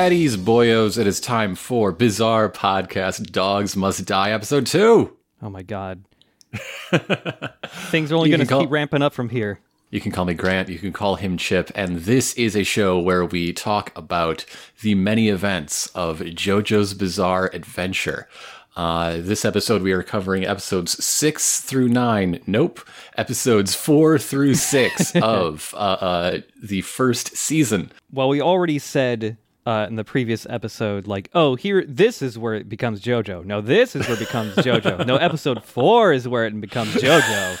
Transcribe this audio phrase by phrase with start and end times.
[0.00, 5.14] Baddies, boyos, it is time for Bizarre Podcast Dogs Must Die, episode two.
[5.42, 6.04] Oh my god.
[7.66, 9.60] Things are only going to call- keep ramping up from here.
[9.90, 12.98] You can call me Grant, you can call him Chip, and this is a show
[12.98, 14.46] where we talk about
[14.80, 18.26] the many events of JoJo's Bizarre Adventure.
[18.76, 22.40] Uh, this episode, we are covering episodes six through nine.
[22.46, 22.80] Nope.
[23.18, 27.92] Episodes four through six of uh, uh, the first season.
[28.10, 29.36] Well, we already said
[29.66, 33.44] uh, in the previous episode, like, oh, here, this is where it becomes JoJo.
[33.44, 35.06] No, this is where it becomes JoJo.
[35.06, 37.58] No, episode four is where it becomes JoJo.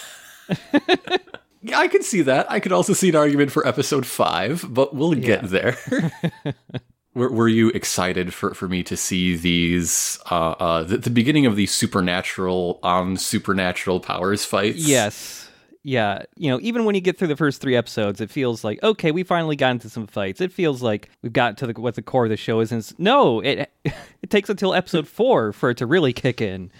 [1.62, 2.50] Yeah, I could see that.
[2.50, 5.76] I could also see an argument for episode five, but we'll get there.
[7.14, 11.44] were, were you excited for, for me to see these, uh, uh, the, the beginning
[11.44, 14.78] of these supernatural on supernatural powers fights?
[14.78, 15.49] Yes.
[15.82, 16.24] Yeah.
[16.36, 19.12] You know, even when you get through the first three episodes, it feels like, okay,
[19.12, 20.40] we finally got into some fights.
[20.40, 22.70] It feels like we've got to the, what the core of the show is.
[22.70, 26.70] And no, it, it takes until episode four for it to really kick in.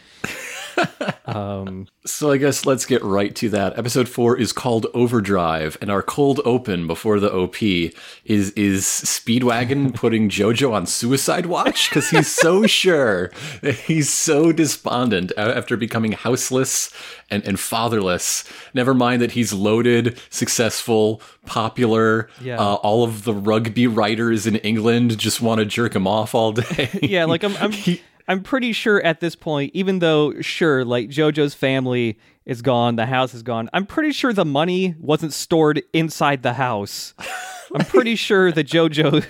[1.26, 3.78] Um, So I guess let's get right to that.
[3.78, 9.94] Episode four is called Overdrive, and our cold open before the OP is is Speedwagon
[9.94, 13.30] putting JoJo on suicide watch because he's so sure
[13.62, 16.92] he's so despondent after becoming houseless
[17.30, 18.44] and, and fatherless.
[18.74, 22.28] Never mind that he's loaded, successful, popular.
[22.40, 22.58] Yeah.
[22.58, 26.52] Uh, all of the rugby writers in England just want to jerk him off all
[26.52, 26.88] day.
[27.02, 27.72] yeah, like I'm I'm
[28.28, 33.06] I'm pretty sure at this point, even though sure, like JoJo's family is gone, the
[33.06, 37.14] house is gone, I'm pretty sure the money wasn't stored inside the house.
[37.75, 39.25] I'm pretty sure that JoJo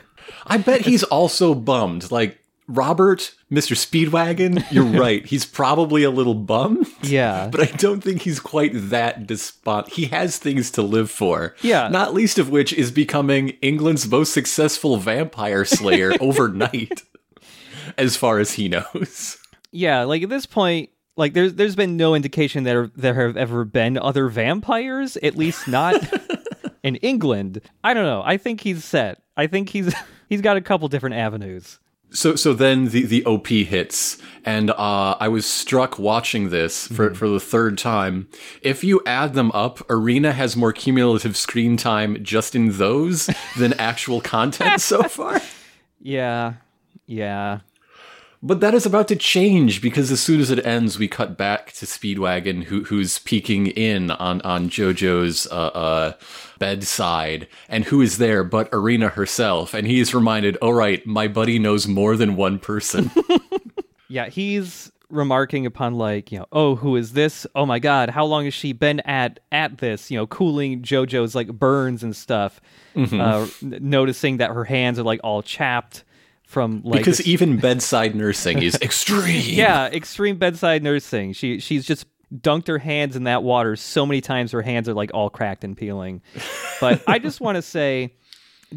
[0.46, 2.10] I bet he's also bummed.
[2.10, 3.74] Like Robert, Mr.
[3.76, 5.26] Speedwagon, you're right.
[5.26, 6.86] He's probably a little bummed.
[7.02, 7.48] Yeah.
[7.50, 9.88] But I don't think he's quite that despot.
[9.88, 11.56] He has things to live for.
[11.62, 11.88] Yeah.
[11.88, 17.02] Not least of which is becoming England's most successful vampire slayer overnight,
[17.98, 19.36] as far as he knows.
[19.72, 23.36] Yeah, like at this point, like there's there's been no indication that there, there have
[23.36, 25.94] ever been other vampires, at least not
[26.82, 27.60] in England.
[27.84, 28.20] I don't know.
[28.24, 29.22] I think he's set.
[29.36, 29.94] I think he's
[30.28, 31.78] he's got a couple different avenues.
[32.12, 37.14] So, so then the, the OP hits, and uh, I was struck watching this for,
[37.14, 38.28] for the third time.
[38.62, 43.74] If you add them up, Erina has more cumulative screen time just in those than
[43.74, 45.40] actual content so far.
[46.00, 46.54] Yeah.
[47.06, 47.60] Yeah.
[48.42, 51.72] But that is about to change because as soon as it ends, we cut back
[51.74, 56.12] to Speedwagon, who, who's peeking in on on JoJo's uh, uh,
[56.58, 61.28] bedside, and who is there but Erina herself, and he is reminded, "All right, my
[61.28, 63.10] buddy knows more than one person."
[64.12, 67.46] Yeah, he's remarking upon like, you know, oh, who is this?
[67.54, 70.10] Oh my god, how long has she been at at this?
[70.10, 72.60] You know, cooling JoJo's like burns and stuff.
[72.96, 76.02] Uh, n- noticing that her hands are like all chapped
[76.50, 79.42] from like because this- even bedside nursing is extreme.
[79.54, 81.32] yeah, extreme bedside nursing.
[81.32, 84.94] She she's just dunked her hands in that water so many times her hands are
[84.94, 86.22] like all cracked and peeling.
[86.80, 88.14] But I just want to say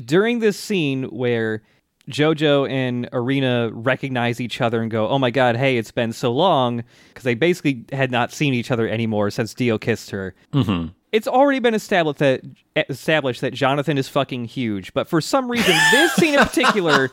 [0.06, 1.64] during this scene where
[2.10, 6.32] Jojo and Erina recognize each other and go, "Oh my god, hey, it's been so
[6.32, 10.36] long," because they basically had not seen each other anymore since Dio kissed her.
[10.54, 10.90] Mm-hmm.
[11.14, 12.42] It's already been established that
[12.90, 17.10] established that Jonathan is fucking huge, but for some reason, this scene in particular,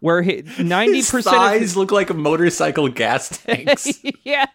[0.00, 0.22] where
[0.58, 4.00] ninety percent of thighs look like motorcycle gas tanks.
[4.24, 4.46] yeah,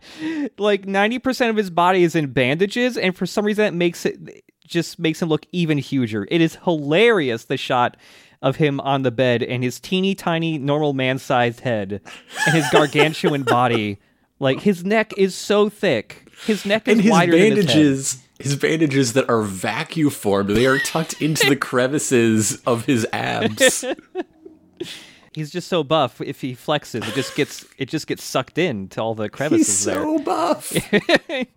[0.57, 4.05] like ninety percent of his body is in bandages, and for some reason that makes
[4.05, 6.27] it just makes him look even huger.
[6.29, 7.95] It is hilarious the shot
[8.41, 12.01] of him on the bed and his teeny tiny normal man sized head
[12.45, 13.97] and his gargantuan body.
[14.41, 16.25] Like his neck is so thick.
[16.45, 18.21] His neck is and his wider than his head.
[18.39, 23.85] His bandages that are vacuum formed, they are tucked into the crevices of his abs.
[25.33, 26.19] He's just so buff.
[26.21, 29.67] If he flexes, it just gets it just gets sucked in to all the crevices
[29.67, 30.03] He's there.
[30.03, 30.73] so buff.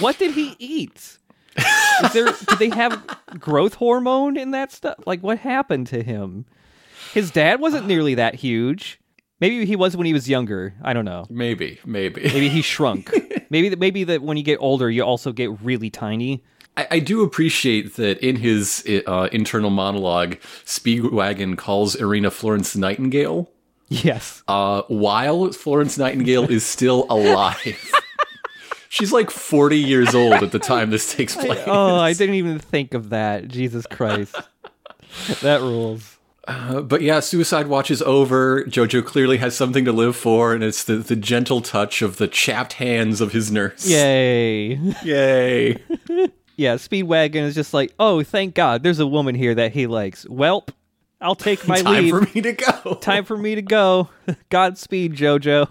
[0.00, 1.18] What did he eat?
[2.04, 4.94] Is there did they have growth hormone in that stuff?
[5.06, 6.46] Like what happened to him?
[7.12, 9.00] His dad wasn't nearly that huge.
[9.40, 10.74] Maybe he was when he was younger.
[10.82, 11.26] I don't know.
[11.28, 12.22] Maybe, maybe.
[12.22, 13.10] Maybe he shrunk.
[13.50, 16.42] maybe that maybe that when you get older you also get really tiny.
[16.76, 23.50] I, I do appreciate that in his uh, internal monologue, Speedwagon calls Erina Florence Nightingale,
[23.88, 24.42] Yes.
[24.48, 27.92] uh, while Florence Nightingale is still alive.
[28.88, 31.60] She's like 40 years old at the time this takes place.
[31.66, 33.48] Oh, I didn't even think of that.
[33.48, 34.34] Jesus Christ.
[35.42, 36.15] that rules.
[36.46, 38.62] Uh, but yeah, Suicide Watch is over.
[38.64, 42.28] Jojo clearly has something to live for, and it's the, the gentle touch of the
[42.28, 43.86] chapped hands of his nurse.
[43.86, 44.74] Yay.
[45.04, 45.82] Yay.
[46.56, 50.24] Yeah, Speedwagon is just like, oh, thank God, there's a woman here that he likes.
[50.26, 50.68] Welp,
[51.20, 52.14] I'll take my Time leave.
[52.14, 52.94] for me to go.
[53.00, 54.08] Time for me to go.
[54.48, 55.68] Godspeed, Jojo.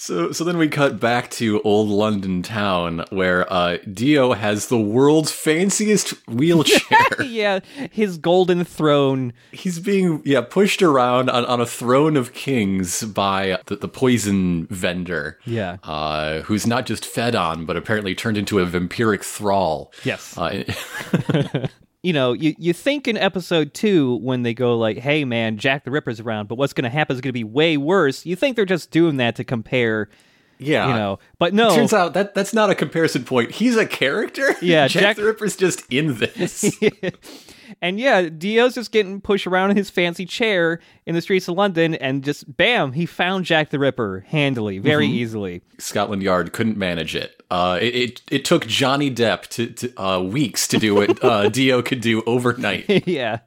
[0.00, 4.80] So, so then we cut back to old London town where uh, Dio has the
[4.80, 6.80] world's fanciest wheelchair.
[7.20, 7.60] Yeah,
[7.92, 9.34] his golden throne.
[9.52, 14.66] He's being yeah pushed around on, on a throne of kings by the, the poison
[14.68, 15.38] vendor.
[15.44, 15.76] Yeah.
[15.82, 19.92] uh, who's not just fed on, but apparently turned into a vampiric thrall.
[20.02, 20.36] Yes.
[20.38, 20.64] Uh,
[22.02, 25.84] you know, you, you think in episode two when they go like, "Hey, man, Jack
[25.84, 28.24] the Ripper's around," but what's going to happen is going to be way worse.
[28.24, 30.08] You think they're just doing that to compare,
[30.58, 30.88] yeah.
[30.88, 31.74] you know, but no.
[31.74, 33.50] Turns out that that's not a comparison point.
[33.50, 34.54] He's a character.
[34.62, 36.74] Yeah, Jack, Jack- the Ripper's just in this.
[37.80, 41.56] and yeah, Dio's just getting pushed around in his fancy chair in the streets of
[41.56, 45.62] London, and just bam, he found Jack the Ripper handily, very easily.
[45.78, 47.42] Scotland Yard couldn't manage it.
[47.50, 51.48] Uh, it, it it took Johnny Depp to, to uh, weeks to do what uh,
[51.48, 52.86] Dio could do overnight.
[53.06, 53.40] yeah.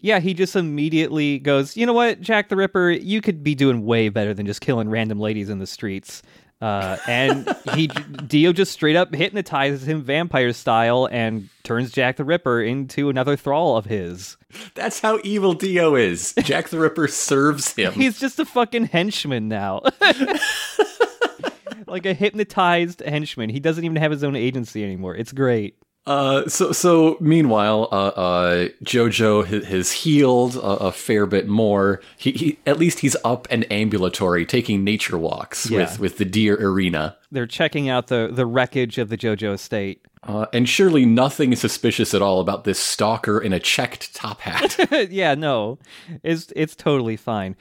[0.00, 3.84] Yeah, he just immediately goes, you know what, Jack the Ripper, you could be doing
[3.84, 6.22] way better than just killing random ladies in the streets.
[6.60, 12.24] Uh, and he Dio just straight up hypnotizes him vampire style and turns Jack the
[12.24, 14.38] Ripper into another thrall of his.
[14.74, 16.32] That's how evil Dio is.
[16.42, 17.92] Jack the Ripper serves him.
[17.92, 19.82] He's just a fucking henchman now.
[21.86, 23.50] like a hypnotized henchman.
[23.50, 25.14] He doesn't even have his own agency anymore.
[25.14, 25.76] It's great.
[26.06, 32.00] Uh, so so meanwhile, uh, uh, Jojo has healed a, a fair bit more.
[32.16, 35.78] He, he at least he's up and ambulatory, taking nature walks Yeah.
[35.80, 37.16] with with the dear Erina.
[37.32, 40.00] They're checking out the the wreckage of the JoJo estate.
[40.22, 44.40] Uh, and surely nothing is suspicious at all about this stalker in a checked top
[44.40, 44.76] hat.
[45.10, 45.78] yeah, no,
[46.24, 47.54] it's it's totally fine.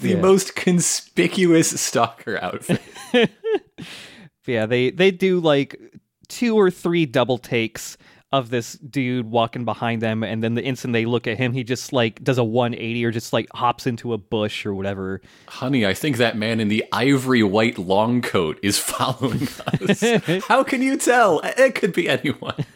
[0.00, 0.20] the Yeah.
[0.20, 2.80] most conspicuous stalker outfit.
[4.46, 5.78] Yeah, they they do like
[6.28, 7.96] two or three double takes
[8.30, 11.64] of this dude walking behind them, and then the instant they look at him, he
[11.64, 15.22] just like does a 180 or just like hops into a bush or whatever.
[15.48, 20.44] Honey, I think that man in the ivory white long coat is following us.
[20.46, 21.40] How can you tell?
[21.42, 22.66] It could be anyone.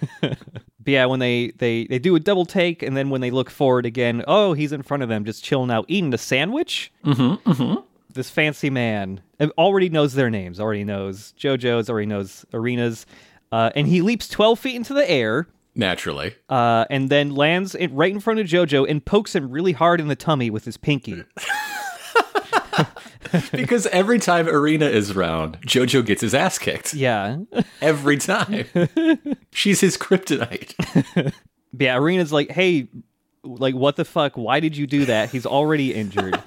[0.85, 3.51] But yeah, when they they they do a double take, and then when they look
[3.51, 6.93] forward again, oh, he's in front of them, just chilling out, eating a sandwich.
[7.05, 7.51] Mm-hmm.
[7.51, 7.81] Mm-hmm.
[8.15, 9.23] This fancy man
[9.57, 10.61] already knows their names.
[10.61, 11.89] Already knows JoJo's.
[11.89, 13.07] Already knows Erina's.
[13.53, 15.47] Uh, and he leaps 12 feet into the air.
[15.75, 16.35] Naturally.
[16.51, 20.01] uh, and then lands in, right in front of Jojo and pokes him really hard
[20.01, 21.23] in the tummy with his pinky.
[23.53, 26.93] Because every time Erina is around, Jojo gets his ass kicked.
[26.93, 27.39] Yeah.
[27.81, 28.67] Every time.
[29.53, 30.75] She's his kryptonite.
[31.79, 32.89] Yeah, Erina's like, hey,
[33.43, 34.37] like, what the fuck?
[34.37, 35.31] Why did you do that?
[35.31, 36.39] He's already injured.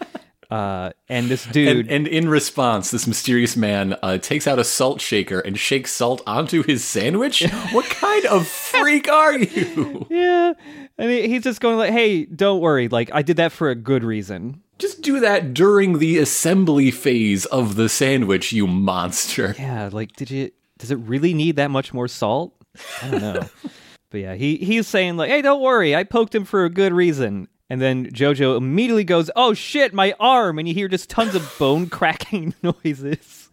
[0.50, 4.64] Uh, and this dude, And, and in response, this mysterious man uh, takes out a
[4.64, 7.44] salt shaker and shakes salt onto his sandwich.
[7.72, 10.06] What kind of freak are you?
[10.10, 10.54] yeah,
[10.98, 12.88] and he, he's just going like, hey, don't worry.
[12.88, 14.62] Like, I did that for a good reason.
[14.78, 19.56] Just do that during the assembly phase of the sandwich, you monster.
[19.58, 20.52] Yeah, like, did you?
[20.78, 22.54] Does it really need that much more salt?
[23.02, 23.50] I don't know.
[24.10, 26.94] but yeah, he he's saying like, "Hey, don't worry, I poked him for a good
[26.94, 31.34] reason." And then Jojo immediately goes, "Oh shit, my arm!" And you hear just tons
[31.34, 33.50] of bone cracking noises,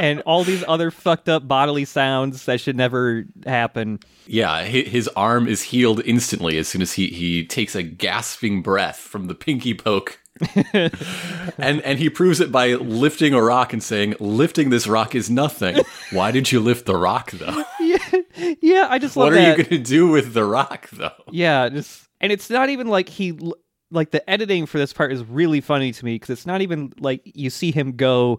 [0.00, 3.98] and all these other fucked up bodily sounds that should never happen.
[4.26, 8.98] Yeah, his arm is healed instantly as soon as he, he takes a gasping breath
[8.98, 10.20] from the pinky poke.
[11.58, 15.28] and and he proves it by lifting a rock and saying, "Lifting this rock is
[15.28, 15.78] nothing.
[16.12, 17.64] Why did you lift the rock though?
[17.80, 21.24] Yeah, yeah I just love What are you going to do with the rock though?"
[21.32, 23.38] Yeah, just and it's not even like he
[23.90, 26.92] like the editing for this part is really funny to me because it's not even
[27.00, 28.38] like you see him go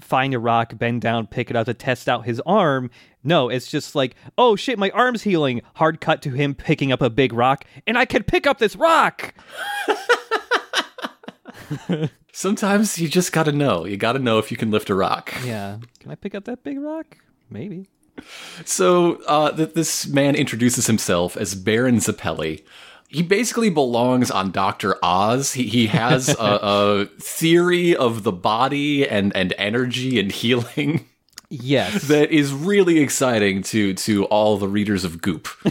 [0.00, 2.90] find a rock, bend down, pick it up to test out his arm.
[3.24, 5.62] No, it's just like, oh shit, my arm's healing.
[5.74, 8.76] Hard cut to him picking up a big rock, and I can pick up this
[8.76, 9.34] rock.
[12.32, 13.86] Sometimes you just got to know.
[13.86, 15.34] You got to know if you can lift a rock.
[15.44, 17.18] Yeah, can I pick up that big rock?
[17.50, 17.88] Maybe.
[18.64, 22.62] So uh, th- this man introduces himself as Baron Zeppeli.
[23.16, 25.54] He basically belongs on Doctor Oz.
[25.54, 31.06] He he has a, a theory of the body and and energy and healing
[31.48, 35.48] Yes, that is really exciting to to all the readers of Goop.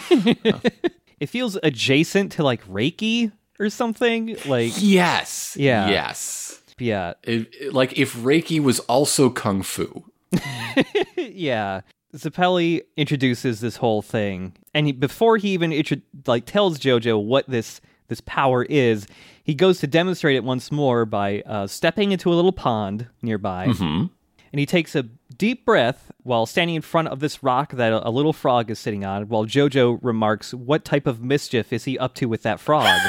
[1.19, 4.37] it feels adjacent to like Reiki or something.
[4.45, 5.55] Like, Yes.
[5.59, 5.89] Yeah.
[5.89, 6.61] Yes.
[6.79, 10.05] yeah, It- it- like if Reiki was also kung fu.
[11.17, 11.81] yeah.
[12.15, 17.47] Zeppeli introduces this whole thing, and he, before he even intro- like tells JoJo what
[17.49, 19.07] this this power is,
[19.43, 23.65] he goes to demonstrate it once more by uh, stepping into a little pond nearby.
[23.65, 24.09] And
[24.51, 25.03] and he takes a
[25.37, 28.79] deep breath while standing in front of this rock that a, a little frog is
[28.79, 29.27] sitting on.
[29.27, 32.99] While Jojo remarks, "What type of mischief is he up to with that frog?"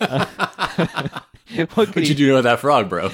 [0.00, 0.26] Uh,
[1.74, 3.10] what what you doing with that frog, bro?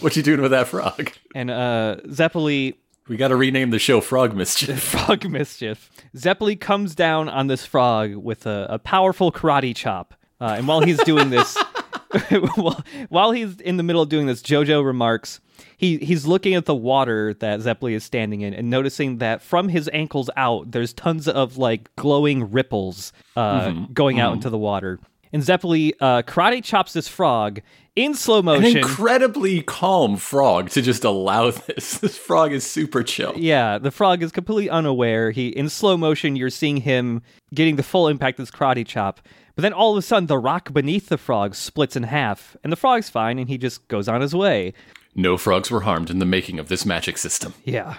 [0.00, 1.12] what you doing with that frog?
[1.34, 2.76] And uh, Zeppeli
[3.10, 4.80] we got to rename the show Frog Mischief.
[4.84, 5.90] Frog Mischief.
[6.16, 10.14] Zeppeli comes down on this frog with a, a powerful karate chop.
[10.40, 11.56] Uh, and while he's doing this,
[12.54, 15.40] while, while he's in the middle of doing this, JoJo remarks
[15.76, 19.68] he he's looking at the water that Zeppeli is standing in and noticing that from
[19.68, 23.92] his ankles out, there's tons of like glowing ripples uh, mm-hmm.
[23.92, 24.24] going mm-hmm.
[24.24, 25.00] out into the water.
[25.32, 27.60] And Zeppeli uh, karate chops this frog
[27.96, 28.64] in slow motion.
[28.64, 31.98] An incredibly calm frog to just allow this.
[31.98, 33.34] This frog is super chill.
[33.36, 35.30] Yeah, the frog is completely unaware.
[35.30, 37.22] He in slow motion, you're seeing him
[37.54, 39.20] getting the full impact of this karate chop.
[39.54, 42.72] But then all of a sudden, the rock beneath the frog splits in half, and
[42.72, 44.72] the frog's fine, and he just goes on his way.
[45.14, 47.54] No frogs were harmed in the making of this magic system.
[47.64, 47.96] Yeah.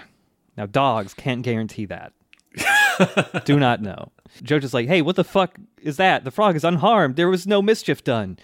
[0.56, 2.12] Now, dogs can't guarantee that.
[3.44, 4.12] Do not know.
[4.42, 6.24] Jojo's like, hey, what the fuck is that?
[6.24, 7.16] The frog is unharmed.
[7.16, 8.38] There was no mischief done.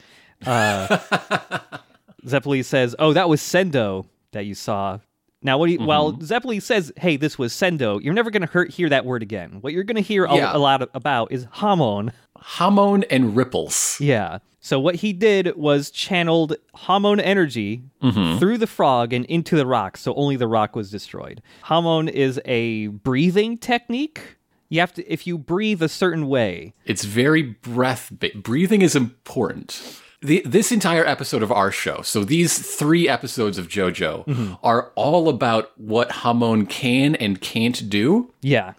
[0.47, 0.99] Uh,
[2.27, 4.99] Zeppeli says, oh, that was Sendo that you saw.
[5.43, 5.87] Now, what you, mm-hmm.
[5.87, 9.59] while Zeppeli says, hey, this was Sendo, you're never going to hear that word again.
[9.61, 10.53] What you're going to hear yeah.
[10.53, 12.13] a, a, lot about is Hamon.
[12.37, 13.99] Hamon and ripples.
[14.01, 14.39] Yeah.
[14.61, 18.39] So what he did was channeled Hamon energy mm-hmm.
[18.39, 21.41] through the frog and into the rock, so only the rock was destroyed.
[21.63, 24.37] Hamon is a breathing technique.
[24.69, 26.75] You have to if you breathe a certain way.
[26.85, 30.01] It's very breath breathing is important.
[30.21, 34.55] The, this entire episode of our show, so these three episodes of JoJo mm-hmm.
[34.65, 38.33] are all about what Hamon can and can't do.
[38.41, 38.75] Yeah.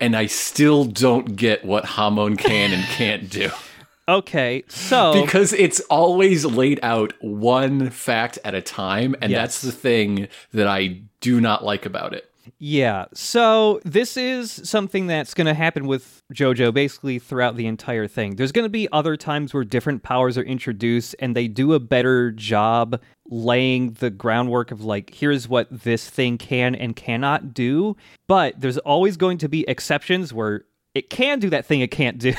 [0.00, 3.50] And I still don't get what Hamon can and can't do.
[4.08, 9.40] Okay, so because it's always laid out one fact at a time, and yes.
[9.40, 12.28] that's the thing that I do not like about it.
[12.58, 18.06] Yeah, so this is something that's going to happen with JoJo basically throughout the entire
[18.06, 18.36] thing.
[18.36, 21.80] There's going to be other times where different powers are introduced, and they do a
[21.80, 27.96] better job laying the groundwork of like, here's what this thing can and cannot do.
[28.26, 32.18] But there's always going to be exceptions where it can do that thing it can't
[32.18, 32.34] do.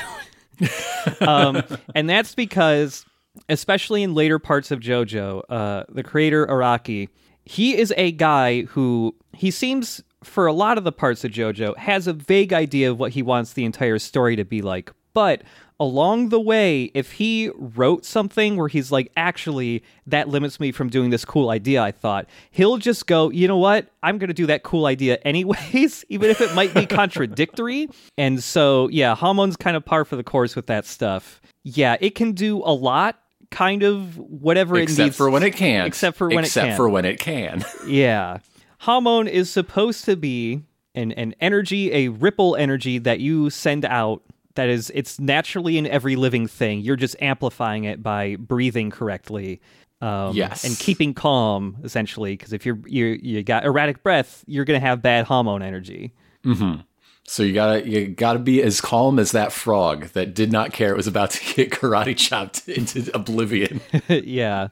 [1.20, 1.62] um,
[1.94, 3.04] and that's because,
[3.48, 7.08] especially in later parts of JoJo, uh, the creator Araki,
[7.44, 11.76] he is a guy who he seems for a lot of the parts of JoJo
[11.76, 15.42] has a vague idea of what he wants the entire story to be like, but
[15.80, 20.88] along the way, if he wrote something where he's like, actually, that limits me from
[20.88, 23.88] doing this cool idea, I thought, he'll just go, you know what?
[24.02, 27.88] I'm going to do that cool idea anyways, even if it might be contradictory.
[28.16, 31.40] And so, yeah, Hamon's kind of par for the course with that stuff.
[31.64, 33.18] Yeah, it can do a lot.
[33.54, 35.08] Kind of whatever except it needs.
[35.08, 35.86] Except for when it can.
[35.86, 36.68] Except for when except it can.
[36.68, 37.64] Except for when it can.
[37.86, 38.38] yeah.
[38.78, 40.62] Hamon is supposed to be
[40.94, 44.22] an, an energy, a ripple energy that you send out
[44.54, 49.60] that is it's naturally in every living thing you're just amplifying it by breathing correctly
[50.00, 54.64] um, yes and keeping calm essentially because if you're you you got erratic breath you're
[54.64, 56.12] gonna have bad Hamon energy
[56.44, 56.80] mm-hmm.
[57.26, 60.90] So you gotta you gotta be as calm as that frog that did not care
[60.90, 64.68] it was about to get karate chopped into oblivion yeah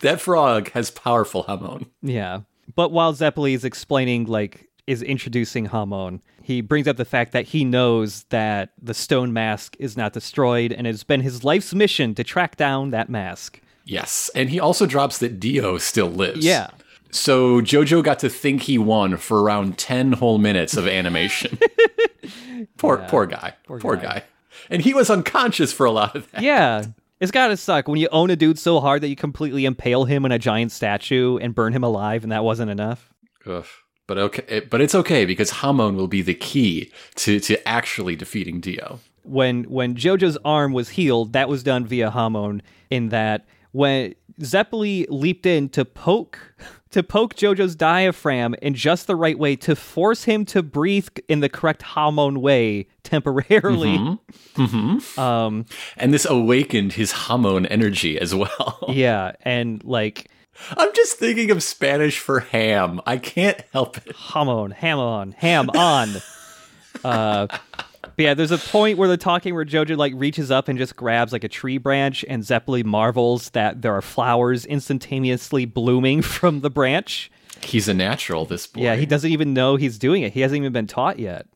[0.00, 2.40] that frog has powerful Hamon yeah
[2.74, 7.46] but while Zeppeli is explaining like is introducing Hamon he brings up the fact that
[7.46, 12.14] he knows that the stone mask is not destroyed and it's been his life's mission
[12.14, 13.60] to track down that mask.
[13.84, 16.46] Yes, and he also drops that Dio still lives.
[16.46, 16.70] Yeah.
[17.10, 21.58] So Jojo got to think he won for around 10 whole minutes of animation.
[22.76, 23.54] poor yeah, poor guy.
[23.66, 24.02] Poor, poor guy.
[24.02, 24.22] guy.
[24.70, 26.42] And he was unconscious for a lot of that.
[26.42, 26.84] Yeah.
[27.18, 30.26] It's gotta suck when you own a dude so hard that you completely impale him
[30.26, 33.10] in a giant statue and burn him alive, and that wasn't enough.
[33.46, 33.64] Ugh.
[34.06, 38.16] But okay, eh, but it's okay because Hamon will be the key to to actually
[38.16, 39.00] defeating Dio.
[39.24, 42.62] When when Jojo's arm was healed, that was done via Hamon.
[42.90, 46.38] In that when Zeppeli leaped in to poke
[46.90, 51.40] to poke Jojo's diaphragm in just the right way to force him to breathe in
[51.40, 53.98] the correct Hamon way temporarily.
[53.98, 54.62] Mm-hmm.
[54.64, 55.20] Mm-hmm.
[55.20, 55.66] Um,
[55.96, 58.78] and this awakened his Hamon energy as well.
[58.96, 60.30] Yeah, and like
[60.76, 63.00] I'm just thinking of Spanish for ham.
[63.04, 64.14] I can't help it.
[64.16, 66.08] Hamon, ham on, ham on.
[67.04, 67.46] uh,
[68.16, 70.96] but yeah, there's a point where they're talking where Jojo like reaches up and just
[70.96, 76.60] grabs like a tree branch, and Zeppeli marvels that there are flowers instantaneously blooming from
[76.60, 77.30] the branch.
[77.62, 78.82] He's a natural, this boy.
[78.82, 80.32] Yeah, he doesn't even know he's doing it.
[80.32, 81.46] He hasn't even been taught yet.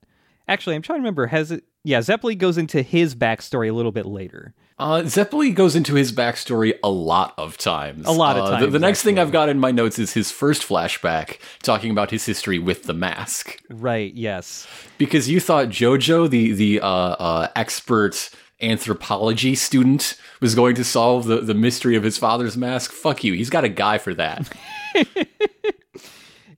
[0.50, 1.26] Actually, I'm trying to remember.
[1.28, 1.64] Has it?
[1.84, 4.52] Yeah, Zeppeli goes into his backstory a little bit later.
[4.78, 8.06] Uh, Zeppeli goes into his backstory a lot of times.
[8.06, 9.18] A lot of Uh, the- times, The, next thing.
[9.18, 12.94] I've got in my notes is his first flashback, talking about his history with the
[12.94, 13.58] mask.
[13.70, 14.12] Right.
[14.14, 14.66] Yes.
[14.98, 18.30] Because you thought Jojo, the the uh, uh, expert
[18.62, 22.90] anthropology student, was going to solve the, the mystery of his father's mask.
[22.92, 23.32] Fuck you.
[23.34, 24.48] He's got a guy for that.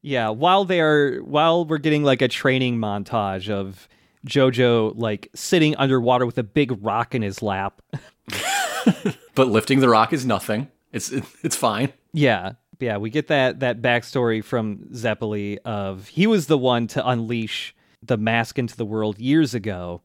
[0.02, 0.28] Yeah.
[0.30, 3.88] While they are, while we're getting like a training montage of
[4.26, 7.80] JoJo like sitting underwater with a big rock in his lap.
[9.34, 10.68] but lifting the rock is nothing.
[10.92, 11.92] It's it, it's fine.
[12.12, 12.52] Yeah.
[12.80, 17.76] Yeah, we get that that backstory from Zeppeli of he was the one to unleash
[18.02, 20.02] the mask into the world years ago.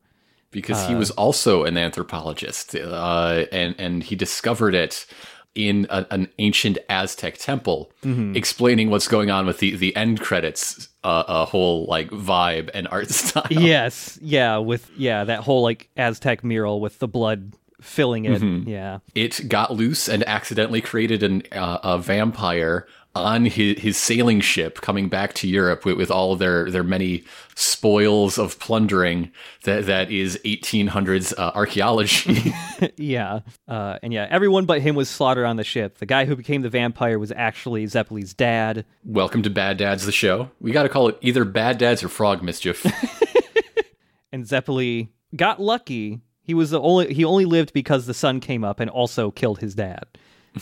[0.52, 5.08] because he was also an anthropologist, uh, and and he discovered it
[5.56, 10.90] in a, an ancient Aztec temple, explaining what's going on with the the end credits,
[11.04, 13.48] uh, a whole like vibe and art style.
[13.50, 18.42] Yes, yeah, with yeah that whole like Aztec mural with the blood filling it.
[18.68, 24.42] Yeah, It got loose and accidentally created an uh, a vampire on his, his sailing
[24.42, 27.24] ship coming back to Europe with, with all their their many
[27.56, 29.32] spoils of plundering
[29.64, 32.54] that that is 1800s uh, archaeology.
[32.98, 35.98] yeah, uh, and yeah, everyone but him was slaughtered on the ship.
[35.98, 38.86] The guy who became the vampire was actually Zeppeli's dad.
[39.04, 40.52] Welcome to Bad Dads, the show.
[40.62, 42.86] We got to call it either Bad Dads or Frog Mischief.
[44.32, 46.22] and Zeppeli got lucky.
[46.42, 49.60] He was the only he only lived because the sun came up and also killed
[49.60, 50.06] his dad.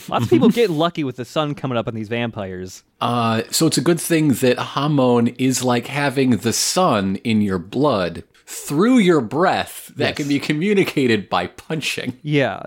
[0.08, 2.82] Lots of people get lucky with the sun coming up on these vampires.
[3.00, 7.58] uh, so it's a good thing that Hamon is like having the sun in your
[7.58, 10.16] blood through your breath that Yes.
[10.16, 12.18] can be communicated by punching.
[12.22, 12.62] Yeah.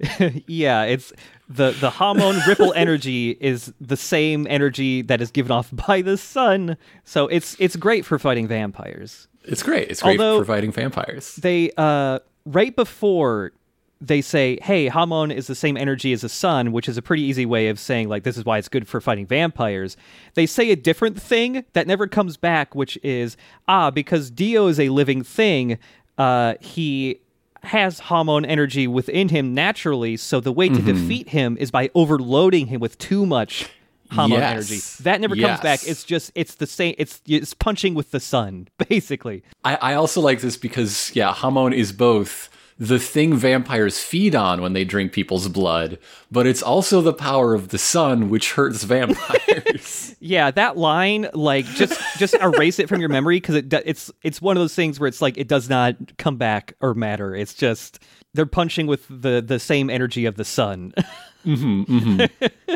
[0.46, 1.12] yeah, it's
[1.48, 6.16] the the Hamon ripple energy is the same energy that is given off by the
[6.16, 6.76] sun.
[7.04, 9.28] So it's it's great for fighting vampires.
[9.44, 9.90] It's great.
[9.90, 11.36] It's great Although- for fighting vampires.
[11.36, 13.52] They uh right before
[14.00, 17.22] they say, "Hey, Hamon is the same energy as the sun," which is a pretty
[17.22, 19.96] easy way of saying like this is why it's good for fighting vampires.
[20.34, 23.36] They say a different thing that never comes back, which is
[23.68, 25.78] ah because Dio is a living thing,
[26.18, 27.20] uh he
[27.62, 30.86] has Hamon energy within him naturally, so the way to Mm-hmm.
[30.86, 33.66] defeat him is by overloading him with too much
[34.10, 34.52] Hamon Yes.
[34.52, 35.02] energy.
[35.04, 35.80] That never comes back.
[35.86, 39.42] It's just it's the same it's it's punching with the sun, basically.
[39.64, 44.60] I, I also like this because, yeah, Hamon is both the thing vampires feed on
[44.60, 45.98] when they drink people's blood,
[46.30, 50.16] but it's also the power of the sun, which hurts vampires.
[50.18, 54.42] Yeah, that line, like, just just erase it from your memory because it it's it's
[54.42, 57.34] one of those things where it's like it does not come back or matter.
[57.34, 58.00] It's just
[58.32, 60.92] they're punching with the the same energy of the sun.
[61.46, 61.86] mhm.
[61.86, 62.74] Mm-hmm.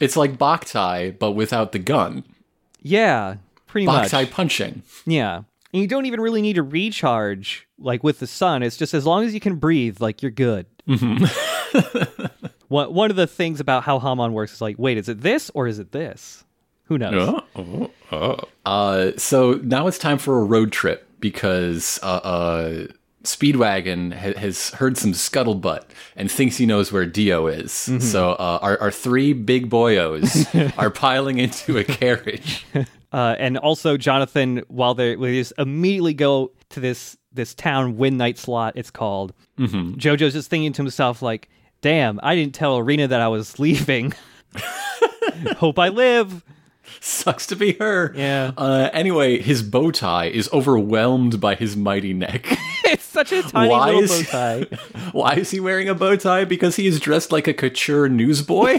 [0.00, 2.24] it's like Boktai, but without the gun.
[2.82, 4.10] yeah, pretty much.
[4.10, 4.82] Boktai punching.
[5.06, 8.62] Yeah, and you don't even really need to recharge like with the sun.
[8.62, 10.66] It's just as long as you can breathe, like you're good.
[12.68, 15.50] one one of the things about how Hamon works is like, wait, is it this
[15.54, 16.44] or is it this?
[16.84, 17.12] Who knows?
[18.64, 22.86] Uh, so now it's time for a road trip because uh, uh,
[23.24, 25.82] Speedwagon ha- has heard some scuttlebutt
[26.16, 27.72] and thinks he knows where Dio is.
[27.72, 32.64] So uh, our, our three big boyos are piling into a carriage.
[33.12, 38.74] Uh, and also Jonathan, while they, just immediately go to this this town Windknight's Lot,
[38.76, 39.32] it's called.
[39.58, 39.94] Mm-hmm.
[39.94, 41.48] Jojo's just thinking to himself like,
[41.80, 44.12] "Damn, I didn't tell Erina that I was leaving.
[45.56, 46.44] Hope I live."
[47.00, 48.12] Sucks to be her.
[48.16, 48.52] Yeah.
[48.56, 52.46] Uh, anyway, his bow tie is overwhelmed by his mighty neck.
[52.84, 54.66] it's such a tiny Why little bow tie.
[55.12, 56.44] Why is he wearing a bow tie?
[56.44, 58.78] Because he is dressed like a couture newsboy.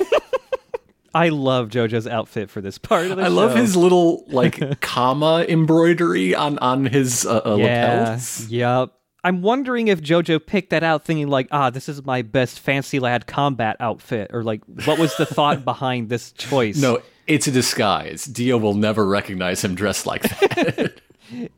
[1.13, 3.33] I love Jojo's outfit for this part of the I show.
[3.33, 7.99] love his little like comma embroidery on on his uh, uh, yeah.
[7.99, 8.47] lapels.
[8.47, 8.93] Yep.
[9.21, 12.99] I'm wondering if Jojo picked that out thinking like, ah, this is my best fancy
[12.99, 16.77] lad combat outfit, or like, what was the thought behind this choice?
[16.77, 18.25] No, it's a disguise.
[18.25, 21.01] Dio will never recognize him dressed like that.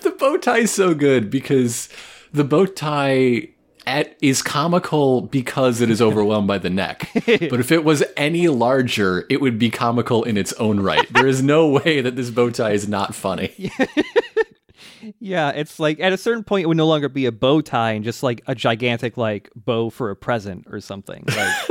[0.00, 1.88] the bow tie is so good because
[2.32, 3.48] the bow tie
[3.86, 7.10] at, is comical because it is overwhelmed by the neck.
[7.26, 11.06] But if it was any larger, it would be comical in its own right.
[11.12, 13.70] There is no way that this bow tie is not funny.
[15.20, 17.92] Yeah, it's like at a certain point it would no longer be a bow tie
[17.92, 21.24] and just like a gigantic like bow for a present or something.
[21.28, 21.70] Like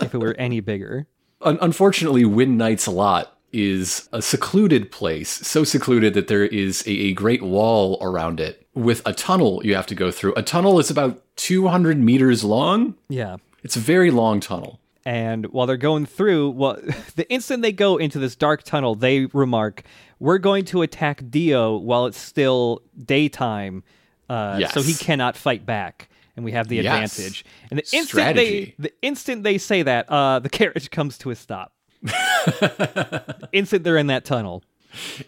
[0.00, 1.06] if it were any bigger.
[1.42, 7.12] Un- unfortunately, Windknight's Lot is a secluded place, so secluded that there is a, a
[7.12, 10.34] great wall around it with a tunnel you have to go through.
[10.36, 12.94] A tunnel is about 200 meters long.
[13.08, 13.36] Yeah.
[13.62, 14.80] It's a very long tunnel.
[15.06, 16.78] And while they're going through, well,
[17.16, 19.82] the instant they go into this dark tunnel, they remark,
[20.18, 23.82] "We're going to attack Dio while it's still daytime,
[24.30, 27.12] uh, so he cannot fight back." And we have the Yes.
[27.18, 27.44] advantage.
[27.70, 28.74] And the instant Strategy.
[28.78, 31.74] they, the instant they say that, uh, the carriage comes to a stop.
[32.02, 34.62] The instant they're in that tunnel.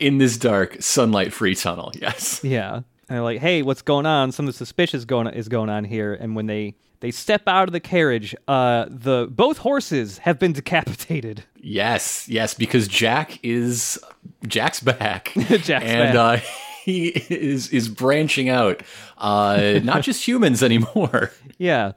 [0.01, 1.93] In this dark, sunlight free tunnel.
[2.01, 2.43] Yes.
[2.43, 2.81] Yeah.
[3.09, 4.33] And they're like, "Hey, what's going on?
[4.33, 7.81] Something suspicious going is going on here." And when they they step out of the
[7.81, 11.45] carriage, uh, the both horses have been decapitated.
[11.61, 13.99] Yes, yes, because Jack is
[14.47, 15.33] Jack's back.
[15.37, 16.43] Jack's and back.
[16.43, 16.45] uh
[16.85, 18.83] he is is branching out.
[19.19, 21.33] Uh not just humans anymore.
[21.59, 21.93] Yeah.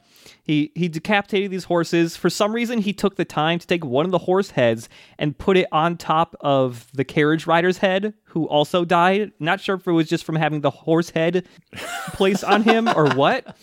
[0.49, 2.17] He he decapitated these horses.
[2.17, 5.37] For some reason, he took the time to take one of the horse heads and
[5.37, 9.31] put it on top of the carriage rider's head, who also died.
[9.39, 11.47] Not sure if it was just from having the horse head
[12.13, 13.55] placed on him or what.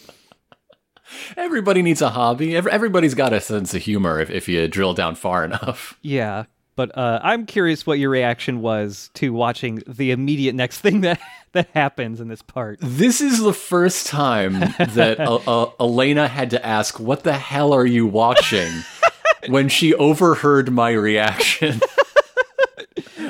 [1.37, 2.55] Everybody needs a hobby.
[2.55, 5.99] Everybody's got a sense of humor if, if you drill down far enough.
[6.03, 6.45] Yeah.
[6.77, 11.21] But uh, I'm curious what your reaction was to watching the immediate next thing that
[11.53, 12.79] that happens in this part.
[12.83, 17.73] This is the first time that uh, uh, Elena had to ask, "What the hell
[17.73, 18.71] are you watching?"
[19.49, 21.81] when she overheard my reaction.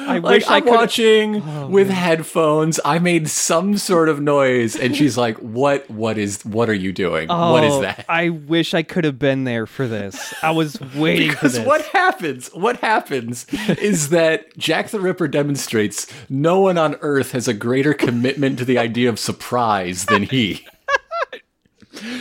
[0.07, 0.73] I Like wish I I'm could.
[0.73, 2.79] watching oh, with headphones.
[2.85, 5.91] I made some sort of noise, and she's like, "What?
[5.91, 6.45] What is?
[6.45, 7.29] What are you doing?
[7.29, 10.33] what is oh, that?" Oh, I wish I could have been there for this.
[10.43, 11.67] I was waiting for Because this.
[11.67, 12.49] what happens?
[12.55, 13.47] What happens
[13.79, 18.65] is that Jack the Ripper demonstrates no one on Earth has a greater commitment to
[18.65, 20.67] the idea of surprise than he.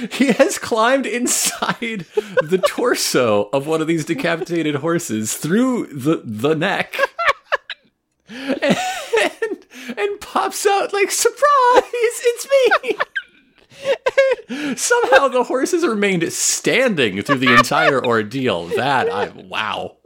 [0.09, 2.05] He has climbed inside
[2.41, 6.95] the torso of one of these decapitated horses through the the neck.
[8.27, 9.65] And,
[9.97, 11.41] and pops out like surprise,
[11.83, 12.97] it's me.
[14.75, 18.67] Somehow the horses remained standing through the entire ordeal.
[18.67, 19.97] That I wow.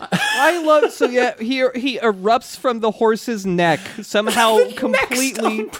[0.00, 1.34] I love so yeah.
[1.38, 5.70] He he erupts from the horse's neck somehow completely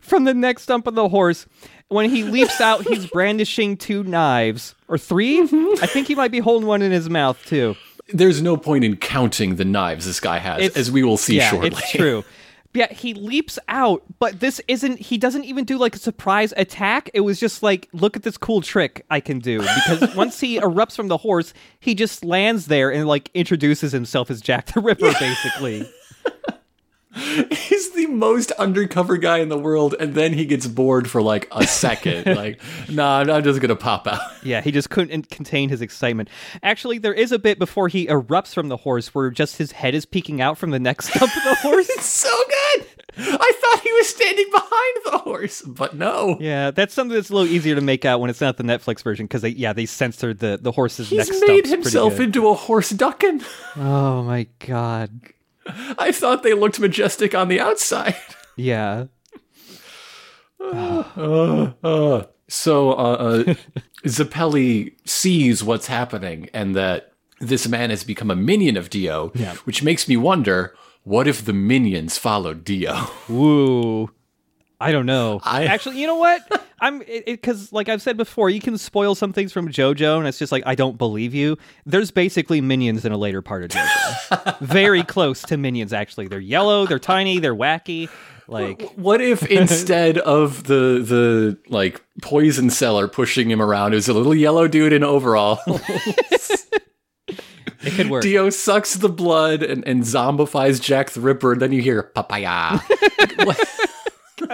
[0.00, 1.46] from the neck stump of the horse.
[1.88, 5.84] When he leaps out, he's brandishing two knives or 3 Mm-hmm.
[5.84, 7.76] I think he might be holding one in his mouth too.
[8.08, 11.36] There's no point in counting the knives this guy has, It's- as we will see
[11.36, 11.68] yeah, shortly.
[11.70, 12.24] it's true.
[12.74, 14.98] Yeah, he leaps out, but this isn't.
[14.98, 17.10] He doesn't even do like a surprise attack.
[17.12, 19.58] It was just like, look at this cool trick I can do.
[19.60, 24.30] Because once he erupts from the horse, he just lands there and like introduces himself
[24.30, 25.86] as Jack the Ripper, basically.
[27.50, 31.46] He's the most undercover guy in the world, and then he gets bored for like
[31.52, 32.26] a second.
[32.36, 34.20] like, nah, I'm- just gonna pop out.
[34.44, 36.28] Yeah, he just couldn't contain his excitement.
[36.64, 39.94] Actually, there is a bit before he erupts from the horse where just his head
[39.94, 41.88] is peeking out from the neck stump of the horse.
[41.90, 42.86] It's so good.
[43.18, 46.38] I thought he was standing behind the horse, but no.
[46.40, 49.02] Yeah, that's something that's a little easier to make out when it's not the Netflix
[49.04, 52.54] version because they, yeah, they censored the the horse's He's neck made himself into a
[52.54, 53.42] horse ducking.
[53.76, 55.10] Oh my god.
[55.66, 58.16] I thought they looked majestic on the outside.
[58.56, 59.06] Yeah.
[60.60, 63.54] Uh, so uh, uh,
[64.06, 69.54] Zeppeli sees what's happening and that this man has become a minion of Dio, Yeah.
[69.64, 73.08] which makes me wonder what if the minions followed Dio?
[73.28, 74.10] Woo.
[74.82, 75.40] I don't know.
[75.44, 76.66] I- Actually, you know what?
[76.80, 80.38] I'm because, like I've said before, you can spoil some things from JoJo, and it's
[80.38, 81.56] just like I don't believe you.
[81.86, 85.92] There's basically minions in a later part of JoJo, very close to minions.
[85.92, 88.08] Actually, they're yellow, they're tiny, they're wacky.
[88.48, 94.08] Like, What if instead of the the like poison seller pushing him around, it was
[94.08, 95.60] a little yellow dude in overall?
[97.28, 98.22] it could work.
[98.22, 102.78] Dio sucks the blood and, and zombifies Jack the Ripper, and then you hear papaya.
[103.44, 103.68] What-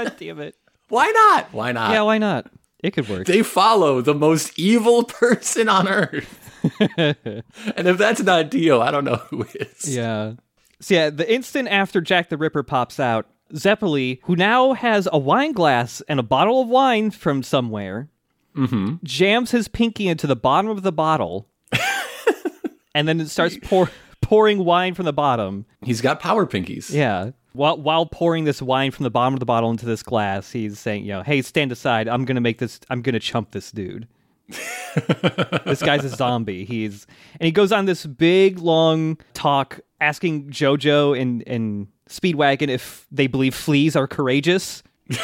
[0.05, 0.55] God damn it.
[0.89, 1.53] Why not?
[1.53, 1.93] Why not?
[1.93, 2.51] Yeah, why not?
[2.83, 3.27] It could work.
[3.27, 6.51] they follow the most evil person on earth.
[6.97, 9.97] and if that's not Dio, I don't know who is.
[9.97, 10.35] Yeah.
[10.81, 15.19] So yeah, the instant after Jack the Ripper pops out, Zeppeli, who now has a
[15.19, 18.09] wine glass and a bottle of wine from somewhere,
[18.57, 18.97] mm-hmm.
[19.03, 21.49] jams his pinky into the bottom of the bottle,
[22.95, 25.67] and then it starts pour, pouring wine from the bottom.
[25.83, 26.93] He's got power pinkies.
[26.93, 27.31] Yeah.
[27.53, 30.79] While while pouring this wine from the bottom of the bottle into this glass, he's
[30.79, 32.09] saying, you know, hey, stand aside.
[32.09, 32.81] I'm gonna make this.
[32.91, 34.07] I'm gonna chump this dude.
[34.49, 36.65] this guy's a zombie.
[36.65, 37.07] He's
[37.41, 43.27] and he goes on this big long talk asking JoJo and and Speedwagon if they
[43.27, 44.83] believe fleas are courageous.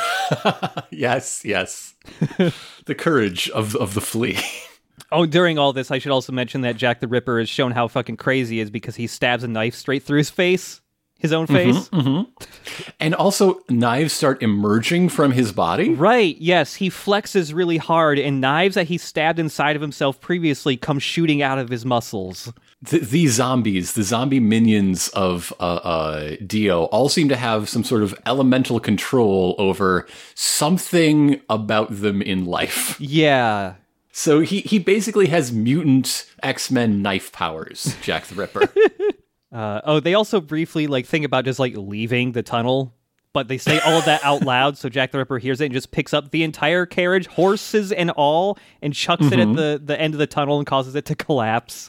[0.90, 1.94] Yes, yes.
[2.86, 4.38] the courage of of the flea.
[5.12, 7.88] Oh, during all this, I should also mention that Jack the Ripper has shown how
[7.88, 10.80] fucking crazy he is because he stabs a knife straight through his face.
[11.18, 11.88] His own face.
[13.00, 15.90] And also, knives start emerging from his body.
[15.94, 20.76] Right, yes, he flexes really hard, and knives that he stabbed inside of himself previously
[20.76, 22.52] come shooting out of his muscles.
[22.86, 27.84] Th- these zombies, the zombie minions of uh, uh, Dio, all seem to have some
[27.84, 33.00] sort of elemental control over something about them in life.
[33.00, 33.74] Yeah,
[34.12, 38.68] So he, he basically has mutant X Men knife powers, Jack the Ripper.
[39.54, 42.92] Uh, oh, they also briefly like think about just like leaving the tunnel,
[43.32, 45.72] but they say all of that out loud, so Jack the Ripper hears it and
[45.74, 49.98] just picks up the entire carriage, horses and all, and chucks it at the the
[50.00, 51.88] end of the tunnel and causes it to collapse.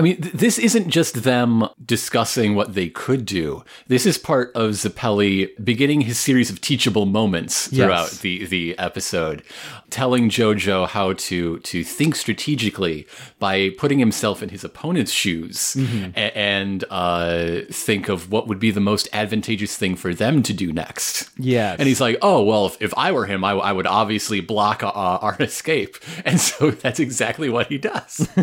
[0.00, 3.62] I mean, th- this isn't just them discussing what they could do.
[3.88, 8.18] This is part of Zeppeli beginning his series of teachable moments throughout Yes.
[8.20, 9.42] the, the episode,
[9.90, 13.06] telling Jojo how to to think strategically
[13.38, 15.76] by putting himself in his opponent's shoes
[16.16, 20.54] a- and uh, think of what would be the most advantageous thing for them to
[20.54, 21.28] do next.
[21.36, 21.78] Yes.
[21.78, 24.82] And he's like, oh, well, if, if I were him, I, I would obviously block
[24.82, 25.96] uh, our escape.
[26.24, 28.26] And so that's exactly what he does.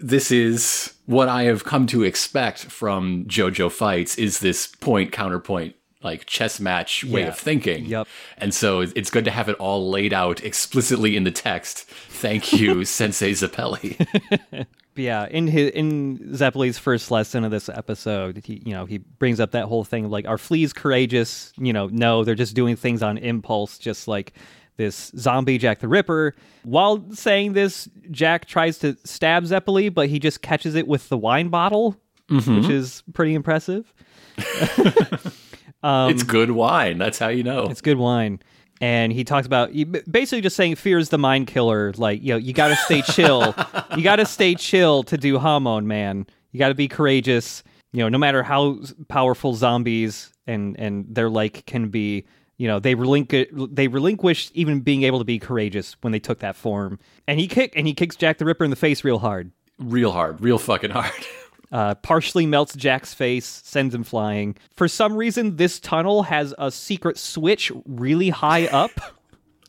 [0.00, 5.74] this is what I have come to expect from JoJo fights is this point counterpoint
[6.00, 7.28] like chess match way Yeah.
[7.28, 7.84] of thinking.
[7.86, 8.06] Yep.
[8.36, 11.88] And so it's good to have it all laid out explicitly in the text.
[11.88, 14.66] Thank you, Sensei Zeppeli.
[14.94, 19.38] Yeah, in his in Zeppeli's first lesson of this episode, he you know he brings
[19.38, 21.52] up that whole thing of, like are fleas courageous?
[21.56, 24.32] You know, no, they're just doing things on impulse, just like
[24.78, 26.34] this zombie Jack the Ripper.
[26.62, 31.18] While saying this, Jack tries to stab Zeppeli, but he just catches it with the
[31.18, 31.96] wine bottle,
[32.30, 32.56] mm-hmm.
[32.56, 33.92] which is pretty impressive.
[34.38, 36.96] it's good wine.
[36.96, 37.66] That's how you know.
[37.66, 38.40] It's good wine.
[38.80, 39.72] And he talks about
[40.08, 41.92] basically just saying fear is the mind killer.
[41.96, 43.54] Like, you know, you got to stay chill.
[43.96, 46.26] you got to stay chill to do Hamon, man.
[46.52, 47.64] You got to be courageous.
[47.92, 52.24] You know, no matter how powerful zombies and and their like can be,
[52.58, 56.40] you know, they relinquish they relinquished even being able to be courageous when they took
[56.40, 56.98] that form.
[57.26, 59.52] And he kick and he kicks Jack the Ripper in the face real hard.
[59.78, 61.12] Real hard, real fucking hard.
[61.70, 64.56] Uh, partially melts Jack's face, sends him flying.
[64.74, 68.92] For some reason, this tunnel has a secret switch really high up.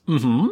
[0.07, 0.47] Mm-hmm.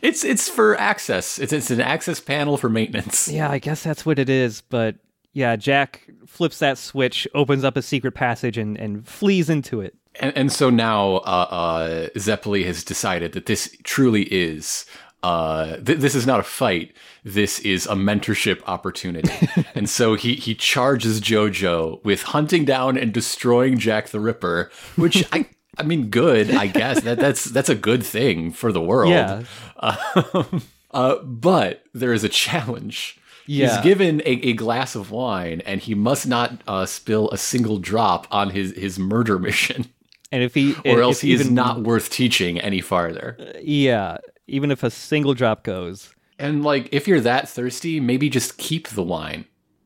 [0.00, 1.40] It's it's for access.
[1.40, 3.26] It's it's an access panel for maintenance.
[3.26, 4.60] Yeah, I guess that's what it is.
[4.60, 4.94] But
[5.32, 9.94] yeah, Jack flips that switch, opens up a secret passage, and, and flees into it.
[10.20, 14.84] And, and so now uh, uh, Zeppeli has decided that this truly is.
[15.22, 16.94] Uh, th- this is not a fight.
[17.24, 19.48] This is a mentorship opportunity.
[19.74, 25.24] and so he he charges JoJo with hunting down and destroying Jack the Ripper, which
[25.32, 25.46] I
[25.78, 26.50] I mean, good.
[26.50, 29.10] I guess that that's that's a good thing for the world.
[29.10, 29.42] Yeah.
[30.92, 33.18] Uh, but there is a challenge.
[33.46, 33.74] Yeah.
[33.76, 37.78] He's given a, a glass of wine, and he must not uh, spill a single
[37.78, 39.86] drop on his, his murder mission,
[40.30, 43.36] And if he, or else he is even, not worth teaching any farther.
[43.62, 46.14] yeah, even if a single drop goes.
[46.38, 49.44] And like, if you're that thirsty, maybe just keep the wine.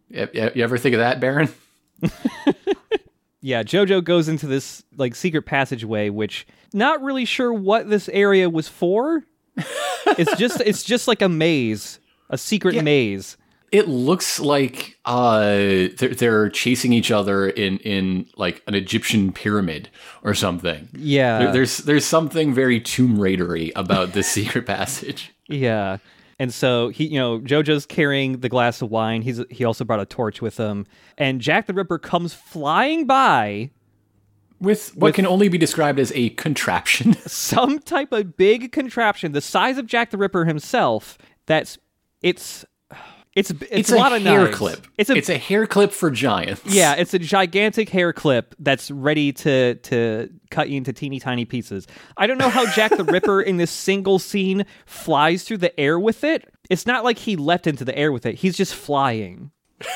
[0.08, 1.48] You, you ever think of that, Baron?
[3.42, 8.50] Yeah, Jojo goes into this like secret passageway, which not really sure what this area
[8.50, 9.22] was for.
[9.56, 13.36] it's just it's just like a maze, a secret maze.
[13.72, 15.46] It looks like uh,
[15.98, 19.88] they're, they're chasing each other in, in like an Egyptian pyramid
[20.22, 20.88] or something.
[20.96, 21.38] Yeah.
[21.40, 25.32] There- there's there's something very Tomb Raidery about this secret passage.
[25.48, 25.98] Yeah.
[26.38, 29.22] And so he, you know, Jojo's carrying the glass of wine.
[29.22, 30.86] He's he also brought a torch with him.
[31.16, 33.70] And Jack the Ripper comes flying by,
[34.60, 37.14] With what can only be described as a contraption.
[37.26, 41.16] some type of big contraption the size of Jack the Ripper himself.
[41.46, 41.78] That's
[42.22, 42.64] it's
[43.36, 44.86] it's it's, It's a, lot of hair clip.
[44.98, 46.62] It's a it's a hair clip for giants.
[46.64, 51.44] yeah, it's a gigantic hair clip that's ready to to cut you into teeny tiny
[51.44, 51.86] pieces.
[52.16, 56.00] I don't know how Jack the Ripper in this single scene flies through the air
[56.00, 56.52] with it.
[56.70, 58.36] It's not like he leapt into the air with it.
[58.36, 59.52] He's just flying.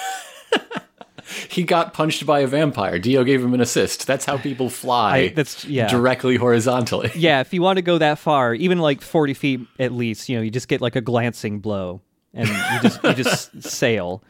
[1.48, 2.98] He got punched by a vampire.
[2.98, 4.05] Dio gave him an assist.
[4.07, 5.16] That's how people fly.
[5.16, 5.87] I- that's- yeah.
[5.87, 7.11] Directly horizontally.
[7.14, 10.37] Yeah, if you want to go that far, even like 40 feet at least, you
[10.37, 12.03] know, you just get like a glancing blow
[12.34, 14.22] and you just you just sail.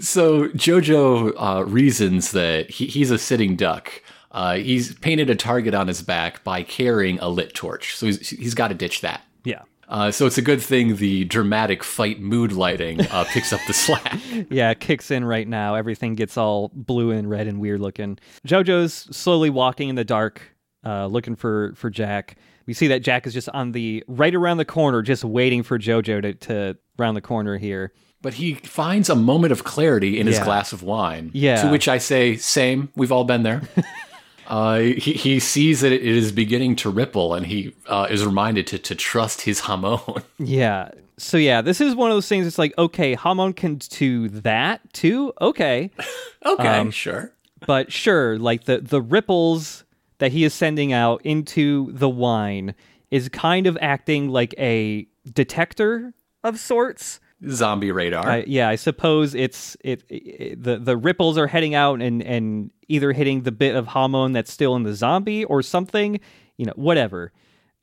[0.00, 4.02] So Jojo uh, reasons that he, he's a sitting duck.
[4.30, 7.94] Uh, he's painted a target on his back by carrying a lit torch.
[7.96, 9.22] So he's, he's got to ditch that.
[9.44, 9.62] Yeah.
[9.88, 13.72] Uh, so it's a good thing the dramatic fight mood lighting uh, picks up the
[13.72, 14.18] slack.
[14.50, 15.74] Yeah, it kicks in right now.
[15.76, 18.18] Everything gets all blue and red and weird looking.
[18.46, 20.42] Jojo's slowly walking in the dark,
[20.84, 22.36] uh, looking for for Jack.
[22.66, 25.78] We see that Jack is just on the right around the corner, just waiting for
[25.78, 27.92] Jojo to, to round the corner here.
[28.22, 30.44] but he finds a moment of clarity in his Yeah.
[30.44, 31.30] glass of wine.
[31.34, 31.62] Yeah.
[31.62, 32.88] To which I say, same.
[32.96, 33.60] We've all been there.
[34.46, 38.66] uh, he, he sees that it is beginning to ripple, and he uh, is reminded
[38.68, 40.00] to, to trust his hamon.
[40.38, 40.90] Yeah.
[41.16, 42.44] So yeah, this is one of those things.
[42.46, 45.32] It's like okay, Hamon can do that too.
[45.40, 45.92] Okay,
[46.44, 47.30] okay, Um, sure.
[47.68, 49.83] but sure, like the the ripples
[50.18, 52.74] that he is sending out into the wine
[53.10, 57.20] is kind of acting like a detector of sorts.
[57.50, 58.38] Zombie radar.
[58.46, 63.12] Yeah, I suppose it's it, it- the the ripples are heading out and and either
[63.12, 66.20] hitting the bit of Hamon that's still in the zombie or something,
[66.56, 67.32] you know, whatever.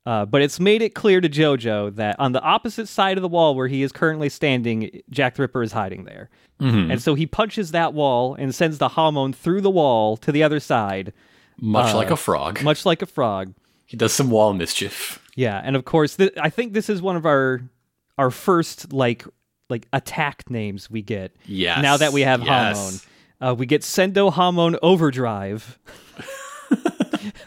[0.04, 3.28] Uh, but it's made it clear to Jojo that on the opposite side of the
[3.28, 6.28] wall where he is currently standing, Jack the Ripper is hiding there.
[6.58, 10.42] And so he punches that wall and sends the Hamon through the wall to the
[10.44, 11.12] other side,
[11.60, 12.62] much uh, like a frog.
[12.62, 13.54] much like a frog.
[13.86, 15.18] he does some wall mischief.
[15.34, 17.62] Yeah, and of course, th- I think this is one of our
[18.18, 19.24] our first like
[19.70, 21.34] like attack names we get.
[21.46, 21.80] Yeah.
[21.80, 22.76] Now that we have yes.
[23.40, 25.78] Hamon, uh, we get Sendo Hamon Overdrive.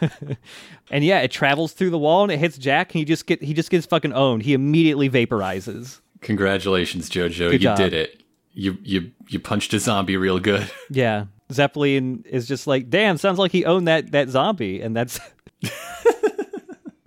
[0.90, 3.42] and yeah, it travels through the wall and it hits Jack, and he just get
[3.42, 4.42] he just gets fucking owned.
[4.42, 6.00] He immediately vaporizes.
[6.20, 7.50] Congratulations, Jojo.
[7.50, 7.76] Good you job.
[7.78, 8.22] did it.
[8.52, 10.70] You you you punched a zombie real good.
[10.90, 15.20] Yeah, Zeppeli is just like, damn, sounds like he owned that that zombie, and that's.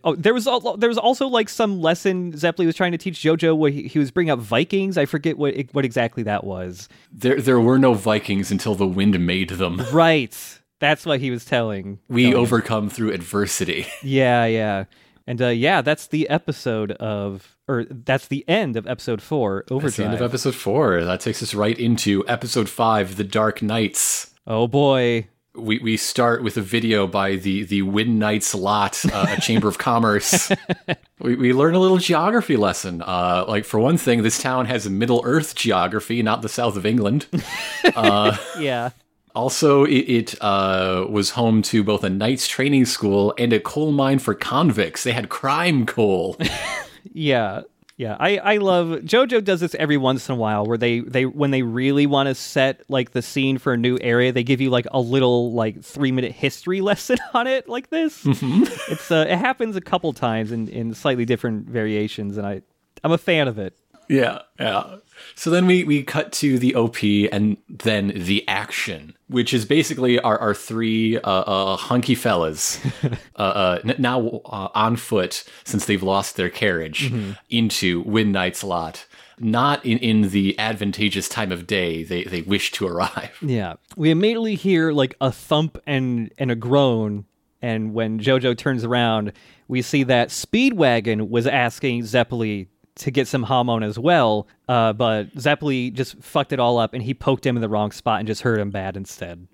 [0.02, 3.20] Oh, there was al- there was also like some lesson Zeppeli was trying to teach
[3.20, 4.98] JoJo where he, he was bringing up Vikings.
[4.98, 6.88] I forget what what exactly that was.
[7.12, 9.82] There there were no Vikings until the wind made them.
[9.92, 10.34] Right,
[10.80, 12.00] that's what he was telling.
[12.08, 13.88] We overcome through adversity.
[14.02, 14.86] Yeah, yeah,
[15.28, 19.64] and uh, yeah, that's the episode of, or that's the end of episode four.
[19.70, 21.04] That's the end of episode four.
[21.04, 24.34] That takes us right into episode five, The Dark Knights.
[24.48, 29.42] oh boy, We we start with a video by the the Windknight's Lot, uh, a
[29.42, 30.52] chamber of commerce.
[31.20, 33.02] we, we learn a little geography lesson.
[33.02, 36.76] Uh, like for one thing, this town has a Middle Earth geography, not the south
[36.76, 37.28] of England.
[38.60, 38.90] yeah,
[39.36, 43.92] Also, it, it uh, was home to both a knight's training school and a coal
[43.92, 45.04] mine for convicts.
[45.04, 46.38] They had crime coal.
[47.04, 47.62] Yeah.
[47.98, 51.26] Yeah, I, I love JoJo does this every once in a while where they, they
[51.26, 54.62] when they really want to set like the scene for a new area, they give
[54.62, 58.22] you like a little like three minute history lesson on it like this.
[58.26, 62.62] It's uh, it happens a couple times in, in slightly different variations, and I
[63.04, 63.78] I'm a fan of it.
[64.08, 64.96] Yeah, yeah.
[65.36, 66.98] So then we, we cut to the OP
[67.32, 72.80] and then the action, which is basically our, our three uh, uh, hunky fellas,
[73.36, 77.12] uh, uh, n- now uh, on foot since they've lost their carriage,
[77.50, 79.06] into Windknight's Lot.
[79.42, 83.38] Not in, in the advantageous time of day they, they wish to arrive.
[83.42, 87.24] Yeah, we immediately hear like a thump and and a groan,
[87.62, 89.32] and when JoJo turns around,
[89.70, 92.68] we see that Speedwagon was asking Zeppeli
[93.00, 97.02] to get some Hamon as well, uh, but Zeppeli just fucked it all up, and
[97.02, 99.48] he poked him in the wrong spot and just hurt him bad instead.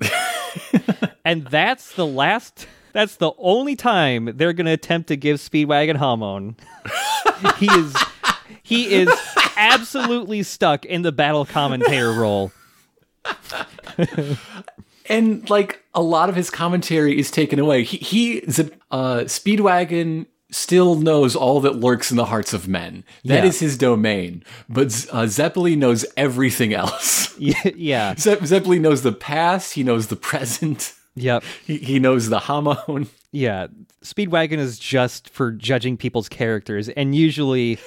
[1.25, 2.67] and that's the last.
[2.93, 6.55] That's the only time they're gonna attempt to give Speedwagon Hamon.
[7.58, 7.95] he is
[8.63, 9.10] he is
[9.58, 12.51] absolutely stuck in the battle commentator role.
[15.10, 17.84] and like a lot of his commentary is taken away.
[17.84, 18.41] He, he
[18.91, 23.03] uh, Speedwagon still knows all that lurks in the hearts of men.
[23.23, 23.49] That Yeah.
[23.49, 24.43] is his domain.
[24.69, 27.38] But uh, Zeppeli knows everything else.
[27.39, 28.15] yeah.
[28.17, 29.73] Ze- Zeppeli knows the past.
[29.73, 30.93] He knows the present.
[31.15, 31.43] Yep.
[31.65, 33.08] He, he knows the Hamon.
[33.31, 33.67] Yeah.
[34.03, 36.89] Speedwagon is just for judging people's characters.
[36.89, 37.79] And usually,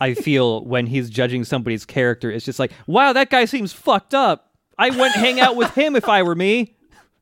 [0.00, 4.14] I feel when he's judging somebody's character, it's just like, wow, that guy seems fucked
[4.14, 4.50] up.
[4.78, 6.74] I wouldn't hang out with him if I were me,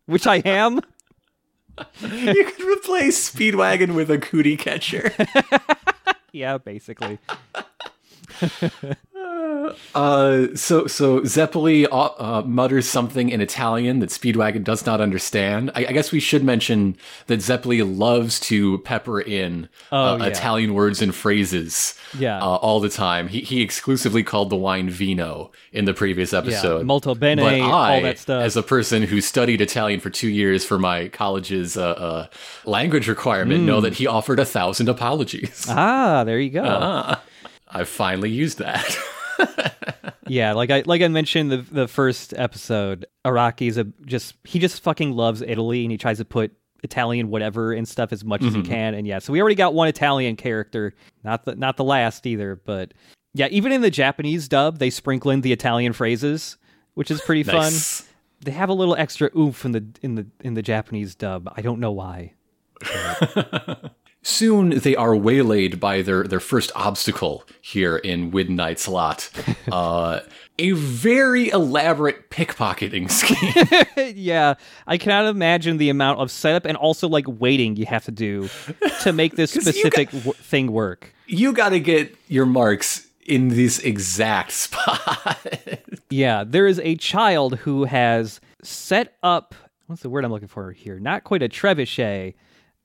[0.07, 0.81] which I am.
[2.03, 5.13] you could replace Speedwagon with a cootie catcher.
[6.33, 7.19] Yeah, basically.
[9.95, 15.71] Uh, so so Zeppeli uh, uh, mutters something in Italian that Speedwagon does not understand.
[15.75, 20.27] I, I guess we should mention that Zeppeli loves to pepper in uh, Oh, yeah.
[20.27, 21.95] Italian words and phrases.
[22.19, 22.39] Yeah.
[22.39, 23.29] uh, all the time.
[23.29, 26.85] He he exclusively called the wine vino in the previous episode.
[26.87, 28.43] molto bene, But I, all that stuff.
[28.43, 32.27] as a person who studied Italian for two years for my college's uh, uh,
[32.65, 35.67] language requirement, know that he offered a thousand apologies.
[35.67, 35.75] Hmm.
[35.79, 36.65] Ah, there you go.
[37.73, 38.97] I finally used that.
[40.31, 44.81] Yeah, like I like I mentioned the the first episode, Araki's a just he just
[44.81, 46.53] fucking loves Italy and he tries to put
[46.85, 48.71] Italian whatever and stuff as much as he mm-hmm.
[48.71, 48.95] can.
[48.95, 52.55] And yeah, so we already got one Italian character, not the not the last either,
[52.65, 52.95] but
[53.35, 56.59] yeah, even in the Japanese dub, they sprinkle in the Italian phrases,
[56.95, 58.03] which is pretty Nice.
[58.03, 58.09] fun.
[58.43, 61.53] They have a little extra oomph in the in the in the Japanese dub.
[61.57, 62.35] I don't know why.
[64.23, 69.31] soon they are waylaid by their, their first obstacle here in Midnight's Lot.
[69.71, 70.21] Uh,
[70.59, 73.09] a very elaborate pickpocketing
[73.97, 74.13] scheme.
[74.17, 74.55] yeah,
[74.87, 78.49] I cannot imagine the amount of setup and also like waiting you have to do
[79.03, 81.15] to make this specific w- thing work.
[81.27, 85.39] you got to get your marks in this exact spot.
[86.11, 89.55] Yeah, there is a child who has set up.
[89.87, 90.99] What's the word I'm looking for here?
[90.99, 92.35] Not quite a trebuchet.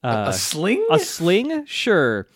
[0.06, 0.86] Uh, a sling?
[0.91, 1.66] a sling?
[1.66, 2.28] Sure.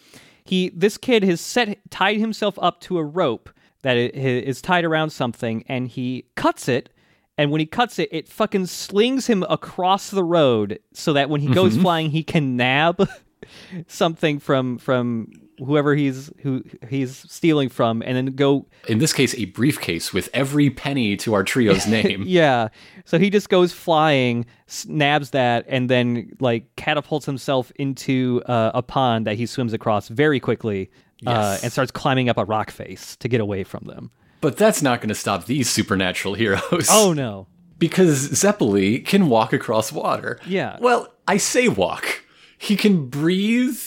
[0.43, 3.49] He this kid has set tied himself up to a rope
[3.83, 6.89] that is tied around something and he cuts it
[7.37, 11.41] and when he cuts it it fucking slings him across the road so that when
[11.41, 13.07] he goes flying he can nab
[13.87, 15.31] something from from
[15.65, 20.29] whoever he's who he's stealing from and then go in this case, a briefcase with
[20.33, 22.23] every penny to our trio's name.
[22.25, 22.69] yeah
[23.05, 24.45] so he just goes flying
[24.87, 30.07] nabs that and then like catapults himself into uh, a pond that he swims across
[30.07, 30.89] very quickly
[31.27, 34.09] uh, and starts climbing up a rock face to get away from them
[34.41, 36.87] But that's not going to stop these supernatural heroes.
[36.89, 37.47] oh no
[37.77, 40.37] Because Zeppeli can walk across water.
[40.45, 40.77] Yeah.
[40.81, 42.23] Well, I say walk.
[42.57, 43.79] He can breathe,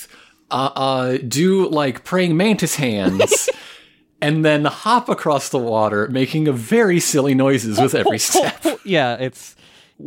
[0.53, 3.49] uh, uh, do like praying mantis hands,
[4.21, 8.63] and then hop across the water, making a very silly noises with every step.
[8.85, 9.57] yeah it's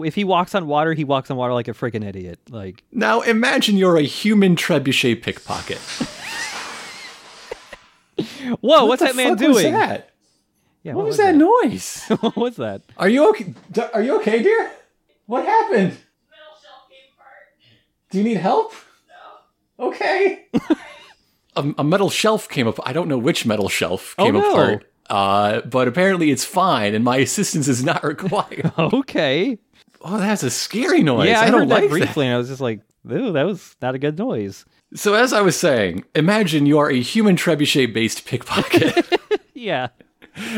[0.03, 3.21] if he walks on water he walks on water like a freaking idiot like Now
[3.21, 5.77] imagine you're a human trebuchet pickpocket.
[8.61, 10.09] whoa what's that man fuck was doing that?
[10.83, 12.03] yeah What was that noise?
[12.21, 13.53] what was that Are you okay?
[13.93, 14.71] Are you okay, dear?
[15.25, 15.91] What happened?
[15.91, 18.11] metal shelf came apart.
[18.11, 18.73] Do you need help?
[19.80, 20.45] Okay.
[21.55, 22.80] a, a metal shelf came up.
[22.88, 24.51] I don't know which metal shelf Oh, came no.
[24.51, 24.91] apart.
[25.09, 28.71] Uh, but apparently it's fine, and my assistance is not required.
[28.80, 29.57] okay
[30.01, 31.28] oh, that's a scary noise.
[31.28, 31.89] yeah i, I, don't that like that.
[31.89, 32.80] briefly and i was just like
[33.11, 34.63] ooh that was not a good noise
[34.93, 39.19] So as I was saying, imagine you are a human trebuchet-based pickpocket,
[39.55, 39.88] yeah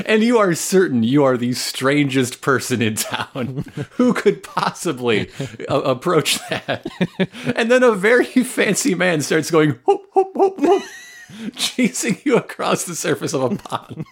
[0.06, 5.30] and you are certain you are the strangest person in town who could possibly
[5.70, 6.86] uh, approach that.
[7.56, 10.84] and then a very fancy man starts going whoop whoop whoop whoop,
[11.56, 14.06] chasing you across the surface of a pond.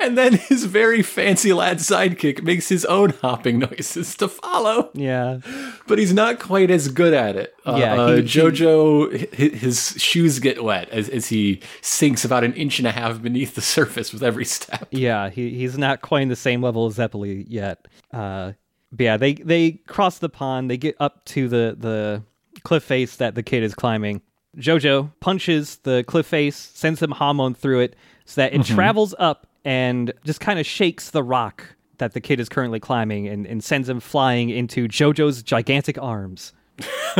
[0.00, 5.38] And then his very fancy lad sidekick makes his own hopping noises to follow, yeah
[5.86, 7.54] but he's not quite as good at it.
[7.64, 12.24] Uh, Yeah, uh, he- he- Jojo, hi- his shoes get wet as, as he sinks
[12.24, 14.88] about an inch and a half beneath the surface with every step.
[14.90, 17.86] Yeah, he he's not quite in the same level as Zeppeli yet.
[18.12, 18.52] Uh,
[18.92, 20.70] but yeah, they they cross the pond.
[20.70, 22.22] They get up to the the
[22.64, 24.22] cliff face that the kid is climbing.
[24.56, 29.45] Jojo punches the cliff face, sends some Hamon through it, so that it travels up
[29.66, 33.64] and just kind of shakes the rock that the kid is currently climbing, and, and
[33.64, 36.52] sends him flying into Jojo's gigantic arms.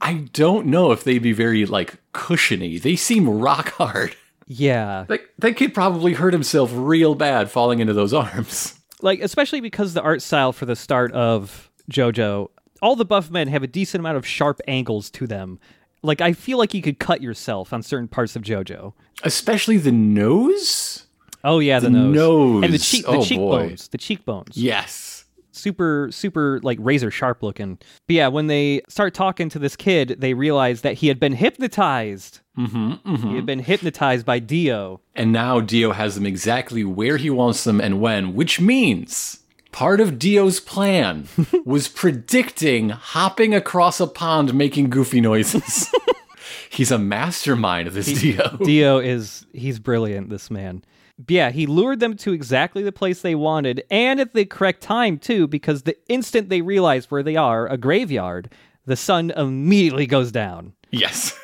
[0.00, 2.78] I don't know if they'd be very like cushiony.
[2.78, 4.16] They seem rock hard.
[4.50, 8.74] Yeah, Like that kid probably hurt himself real bad falling into those arms.
[9.02, 12.48] like especially because the art style for the start of JoJo,
[12.80, 15.58] all the buff men have a decent amount of sharp angles to them.
[16.02, 18.94] Like I feel like you could cut yourself on certain parts of JoJo.
[19.22, 21.04] Especially the nose.
[21.44, 22.14] Oh yeah, the, The nose.
[22.14, 22.64] nose.
[22.64, 23.24] and the cheek, the Oh, boy.
[23.24, 24.56] cheekbones, the cheekbones.
[24.56, 25.24] Yes.
[25.52, 27.78] super super like razor sharp looking.
[28.06, 31.32] But yeah, when they start talking to this kid, they realize that he had been
[31.34, 32.40] hypnotized.
[32.56, 35.00] Mm-hmm, He had been hypnotized by Dio.
[35.14, 40.00] And now Dio has them exactly where he wants them and when, which means part
[40.00, 41.28] of Dio's plan
[41.64, 45.88] was predicting hopping across a pond making goofy noises.
[46.70, 48.56] He's a mastermind of this Dio.
[48.58, 50.82] Dio is he's brilliant, this man.
[51.26, 55.18] Yeah, he lured them to exactly the place they wanted and at the correct time
[55.18, 58.52] too, because the instant they realize where they are, a graveyard,
[58.86, 60.74] the sun immediately goes down.
[60.90, 61.36] yes.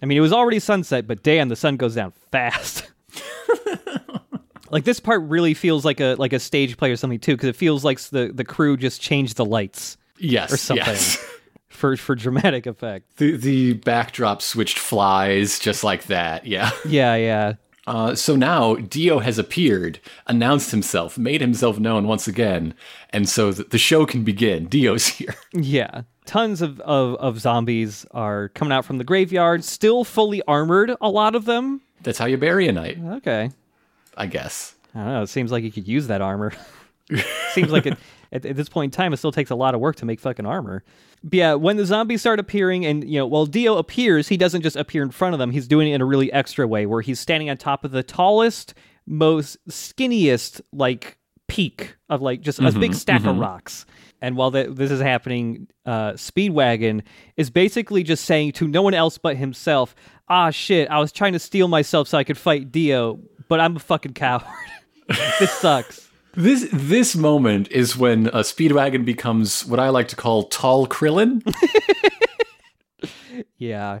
[0.00, 2.88] I mean, it was already sunset, but damn, the sun goes down fast.
[4.70, 7.48] like this part really feels like a like a stage play or something too, because
[7.48, 10.52] it feels like the the crew just changed the lights Yes.
[10.52, 11.16] or something Yes.
[11.68, 13.16] for for dramatic effect.
[13.16, 16.46] The the backdrop switched flies just like that.
[16.46, 16.70] Yeah.
[16.86, 17.52] Yeah, yeah.
[17.88, 22.74] Uh, so now Dio has appeared, announced himself, made himself known once again,
[23.10, 24.66] and so th- the show can begin.
[24.66, 25.34] Dio's here.
[25.54, 26.02] Yeah.
[26.26, 31.08] Tons of, of, of zombies are coming out from the graveyard, still fully armored, a
[31.08, 31.80] lot of them.
[32.02, 33.50] That's how you bury a knight, Okay.
[34.16, 34.74] I guess.
[34.94, 35.22] I don't know.
[35.22, 36.52] It seems like you could use that armor.
[37.52, 37.96] seems like it,
[38.32, 40.20] at, at this point in time, it still takes a lot of work to make
[40.20, 40.84] fucking armor.
[41.30, 44.76] Yeah, when the zombies start appearing, and you know, while Dio appears, he doesn't just
[44.76, 45.50] appear in front of them.
[45.50, 48.02] He's doing it in a really extra way, where he's standing on top of the
[48.02, 48.74] tallest,
[49.06, 53.84] most skinniest, like peak of like just a big stack of rocks.
[54.20, 57.02] And while the, this is happening, uh, Speedwagon
[57.36, 59.94] is basically just saying to no one else but himself,
[60.28, 60.88] "Ah, shit!
[60.90, 64.14] I was trying to steal myself so I could fight Dio, but I'm a fucking
[64.14, 64.44] coward.
[65.40, 70.44] this sucks." This this moment is when a Speedwagon becomes what I like to call
[70.44, 71.42] tall Krillin.
[73.58, 74.00] Yeah,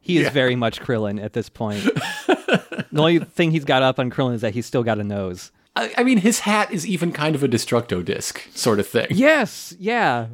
[0.00, 1.82] he is very much Krillin at this point.
[2.26, 5.50] the only thing he's got up on Krillin is that he's still got a nose.
[5.76, 9.06] I, I mean, his hat is even kind of a Destructo disc sort of thing.
[9.10, 10.26] Yes, yeah.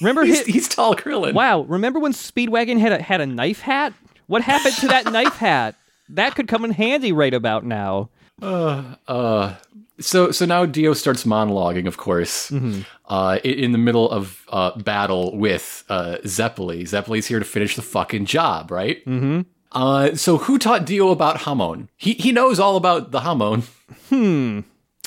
[0.00, 1.34] Remember He's, his, he's tall Krillin.
[1.34, 3.92] Wow, remember when Speedwagon had a, had a knife hat?
[4.26, 5.74] What happened to that knife hat?
[6.08, 8.10] That could come in handy right about now.
[8.42, 9.54] Uh,
[10.00, 12.80] so so now Dio starts monologuing, of course, Mm-hmm.
[13.08, 16.82] uh, in the middle of uh, battle with uh, Zeppeli.
[16.82, 19.04] Zeppeli's here to finish the fucking job, right?
[19.06, 19.42] Mm-hmm.
[19.72, 21.88] Uh, so who taught Dio about Hamon?
[21.96, 23.62] He he knows all about the Hamon.
[24.08, 24.60] Hmm.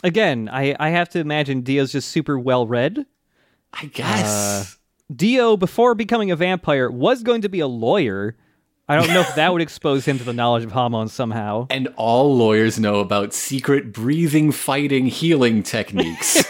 [0.04, 3.06] Again, I, I have to imagine Dio's just super well read.
[3.74, 4.78] I guess.
[5.14, 8.38] Dio, before becoming a vampire, was going to be a lawyer.
[8.88, 11.68] I don't know if that would expose him to the knowledge of Hamon somehow.
[11.72, 16.46] and all lawyers know about secret breathing, fighting, healing techniques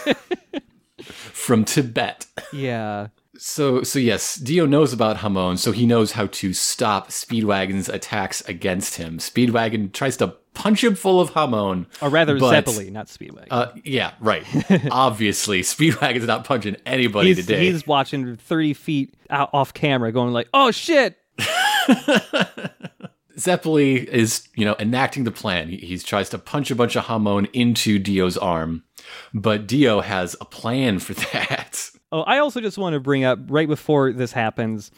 [1.02, 2.26] from Tibet.
[2.52, 3.08] Yeah.
[3.38, 8.42] So, so yes, Dio knows about Hamon, so he knows how to stop Speedwagon's attacks
[8.50, 9.18] against him.
[9.18, 11.88] Speedwagon tries to punch him full of Hamon.
[12.02, 13.48] Or rather, but, Zeppeli, not Speedwagon.
[13.52, 14.46] Uh, yeah, right.
[14.92, 17.66] Obviously, Speedwagon's not punching anybody he's, today.
[17.72, 21.18] he's watching 30 feet out off camera going like, oh shit!
[23.38, 25.70] Zeppeli is, you know, enacting the plan.
[25.70, 28.84] He, he tries to punch a bunch of Hamon into Dio's arm,
[29.34, 31.90] but Dio has a plan for that.
[32.12, 34.92] Oh, I also just want to bring up right before this happens,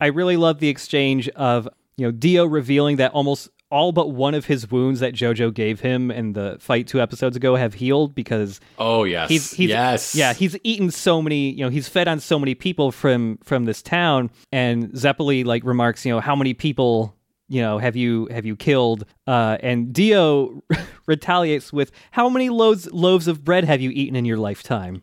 [0.00, 4.34] I really love the exchange of, you know, Dio revealing that almost all but one
[4.34, 8.14] of his wounds that JoJo gave him in the fight two episodes ago have healed
[8.14, 12.06] because Oh yes, he's, he's yes, yeah he's eaten so many you know he's fed
[12.06, 14.30] on so many people from from this town.
[14.52, 17.16] And Zeppeli like remarks you know how many people
[17.48, 19.06] you know have you have you killed?
[19.26, 20.62] Uh and Dio
[21.06, 25.02] retaliates with how many loaves loaves of bread have you eaten in your lifetime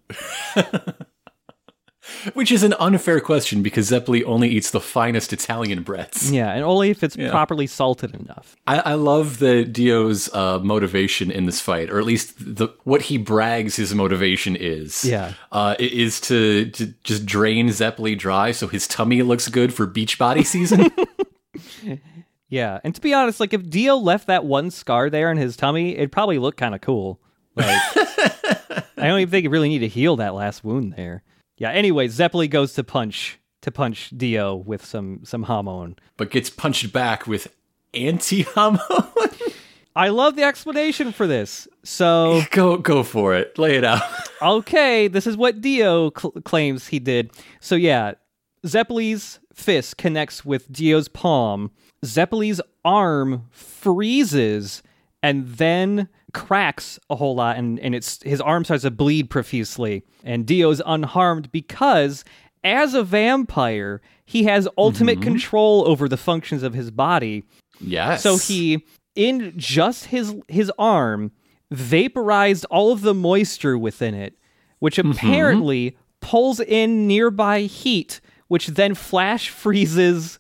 [2.34, 6.32] Which is an unfair question because Zeppeli only eats the finest Italian breads.
[6.32, 11.32] yeah and only if it's properly salted enough I, I love the Dio's uh, motivation
[11.32, 15.04] in this fight, or at least the what he brags his motivation is.
[15.04, 15.34] Yeah.
[15.52, 20.46] uh, is to to just drain Zeppeli dry so his tummy looks good for Beachbody
[20.46, 20.92] season.
[22.50, 25.56] yeah and to be honest like if Dio left that one scar there in his
[25.58, 27.20] tummy it'd probably look kind of cool
[27.56, 27.66] like
[28.98, 31.24] I don't even think you really need to heal that last wound there.
[31.62, 31.70] Yeah.
[31.70, 35.96] Anyway, Zeppeli goes to punch to punch Dio with some some Hamon.
[36.18, 37.56] but gets punched back with
[37.94, 38.80] anti Hamon.
[39.96, 41.68] I love the explanation for this.
[41.84, 43.60] So go go for it.
[43.60, 44.02] Lay it out.
[44.42, 47.30] okay, this is what Dio cl- claims he did.
[47.60, 48.14] So yeah,
[48.66, 51.70] Zeppeli's fist connects with Dio's palm.
[52.04, 54.82] Zeppeli's arm freezes
[55.24, 60.04] and then cracks a whole lot and, and it's his arm starts to bleed profusely.
[60.24, 62.24] And Dio's unharmed because
[62.64, 65.32] as a vampire, he has ultimate mm-hmm.
[65.32, 67.44] control over the functions of his body.
[67.80, 68.24] Yes.
[68.24, 71.32] So he, in just his his arm,
[71.72, 74.36] vaporized all of the moisture within it,
[74.80, 75.12] which mm-hmm.
[75.12, 80.40] apparently pulls in nearby heat, which then flash freezes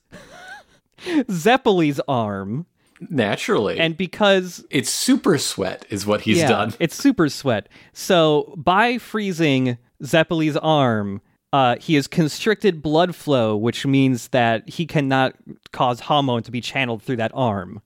[1.31, 2.65] Zeppeli's arm.
[3.09, 6.73] Naturally, And because it's super sweat is what he's yeah, done.
[6.79, 7.67] it's super sweat.
[7.93, 11.21] So by freezing Zeppeli's arm,
[11.51, 15.35] uh, he has constricted blood flow, which means that he cannot
[15.71, 17.81] cause Hamon to be channeled through that arm.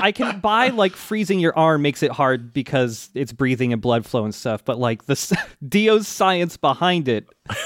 [0.00, 4.06] I can buy like freezing your arm makes it hard because it's breathing and blood
[4.06, 7.26] flow and stuff, but like the Dio's science behind it.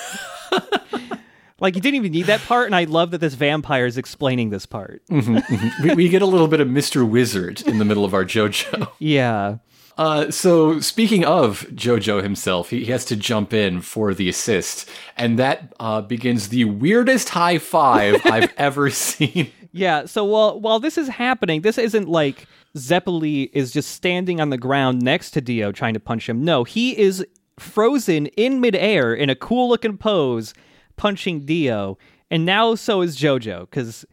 [1.62, 4.50] like you didn't even need that part, and I love that this vampire is explaining
[4.50, 5.02] this part.
[5.08, 7.08] we, we get a little bit of Mr.
[7.08, 8.88] Wizard in the middle of our JoJo.
[8.98, 9.58] Yeah.
[9.98, 14.88] Uh, so speaking of JoJo himself, he, he has to jump in for the assist,
[15.16, 19.50] and that uh, begins the weirdest high five I've ever seen.
[19.70, 22.46] Yeah, so while while this is happening, this isn't like
[22.76, 26.42] Zeppeli is just standing on the ground next to Dio trying to punch him.
[26.44, 27.24] No, he is
[27.58, 30.54] frozen in midair in a cool looking pose,
[30.96, 31.98] punching Dio,
[32.30, 34.04] and now so is JoJo because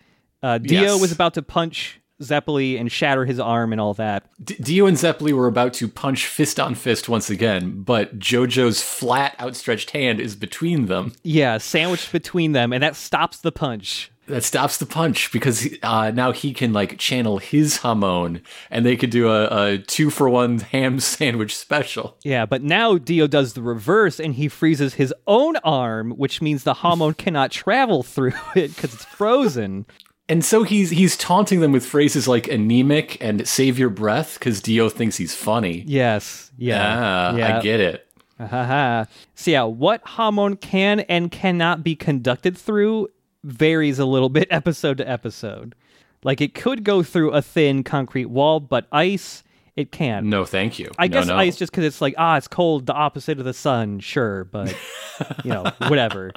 [0.44, 1.02] uh, Dio Yes.
[1.02, 4.30] was about to punch Zeppeli and shatter his arm and all that.
[4.44, 8.82] D- Dio and Zeppeli were about to punch fist on fist once again, but JoJo's
[8.82, 11.14] flat outstretched hand is between them.
[11.24, 14.12] Yeah, sandwiched between them, and that stops the punch.
[14.30, 18.96] That stops the punch because uh, now he can like channel his Hamon, and they
[18.96, 22.18] could do a, a two for one ham sandwich special.
[22.24, 26.64] Yeah, but now Dio does the reverse and he freezes his own arm, which means
[26.64, 29.86] the Hamon cannot travel through it because it's frozen.
[30.28, 34.62] And so he's he's taunting them with phrases like anemic and save your breath because
[34.62, 35.84] Dio thinks he's funny.
[35.88, 36.52] Yes.
[36.56, 37.32] Yeah.
[37.32, 37.58] Ah, yeah.
[37.58, 38.06] I get it.
[38.38, 39.06] Haha.
[39.36, 43.10] So yeah, what Hamon can and cannot be conducted through
[43.44, 45.76] varies a little bit episode to episode.
[46.24, 49.44] Like it could go through a thin concrete wall, but ice
[49.76, 50.30] it can.
[50.30, 50.92] No, thank you.
[50.98, 51.38] I No, guess no.
[51.38, 54.00] ice just because it's like ah, it's cold, the opposite of the sun.
[54.00, 54.76] Sure, but
[55.46, 56.32] you know, whatever.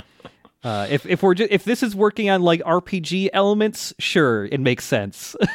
[0.62, 4.60] Uh, if if we're ju- if this is working on like RPG elements, sure, it
[4.60, 5.34] makes sense.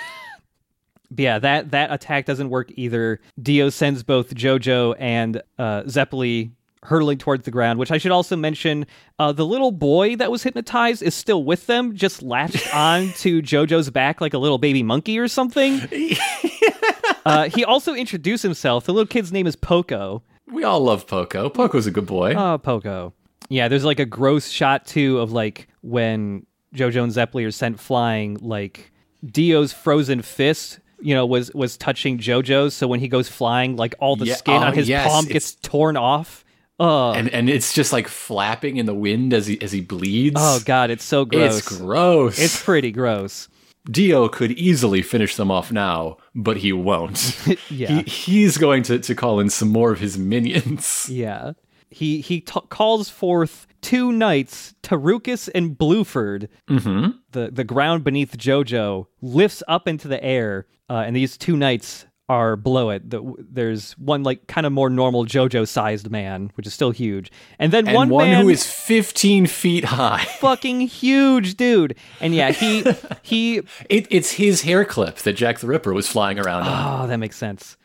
[1.10, 3.22] But yeah, that that attack doesn't work either.
[3.42, 6.52] Dio sends both JoJo and uh, Zeppeli
[6.84, 7.80] hurtling towards the ground.
[7.80, 8.86] Which I should also mention,
[9.20, 13.42] uh, the little boy that was hypnotized is still with them, just latched on to
[13.42, 15.82] JoJo's back like a little baby monkey or something.
[17.26, 18.86] uh, he also introduced himself.
[18.86, 20.24] The little kid's name is Poco.
[20.52, 21.50] We all love Poco.
[21.50, 22.34] Poco's a good boy.
[22.36, 23.14] Oh, Poco.
[23.50, 27.80] Yeah, there's like a gross shot too of like when JoJo and Zeppeli are sent
[27.80, 28.92] flying, like
[29.26, 32.74] Dio's frozen fist, you know, was was touching JoJo's.
[32.74, 35.26] So when he goes flying, like all the Yeah, skin oh, on his yes, palm
[35.26, 36.44] it's- gets torn off.
[36.80, 40.36] Oh, and and it's just like flapping in the wind as he as he bleeds.
[40.40, 41.58] oh god, it's so gross.
[41.58, 42.40] It's gross.
[42.40, 43.48] It's pretty gross.
[43.90, 47.38] Dio could easily finish them off now, but he won't.
[47.70, 48.02] Yeah.
[48.02, 51.08] He, he's going to, to call in some more of his minions.
[51.12, 51.54] Yeah.
[51.90, 56.50] He he t- calls forth two knights, Tarukas and Blueford.
[56.70, 57.12] Mm-hmm.
[57.32, 62.06] The the ground beneath JoJo lifts up into the air, uh, and these two knights
[62.30, 63.10] are below it.
[63.10, 67.72] The, there's one like kind of more normal JoJo-sized man, which is still huge, and
[67.72, 70.24] then And one, one, man who is 15 feet high.
[70.40, 71.96] fucking huge, dude.
[72.20, 72.84] And yeah, he
[73.22, 77.04] he It, it's his hair clip that Jack the Ripper was flying around on.
[77.04, 77.78] Oh, that makes sense.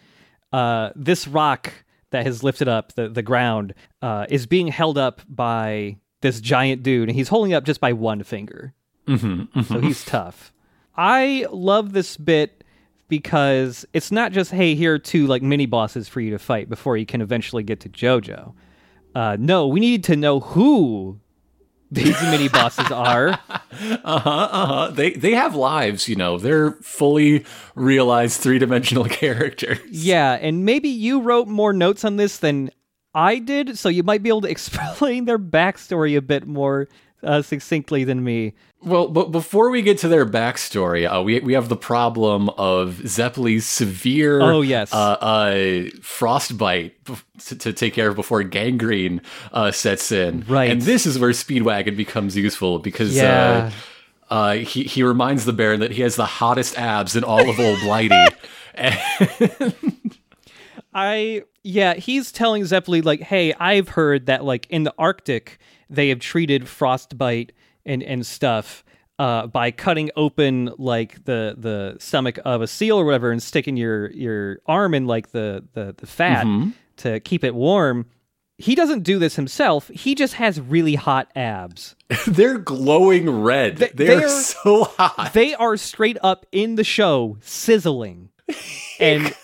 [0.53, 1.73] Uh, this rock
[2.11, 6.83] that has lifted up the, the ground uh, is being held up by this giant
[6.83, 8.75] dude, and he's holding up just by one finger.
[9.09, 10.53] Mm-hmm, So he's tough.
[10.97, 12.62] I love this bit
[13.13, 16.71] because it's not just hey, here are two like mini bosses for you to fight
[16.71, 18.55] before you can eventually get to JoJo.
[19.15, 21.21] Uh, no, we need to know who
[21.91, 23.29] these mini bosses are.
[23.29, 24.01] Uh-huh,
[24.31, 24.91] uh-huh.
[24.93, 26.39] They, they have lives, you know.
[26.39, 27.45] They're fully
[27.75, 29.79] realized three-dimensional characters.
[29.91, 32.71] Yeah, and maybe you wrote more notes on this than
[33.15, 36.89] I did, so you might be able to explain their backstory a bit more
[37.23, 38.55] uh, succinctly than me.
[38.85, 43.01] Well, but before we get to their backstory, uh, we we have the problem of
[43.05, 44.93] Zeppeli's severe, Oh, yes.
[44.93, 46.95] uh, uh, frostbite
[47.47, 49.21] to, to take care of before gangrene
[49.53, 50.45] uh, sets in.
[50.49, 50.71] Right.
[50.71, 53.71] and this is where Speedwagon becomes useful because Yeah.
[54.31, 57.49] uh, uh, he he reminds the Baron that he has the hottest abs in all
[57.49, 58.25] of Old Blighty.
[60.95, 65.59] I yeah, he's telling Zeppeli like, "Hey, I've heard that like in the Arctic
[65.89, 67.53] they have treated frostbite
[67.87, 68.85] and and stuff
[69.19, 73.77] uh, by cutting open like the the stomach of a seal or whatever and sticking
[73.77, 76.47] your your arm in like the the, the fat
[76.99, 78.07] to keep it warm."
[78.59, 79.89] He doesn't do this himself.
[79.89, 81.97] He just has really hot abs.
[82.29, 83.79] They're glowing red.
[83.79, 85.33] They're, they're- so hot.
[85.33, 88.29] they are straight up in the show sizzling
[89.01, 89.35] and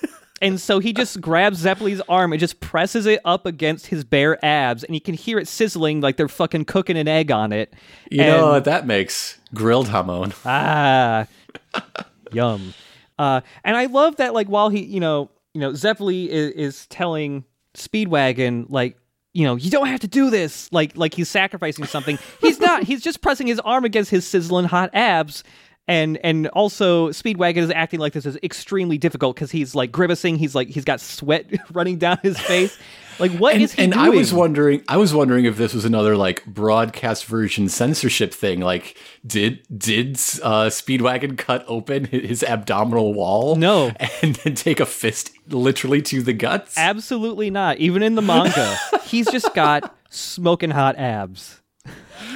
[0.41, 4.43] and so he just grabs zeppeli's arm and just presses it up against his bare
[4.45, 7.73] abs and you can hear it sizzling like they're fucking cooking an egg on it
[8.11, 9.39] You And- know what that makes?
[9.55, 10.33] Grilled hamon.
[10.45, 11.27] ah
[12.33, 12.75] yum
[13.19, 16.87] uh and i love that like while he you know you know zeppeli is, is
[16.89, 18.97] telling speedwagon like
[19.35, 22.83] you know you don't have to do this like like he's sacrificing something he's not
[22.83, 25.43] he's just pressing his arm against his sizzling hot abs
[25.89, 30.37] and and also speedwagon is acting like this is extremely difficult because he's like grimacing
[30.37, 32.79] he's like he's got sweat running down his face
[33.19, 35.75] like what is and, he and doing I was wondering, I was wondering if this
[35.75, 38.61] was another like broadcast version censorship thing.
[38.61, 43.57] Like, did did uh, Speedwagon cut open his abdominal wall?
[43.57, 43.91] No.
[44.23, 46.77] and then take a fist literally to the guts.
[46.77, 51.61] absolutely not even in the manga he's just got smoking hot abs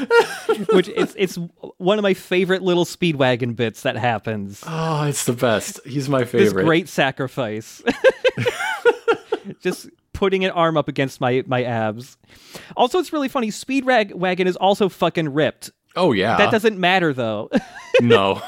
[0.73, 1.39] which it's it's
[1.79, 5.81] one of my favorite little speedwagon bits that happens oh, it's the best.
[5.85, 6.55] He's my favorite.
[6.55, 7.83] this great sacrifice
[9.61, 12.17] just putting an arm up against my my abs
[12.77, 16.37] also it's really funny speedwagon is also fucking ripped oh yeah.
[16.37, 17.51] that doesn't matter though
[18.01, 18.41] no.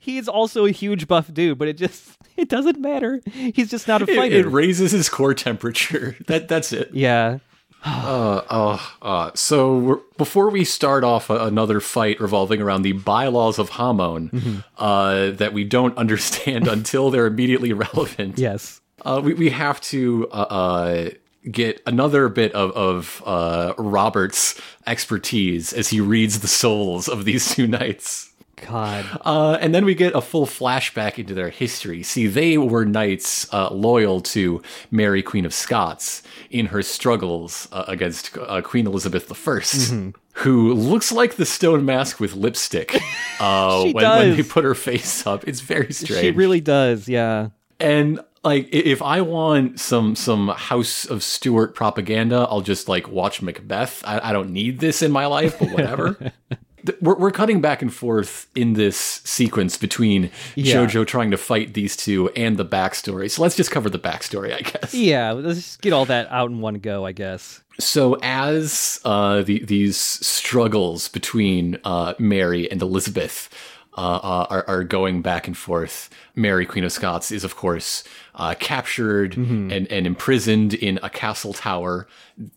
[0.00, 3.86] he is also a huge buff dude but it just it doesn't matter he's just
[3.86, 6.16] not a It, fighter it raises his core temperature.
[6.26, 6.90] That that's it.
[6.92, 7.38] Yeah.
[7.84, 13.58] Uh, uh, uh, so before we start off a, another fight revolving around the bylaws
[13.58, 18.80] of Hamon uh, that we don't understand until they're immediately relevant, Yes.
[19.04, 21.10] uh, we, we have to uh, uh,
[21.50, 27.54] get another bit of, of uh, Robert's expertise as he reads the souls of these
[27.54, 28.30] two knights.
[28.56, 29.04] God.
[29.24, 32.02] Uh, and then we get a full flashback into their history.
[32.02, 37.84] See, they were knights uh, loyal to Mary, Queen of Scots, in her struggles uh,
[37.88, 40.10] against uh, Queen Elizabeth I, Mm-hmm.
[40.42, 42.94] who looks like the stone mask with lipstick
[43.40, 45.46] uh, She when, when they put her face up.
[45.46, 46.20] It's very strange.
[46.20, 47.48] She really does, yeah.
[47.80, 53.42] And like, if I want some some House of Stuart propaganda, I'll just like watch
[53.42, 54.02] Macbeth.
[54.06, 56.32] I, I don't need this in my life, but whatever.
[56.86, 60.76] Th- we're, we're cutting back and forth in this sequence between Yeah.
[60.76, 63.30] JoJo trying to fight these two and the backstory.
[63.30, 64.92] So let's just cover the backstory, I guess.
[64.94, 67.62] Yeah, let's just get all that out in one go, I guess.
[67.80, 73.48] So as uh, the, these struggles between uh, Mary and Elizabeth
[73.96, 78.02] uh, uh, are, are going back and forth, Mary, Queen of Scots, is of course
[78.34, 82.06] uh, captured and, and imprisoned in a castle tower.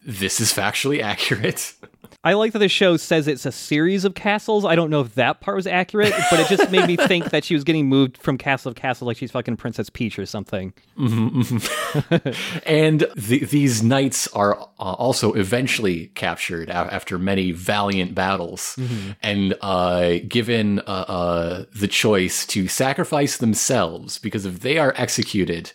[0.03, 1.73] This is factually accurate.
[2.24, 4.66] I like that the show says it's a series of castles.
[4.66, 7.43] I don't know if that part was accurate, but it just made me think that
[7.43, 10.74] she was getting moved from castle to castle like she's fucking Princess Peach or something.
[12.66, 18.78] And the, these knights are uh, also eventually captured a- after many valiant battles
[19.22, 25.72] and uh, given uh, uh, the choice to sacrifice themselves because if they are executed,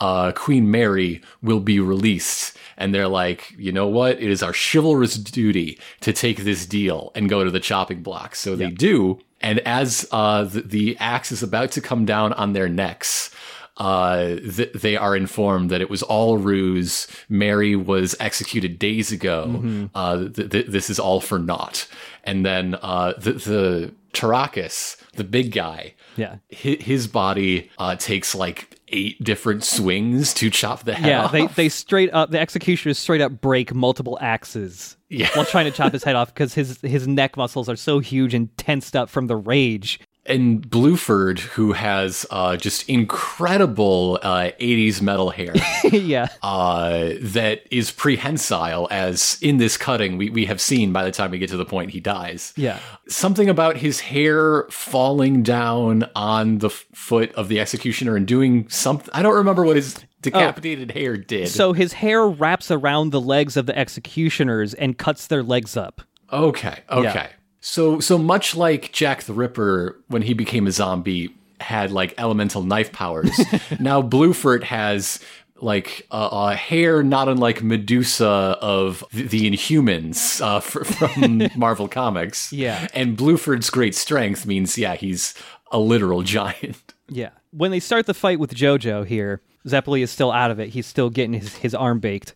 [0.00, 2.56] uh, Queen Mary will be released.
[2.76, 4.20] And they're like, you know what?
[4.20, 8.34] It is our chivalrous duty to take this deal and go to the chopping block.
[8.34, 9.20] So they do.
[9.40, 13.30] And as uh, the, the axe is about to come down on their necks,
[13.76, 17.06] uh, th- they are informed that it was all ruse.
[17.28, 19.88] Mary was executed days ago.
[19.94, 21.86] Uh, th- th- this is all for naught.
[22.24, 26.36] And then uh, the, the Tarakas, the big guy, Yeah.
[26.52, 31.32] hi- his body uh, takes like eight different swings to chop the head Yeah, off.
[31.32, 35.28] they they straight up the executioners straight up break multiple axes Yeah.
[35.34, 38.34] while trying to chop his head off because his his neck muscles are so huge
[38.34, 39.98] and tensed up from the rage.
[40.26, 45.54] And Bluford, who has uh, just incredible uh, 80s metal hair.
[45.84, 46.28] yeah.
[46.42, 51.30] uh, that is prehensile, as in this cutting we, we have seen by the time
[51.30, 52.52] we get to the point he dies.
[52.56, 52.78] Yeah.
[53.08, 59.10] Something about his hair falling down on the foot of the executioner and doing something.
[59.12, 61.48] I don't remember what his decapitated hair did.
[61.48, 66.00] So his hair wraps around the legs of the executioners and cuts their legs up.
[66.32, 67.28] Okay, okay.
[67.66, 72.62] So so much like Jack the Ripper when he became a zombie had like elemental
[72.62, 73.30] knife powers.
[73.80, 75.18] now Blueford has
[75.62, 78.26] like a, a hair not unlike Medusa
[78.60, 82.52] of the, the Inhumans uh, fr- from Marvel Comics.
[82.52, 82.86] Yeah.
[82.92, 85.32] And Blueford's great strength means yeah, he's
[85.72, 86.92] a literal giant.
[87.08, 87.30] Yeah.
[87.50, 90.68] When they start the fight with JoJo here, Zeppeli is still out of it.
[90.68, 92.34] He's still getting his, his arm baked.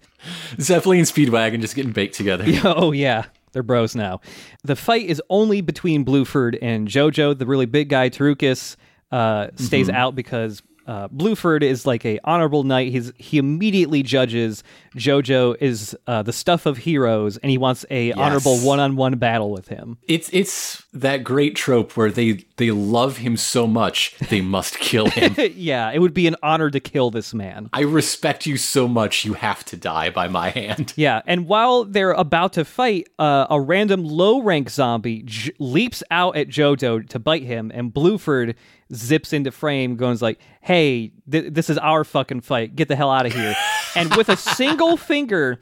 [0.56, 2.46] Zeppeli and Speedwagon just getting baked together.
[2.64, 4.20] oh yeah, they're bros now.
[4.64, 7.38] The fight is only between Blueford and JoJo.
[7.38, 8.76] The really big guy, Tarukis,
[9.10, 12.90] uh, stays out because uh, Blueford is like a honorable knight.
[12.90, 14.64] He's he immediately judges
[14.96, 19.18] JoJo is uh, the stuff of heroes, and he wants a honorable one on one
[19.18, 19.98] battle with him.
[20.08, 25.08] It's it's that great trope where they they love him so much they must kill
[25.10, 25.34] him.
[25.56, 27.70] yeah, it would be an honor to kill this man.
[27.72, 30.92] I respect you so much, you have to die by my hand.
[30.96, 36.02] Yeah, and while they're about to fight, uh, a random low rank zombie j- leaps
[36.10, 38.54] out at JoJo to bite him, and Blueford
[38.94, 42.74] zips into frame, goes like, "Hey, th- this is our fucking fight.
[42.74, 43.54] Get the hell out of here!"
[43.94, 45.60] and with a single finger,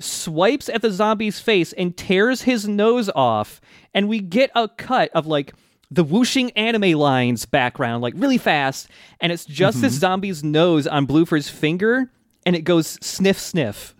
[0.00, 3.60] swipes at the zombie's face and tears his nose off,
[3.94, 5.54] and we get a cut of like
[5.90, 8.88] the whooshing anime lines background, like really fast,
[9.20, 10.00] and it's just this mm-hmm.
[10.00, 12.10] zombie's nose on Blueford's finger,
[12.44, 13.94] and it goes sniff sniff.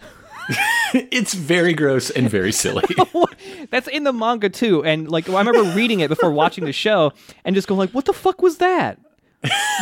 [0.94, 2.82] It's very gross and very silly.
[3.70, 7.12] That's in the manga too, and like I remember reading it before watching the show,
[7.44, 8.98] and just going like, "What the fuck was that?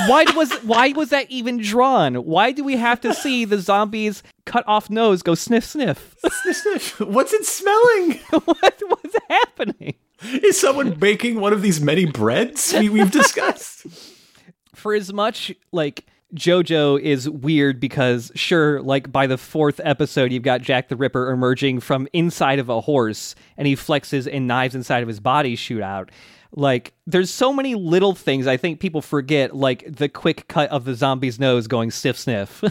[0.06, 2.16] Why was why was that even drawn?
[2.16, 6.14] Why do we have to see the zombies cut off nose go sniff sniff?
[6.18, 7.00] Sniff sniff?
[7.00, 8.12] What's it smelling?
[8.44, 13.86] what was happening?" Is someone baking one of these many breads we, we've discussed?
[14.74, 20.42] for as much like JoJo is weird because sure, like by the fourth episode, you've
[20.42, 24.74] got Jack the Ripper emerging from inside of a horse and he flexes and knives
[24.74, 26.10] inside of his body shoot out.
[26.52, 30.84] Like there's so many little things I think people forget, like the quick cut of
[30.84, 32.62] the zombie's nose going sniff sniff.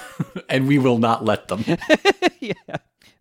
[0.48, 1.64] and we will not let them.
[2.40, 2.52] yeah.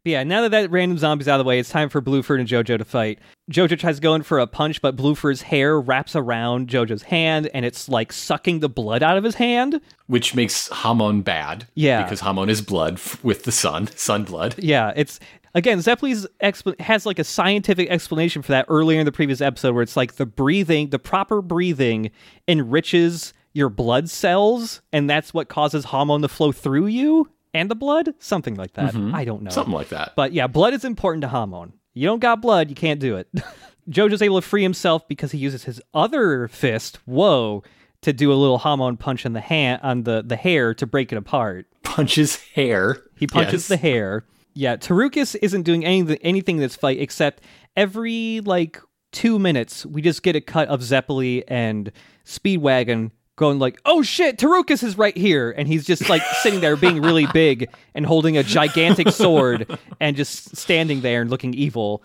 [0.04, 2.40] But yeah, now that that random zombie's out of the way, it's time for Blueford
[2.40, 3.20] and Jojo to fight.
[3.50, 7.88] Jojo tries going for a punch, but Blueford's hair wraps around Jojo's hand, and it's
[7.88, 9.80] like sucking the blood out of his hand.
[10.08, 11.68] Which makes Hamon bad.
[11.76, 12.04] Yeah.
[12.04, 14.56] Because Hamon is blood f- with the sun, sun blood.
[14.58, 15.22] Yeah, it's
[15.54, 19.74] again Zeppeli's expl- has like a scientific explanation for that earlier in the previous episode,
[19.74, 22.12] where it's like the breathing, the proper breathing,
[22.48, 27.76] enriches your blood cells, and that's what causes Hamon to flow through you and the
[27.76, 28.94] blood, something like that.
[28.94, 29.14] Mm-hmm.
[29.14, 29.52] I don't know.
[29.52, 30.14] Something like that.
[30.16, 31.74] But yeah, blood is important to Hamon.
[31.94, 33.28] You don't got blood, you can't do it.
[33.90, 37.64] Jojo's able to free himself because he uses his other fist, whoa,
[38.02, 41.12] to do a little Hamon punch on the hand on the, the hair to break
[41.12, 41.68] it apart.
[41.84, 43.04] Punches hair.
[43.16, 43.68] He punches Yes.
[43.68, 44.26] the hair.
[44.54, 47.44] Yeah, Tarukas isn't doing anything anything in this fight except
[47.76, 48.80] every like
[49.12, 51.92] two minutes we just get a cut of Zeppeli and
[52.26, 56.76] Speedwagon going like, "Oh shit, Tarukas is right here," and he's just like sitting there
[56.76, 62.04] being really big and holding a gigantic sword and just standing there and looking evil.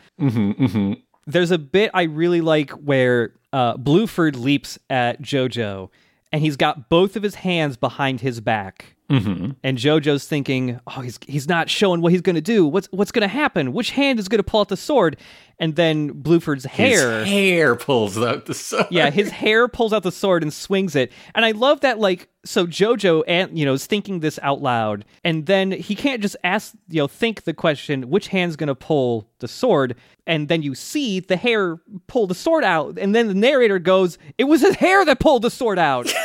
[1.26, 5.90] There's a bit I really like where uh, Blueford leaps at JoJo,
[6.32, 8.94] and he's got both of his hands behind his back.
[9.10, 9.52] Mm-hmm.
[9.62, 12.66] And JoJo's thinking, "Oh, he's he's not showing what he's going to do.
[12.66, 13.72] What's what's going to happen?
[13.72, 15.16] Which hand is going to pull out the sword?"
[15.58, 18.86] And then Blueford's hair, His hair pulls out the sun.
[18.90, 21.10] yeah, his hair pulls out the sword and swings it.
[21.34, 25.06] And I love that, like, so JoJo and you know is thinking this out loud,
[25.24, 28.74] and then he can't just ask, you know, think the question, which hand's going to
[28.74, 29.96] pull the sword?
[30.26, 31.78] And then you see the hair
[32.08, 35.42] pull the sword out, and then the narrator goes, "It was his hair that pulled
[35.42, 36.12] the sword out."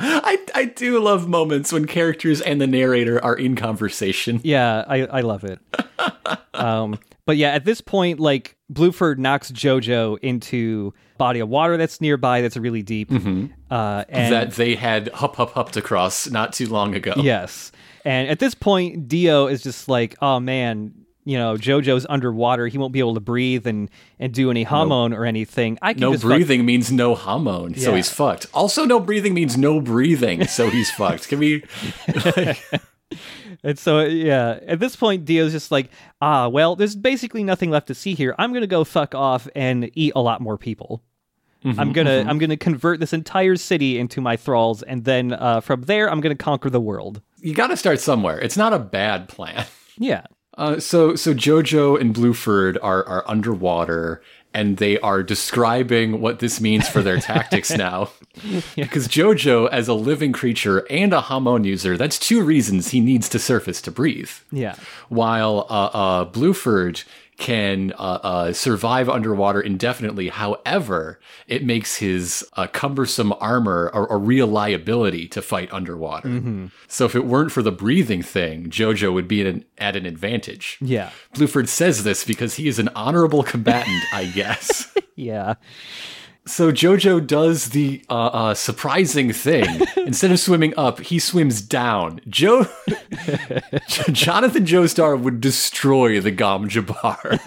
[0.00, 4.40] I, I do love moments when characters and the narrator are in conversation.
[4.50, 5.58] Yeah, I, I love it.
[6.54, 12.00] um, but yeah, at this point, like Blueford knocks JoJo into body of water that's
[12.00, 13.12] nearby that's really deep.
[13.12, 17.12] Uh, and that they had hup hup hupped across not too long ago.
[17.16, 17.70] yes,
[18.04, 20.94] and at this point, Dio is just like, oh man.
[21.24, 22.66] You know, JoJo's underwater.
[22.66, 25.78] He won't be able to breathe and, and do any Hamon or anything.
[25.82, 28.46] I can No just fuck- breathing means no Hamon, so he's fucked.
[28.54, 31.28] Also, no breathing means no breathing, so he's fucked.
[31.28, 31.62] Can we?
[33.62, 35.90] And so, yeah, at this point, Dio's just like,
[36.22, 38.34] ah, well, there's basically nothing left to see here.
[38.38, 41.02] I'm gonna go fuck off and eat a lot more people.
[41.62, 45.82] I'm gonna I'm gonna convert this entire city into my thralls, and then uh, from
[45.82, 47.20] there, I'm gonna conquer the world.
[47.42, 48.40] You got to start somewhere.
[48.40, 49.66] It's not a bad plan.
[49.98, 50.22] Yeah,
[50.58, 54.22] Uh, so so Jojo and Blueford are are underwater
[54.52, 58.10] and they are describing what this means for their tactics now.
[58.76, 63.28] Because Jojo, as a living creature and a Hamon user, that's two reasons he needs
[63.28, 64.30] to surface to breathe.
[64.50, 64.76] yeah,
[65.08, 67.04] While uh, uh, Blueford
[67.40, 70.28] can uh, uh, survive underwater indefinitely.
[70.28, 71.18] However,
[71.48, 76.28] it makes his uh, cumbersome armor a, a real liability to fight underwater.
[76.86, 80.06] So if it weren't for the breathing thing, Jojo would be at an, at an
[80.06, 80.78] advantage.
[80.80, 84.94] yeah, Bluford says this because he is an honorable combatant, I guess.
[85.16, 85.54] yeah.
[86.46, 89.82] So Jojo does the uh, uh, surprising thing.
[89.98, 92.20] Instead of swimming up, he swims down.
[92.28, 92.66] Joe,
[94.12, 97.38] Jonathan Joestar would destroy the Gom Jabbar.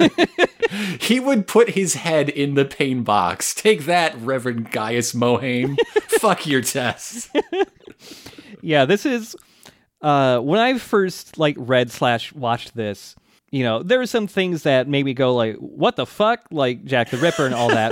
[1.01, 3.53] he would put his head in the pain box.
[3.53, 5.77] Take that, Reverend Gaius Mohiam.
[6.19, 7.29] Fuck your test.
[8.61, 9.35] yeah this is
[10.01, 13.13] uh when i first like read slash watched this
[13.51, 16.83] you know there are some things that made me go like what the fuck like
[16.85, 17.91] jack the ripper and all that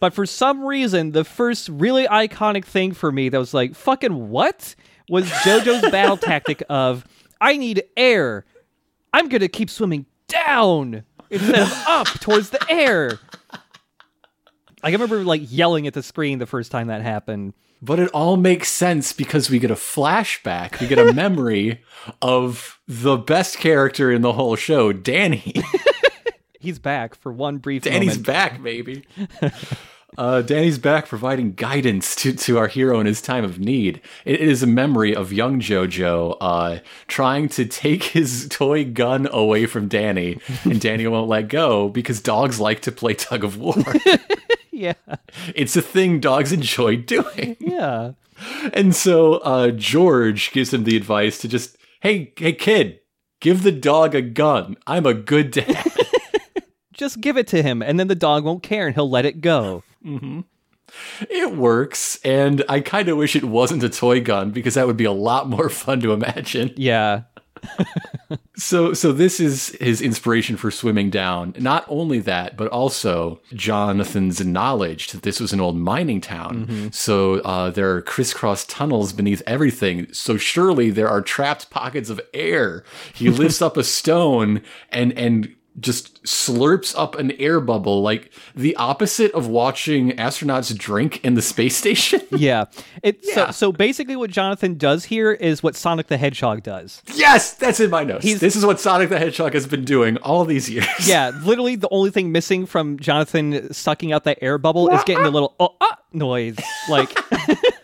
[0.00, 4.30] but for some reason the first really iconic thing for me that was like fucking
[4.30, 4.74] what
[5.08, 7.06] was jojo's battle tactic of
[7.40, 8.44] i need air
[9.12, 13.18] i'm gonna keep swimming down instead of up towards the air
[14.82, 17.54] I remember like yelling at the screen the first time that happened.
[17.82, 20.80] But it all makes sense because we get a flashback.
[20.80, 21.82] We get a memory
[22.20, 25.54] of the best character in the whole show, Danny.
[26.60, 27.94] He's back for one brief time.
[27.94, 28.26] Danny's moment.
[28.26, 29.04] back, baby.
[30.18, 34.00] Uh, Danny's back providing guidance to, to our hero in his time of need.
[34.24, 39.66] It is a memory of young JoJo uh, trying to take his toy gun away
[39.66, 43.76] from Danny, and Danny won't let go because dogs like to play tug of war.
[44.72, 44.94] yeah,
[45.54, 47.56] it's a thing dogs enjoy doing.
[47.60, 48.12] yeah.
[48.72, 53.00] And so uh, George gives him the advice to just, hey, hey, kid,
[53.40, 54.76] give the dog a gun.
[54.86, 55.86] I'm a good dad.
[56.92, 59.40] Just give it to him, and then the dog won't care, and he'll let it
[59.40, 59.82] go.
[61.28, 64.96] It works, and I kind of wish it wasn't a toy gun because that would
[64.96, 66.72] be a lot more fun to imagine.
[66.76, 67.22] Yeah.
[68.60, 71.54] So, so this is his inspiration for swimming down.
[71.58, 76.90] Not only that, but also Jonathan's knowledge that this was an old mining town.
[76.92, 80.12] So uh, there are crisscross tunnels beneath everything.
[80.12, 82.84] So surely there are trapped pockets of air.
[83.14, 88.74] He lifts up a stone and and just slurps up an air bubble, like the
[88.76, 92.20] opposite of watching astronauts drink in the space station.
[92.32, 92.64] yeah.
[93.02, 93.34] It, Yeah.
[93.34, 97.02] So, so basically, what Jonathan does here is what Sonic the Hedgehog does.
[97.14, 98.24] yes, that's in my notes.
[98.24, 100.86] He's- this is what Sonic the Hedgehog has been doing all these years.
[101.06, 105.22] Yeah, literally the only thing missing from Jonathan sucking out that air bubble is getting
[105.24, 106.56] the little oh ah noise.
[106.88, 107.10] Like,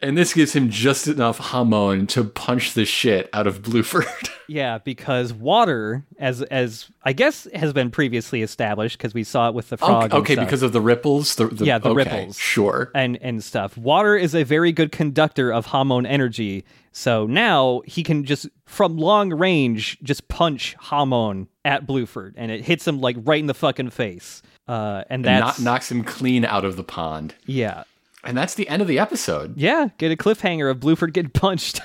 [0.00, 4.30] And this gives him just enough hamon to punch the shit out of Blueford.
[4.48, 9.54] yeah, because water, as as I guess has been previously established, because we saw it
[9.54, 10.12] with the frog.
[10.14, 11.34] okay, okay because of the ripples.
[11.34, 12.38] The, the, Yeah, the okay, ripples.
[12.38, 12.92] Sure.
[12.94, 13.76] and and stuff.
[13.76, 16.64] Water is a very good conductor of Hamon energy.
[16.92, 22.64] So now he can just from long range just punch Hamon at Blueford, and it
[22.64, 24.42] hits him like right in the fucking face.
[24.68, 27.34] Uh, and that's knocks him clean out of the pond.
[27.46, 27.84] yeah,
[28.28, 29.56] And that's the end of the episode.
[29.56, 29.88] yeah.
[29.96, 31.80] Get a cliffhanger of Blueford getting punched.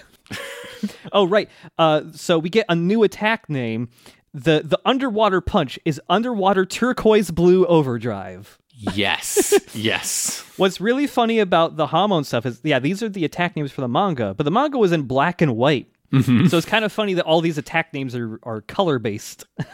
[1.14, 1.50] oh right.
[1.78, 3.89] Uh, so we get a new attack name.
[4.34, 8.60] the The underwater punch is underwater turquoise blue overdrive.
[8.76, 9.54] Yes.
[9.74, 10.44] yes.
[10.58, 13.80] What's really funny about the Hamon stuff is, yeah, these are the attack names for
[13.80, 15.88] the manga, but the manga was in black and white.
[16.12, 19.46] So it's kind of funny that all these attack names are, are color based.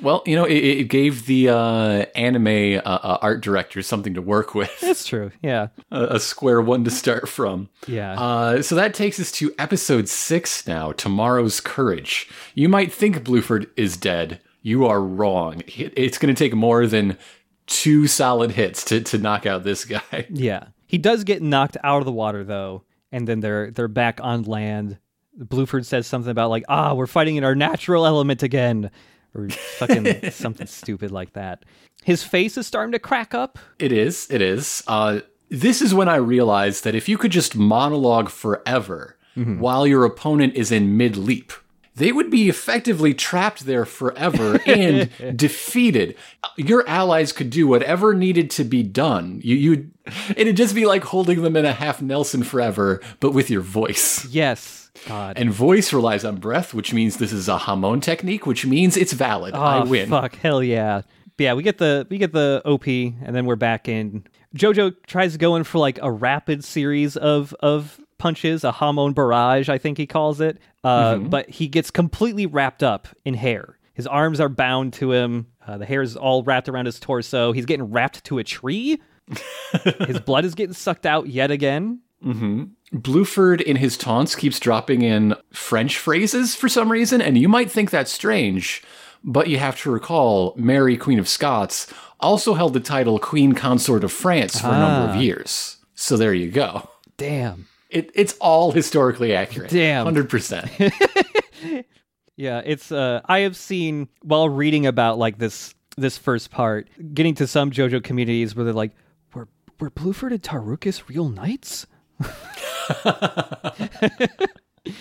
[0.00, 2.46] Well, you know, it, it gave the uh, anime
[2.84, 5.30] uh, uh, art director something to work with, That's true.
[5.42, 5.68] Yeah.
[5.90, 7.68] a, a square one to start from.
[7.86, 8.12] Yeah.
[8.20, 12.28] Uh, so that takes us to episode six now Tomorrow's Courage.
[12.54, 14.40] You might think Blueford is dead.
[14.62, 15.62] You are wrong.
[15.66, 17.18] It- It's going to take more than
[17.66, 20.26] two solid hits to, to knock out this guy.
[20.30, 20.68] yeah.
[20.86, 24.44] He does get knocked out of the water though, and then they're they're back on
[24.44, 24.98] land.
[25.38, 28.90] Blueford says something about like, ah, we're fighting in our natural element again.
[29.34, 31.64] Or fucking something stupid like that.
[32.02, 33.58] His face is starting to crack up.
[33.78, 34.26] It is.
[34.30, 34.82] It is.
[34.86, 35.20] Uh,
[35.50, 40.54] this is when I realized that if you could just monologue forever while your opponent
[40.56, 41.52] is in mid leap,
[41.94, 46.16] they would be effectively trapped there forever and defeated.
[46.56, 49.40] Your allies could do whatever needed to be done.
[49.44, 49.90] You, you'd,
[50.36, 54.24] it'd just be like holding them in a half Nelson forever, but with your voice.
[54.26, 54.77] Yes.
[55.06, 55.38] God.
[55.38, 59.12] And voice relies on breath, which means this is a Hamon technique, which means it's
[59.12, 59.54] valid.
[59.54, 60.08] I Oh, win.
[60.08, 61.02] Fuck, hell yeah.
[61.36, 64.24] But yeah, we get the we get the OP, and then we're back in.
[64.56, 69.12] Jojo tries to go in for like a rapid series of of punches, a Hamon
[69.12, 70.58] barrage, I think he calls it.
[70.82, 71.28] Uh, Mm-hmm.
[71.28, 73.78] But he gets completely wrapped up in hair.
[73.94, 75.46] His arms are bound to him.
[75.66, 77.52] Uh, the hair is all wrapped around his torso.
[77.52, 79.00] He's getting wrapped to a tree.
[80.06, 82.00] his blood is getting sucked out yet again.
[82.24, 87.70] Bluford in his taunts keeps dropping in French phrases for some reason, and you might
[87.70, 88.82] think that's strange,
[89.22, 91.86] but you have to recall Mary, Queen of Scots,
[92.20, 95.76] also held the title Queen Consort of France for a number of years.
[95.94, 96.88] So there you go.
[97.16, 97.66] Damn.
[97.90, 99.70] It, it's all historically accurate.
[99.70, 100.06] Damn.
[100.06, 101.84] 100%.
[102.38, 107.34] Yeah, it's uh I have seen while reading about like this this first part, getting
[107.34, 108.92] to some JoJo communities where they're like,
[109.34, 109.48] Were
[109.80, 111.88] were Blueford and Tarukas real knights?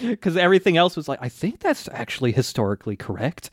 [0.02, 3.50] Because everything else was like, I think that's actually historically correct.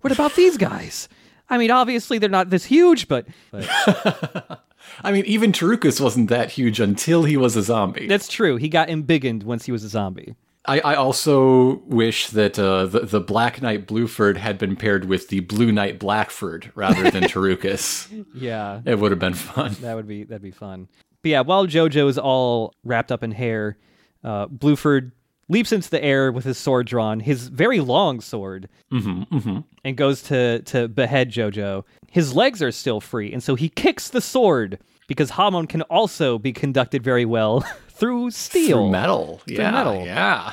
[0.00, 1.08] What about these guys?
[1.48, 3.66] I mean, obviously they're not this huge, but, but
[5.02, 8.06] I mean, even Tarukas wasn't that huge until he was a zombie.
[8.06, 8.56] that's true.
[8.56, 10.34] He got embiggened once he was a zombie.
[10.66, 15.28] I, I also wish that uh, the, the Black Knight Blueford had been paired with
[15.28, 18.24] the Blue Knight Blackford rather than Tarukas.
[18.32, 18.80] Yeah.
[18.86, 19.76] It would have been fun.
[19.82, 20.88] That would be that'd be fun.
[21.24, 23.78] But yeah, while JoJo is all wrapped up in hair,
[24.22, 25.12] uh, Bluford
[25.48, 30.60] leaps into the air with his sword drawn, his very long sword, and goes to
[30.60, 31.84] to behead JoJo.
[32.10, 36.38] His legs are still free, and so he kicks the sword because Hamon can also
[36.38, 38.76] be conducted very well through steel.
[38.80, 39.40] Through metal.
[39.46, 40.04] yeah, metal.
[40.04, 40.52] Yeah.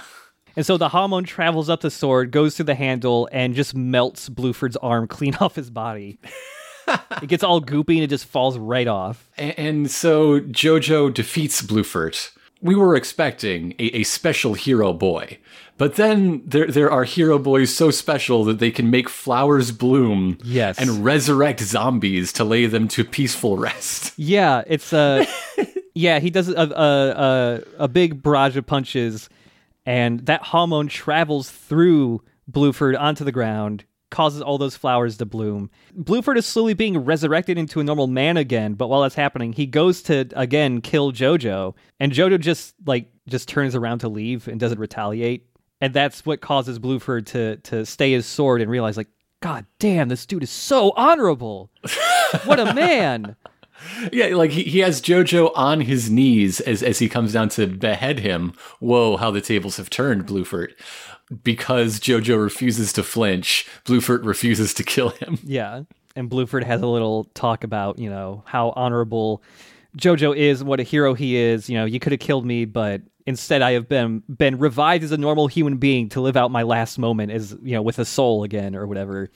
[0.56, 4.30] And so the Hamon travels up the sword, goes through the handle, and just melts
[4.30, 6.18] Bluford's arm clean off his body.
[7.22, 9.30] It gets all goopy and it just falls right off.
[9.38, 12.32] A- And so Jojo defeats Bluford.
[12.62, 15.40] We were expecting a, a special hero boy,
[15.78, 20.38] but then there there are hero boys so special that they can make flowers bloom,
[20.44, 20.78] Yes.
[20.80, 24.14] and resurrect zombies to lay them to peaceful rest.
[24.18, 25.26] Yeah, it's uh
[25.96, 26.62] yeah, he does a a
[27.28, 29.28] a, a big barrage of punches
[29.86, 35.72] and that Hamon travels through Bluford onto the ground, causes all those flowers to bloom.
[35.98, 39.66] Bluford is slowly being resurrected into a normal man again, but while that's happening, he
[39.66, 44.60] goes to again kill Jojo, and Jojo just like just turns around to leave and
[44.60, 45.48] doesn't retaliate.
[45.80, 49.10] and that's what causes Blueford to to stay his sword and realize like,
[49.42, 51.72] God damn, this dude is so honorable.
[52.46, 53.36] what a man.
[54.12, 57.66] Yeah, like he, he has Jojo on his knees as, as he comes down to
[57.66, 58.54] behead him.
[58.80, 60.74] Whoa, how the tables have turned, Blueford.
[61.44, 65.40] Because Jojo refuses to flinch, Blueford refuses to kill him.
[65.44, 65.84] Yeah.
[66.14, 69.42] And Blueford has a little talk about, you know, how honorable
[69.98, 71.70] Jojo is, what a hero he is.
[71.70, 75.14] You know, you could have killed me, but instead I have been been revived as
[75.14, 78.04] a normal human being to live out my last moment as, you know, with a
[78.04, 79.30] soul again or whatever.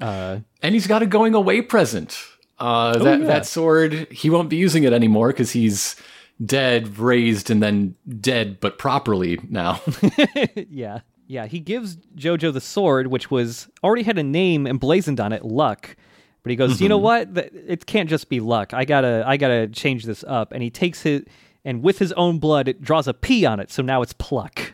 [0.00, 2.18] Uh, And he's got a going away present.
[2.58, 3.26] Uh, that, yeah.
[3.26, 5.96] that sword, he won't be using it anymore because he's
[6.44, 9.80] dead, raised, and then dead, but properly now.
[10.54, 11.00] yeah.
[11.26, 15.44] Yeah, he gives Jojo the sword, which was already had a name emblazoned on it,
[15.44, 15.96] Luck.
[16.42, 17.34] But he goes, you know mm-hmm.
[17.34, 17.52] what?
[17.54, 18.72] It can't just be luck.
[18.72, 20.52] I gotta, I gotta change this up.
[20.52, 21.28] And he takes it,
[21.64, 23.70] and with his own blood, it draws a P on it.
[23.70, 24.72] So now it's pluck.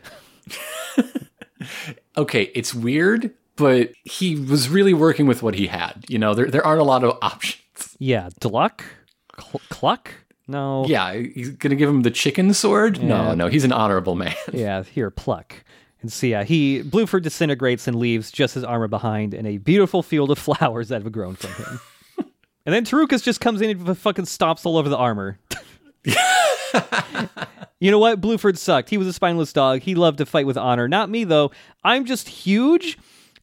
[2.17, 6.05] okay, it's weird, but he was really working with what he had.
[6.09, 7.97] You know, there, there aren't a lot of options.
[7.99, 8.83] Yeah, Dluck,
[9.39, 10.13] Cl- Cluck.
[10.49, 10.85] No.
[10.87, 12.99] Yeah, he's gonna give him the chicken sword?
[12.99, 13.07] Yeah.
[13.09, 14.35] No, no, he's an honorable man.
[14.53, 15.55] Yeah, here, pluck.
[16.03, 20.03] And see, yeah, he Blueford disintegrates and leaves just his armor behind in a beautiful
[20.03, 21.81] field of flowers that have grown from him.
[22.67, 25.39] and then Tarukas just comes in and fucking stomps all over the armor.
[27.81, 28.21] you know what?
[28.21, 28.91] Blueford sucked.
[28.91, 29.81] He was a spineless dog.
[29.81, 30.87] He loved to fight with honor.
[30.87, 31.51] Not me though.
[31.83, 32.99] I'm just huge.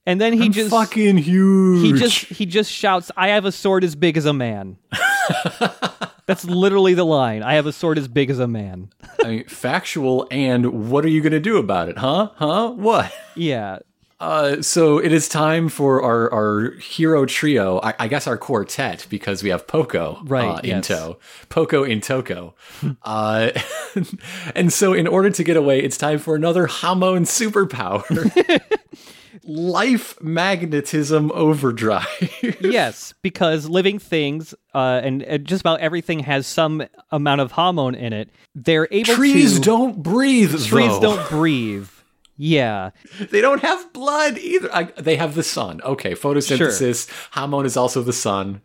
[0.06, 1.82] And then he just fucking huge.
[1.82, 4.78] he just he just shouts, "I have a sword as big as a man."
[6.26, 7.44] That's literally the line.
[7.44, 8.90] I have a sword as big as a man.
[9.24, 12.30] I mean, factual, and what are you gonna do about it, huh?
[12.36, 12.72] Huh?
[12.72, 13.14] What?
[13.36, 13.80] Yeah.
[14.20, 17.82] Uh, so it is time for our, our hero trio.
[17.82, 20.88] I, I guess our quartet because we have Poco Right, uh, in yes.
[20.88, 21.18] tow.
[21.50, 22.56] Poco in Toko.
[23.04, 23.52] uh,
[24.56, 28.62] and so in order to get away, it's time for another Hamon superpower.
[29.46, 32.08] Life magnetism overdrive.
[32.62, 37.96] yes, because living things uh, and, and just about everything has some amount of Hamon
[37.96, 38.30] in it.
[38.56, 40.52] They're able Trees to don't breathe.
[40.52, 41.00] trees though.
[41.18, 41.90] don't breathe.
[42.36, 42.90] Yeah,
[43.30, 44.74] They don't have blood either.
[44.74, 45.82] I, they have the sun.
[45.84, 47.08] Okay, photosynthesis.
[47.32, 48.62] Hamon is also the sun.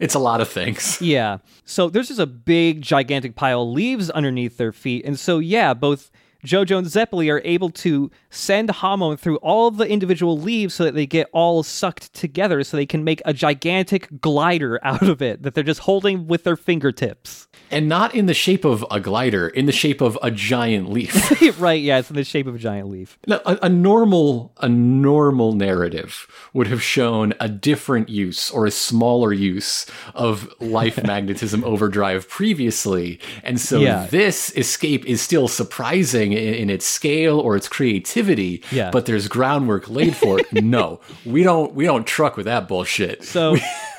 [0.00, 0.98] It's a lot of things.
[1.00, 1.38] yeah.
[1.64, 5.72] So there's just a big, gigantic pile of leaves underneath their feet, and so yeah,
[5.72, 6.10] both
[6.44, 10.94] Jojo and Zeppeli are able to send Hamon through all the individual leaves so that
[10.94, 15.42] they get all sucked together, so they can make a gigantic glider out of it
[15.42, 17.46] that they're just holding with their fingertips.
[17.70, 21.14] And not in the shape of a glider, in the shape of a giant leaf.
[21.60, 21.80] right?
[21.80, 23.18] Yeah, it's in the shape of a giant leaf.
[23.26, 28.70] Now, a, a normal a normal narrative would have shown a different use or a
[28.70, 34.06] smaller use of life magnetism overdrive previously, and so Yeah.
[34.10, 38.62] this escape is still surprising in, in its scale or its creativity.
[38.70, 38.90] Yeah.
[38.90, 40.52] but there's groundwork laid for it.
[40.62, 43.24] no, we don't we don't truck with that bullshit.
[43.24, 43.56] So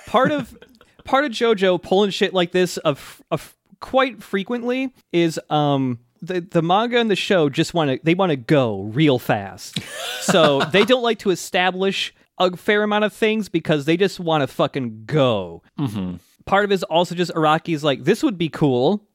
[0.07, 0.57] part of
[1.03, 6.61] part of JoJo pulling shit like this of, of quite frequently is um the the
[6.61, 9.79] manga and the show just want to they want to go real fast.
[10.21, 14.41] So they don't like to establish a fair amount of things because they just want
[14.41, 15.61] to fucking go.
[15.77, 16.15] Mm-hmm.
[16.45, 19.05] Part of it is also just Araki's like this would be cool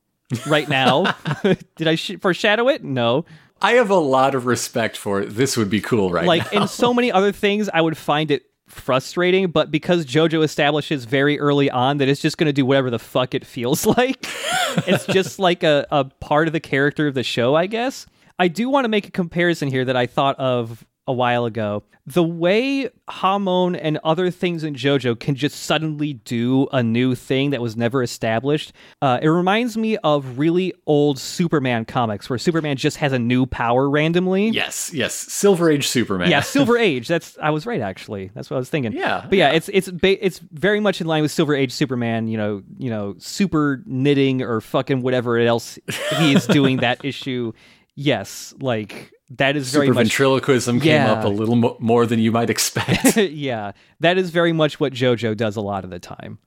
[0.47, 1.15] right now.
[1.77, 2.85] Did I sh- foreshadow it?
[2.85, 3.25] No.
[3.61, 5.31] I have a lot of respect for it.
[5.31, 6.27] This would be cool, right?
[6.27, 6.63] like now.
[6.63, 11.41] in so many other things i would find it frustrating but because jojo establishes very
[11.41, 14.27] early on that it's just going to do whatever the fuck it feels like
[14.87, 18.07] it's just like a, a part of the character of the show i guess
[18.39, 21.83] i do want to make a comparison here that i thought of a while ago
[22.07, 27.51] the way hamon and other things in jojo can just suddenly do a new thing
[27.51, 32.77] that was never established uh, it reminds me of really old superman comics where superman
[32.77, 36.31] just has a new power randomly yes, yes, Silver Age Superman.
[36.31, 37.09] yeah, Silver Age.
[37.09, 38.31] That's I was right actually.
[38.35, 38.93] That's what I was thinking.
[38.93, 42.29] Yeah, but yeah, it's it's ba- it's very much in line with Silver Age Superman.
[42.29, 45.79] You know, you know, super knitting or fucking whatever else
[46.19, 47.53] he is doing that issue.
[47.95, 52.19] Yes, like that is very Super much ventriloquism came up a little mo- more than
[52.19, 53.17] you might expect.
[53.17, 56.39] yeah, that is very much what JoJo does a lot of the time.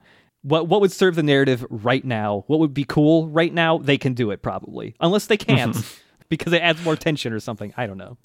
[0.41, 2.43] What what would serve the narrative right now?
[2.47, 3.77] What would be cool right now?
[3.77, 5.76] They can do it probably, unless they can't,
[6.31, 7.73] because it adds more tension or something.
[7.77, 8.17] I don't know.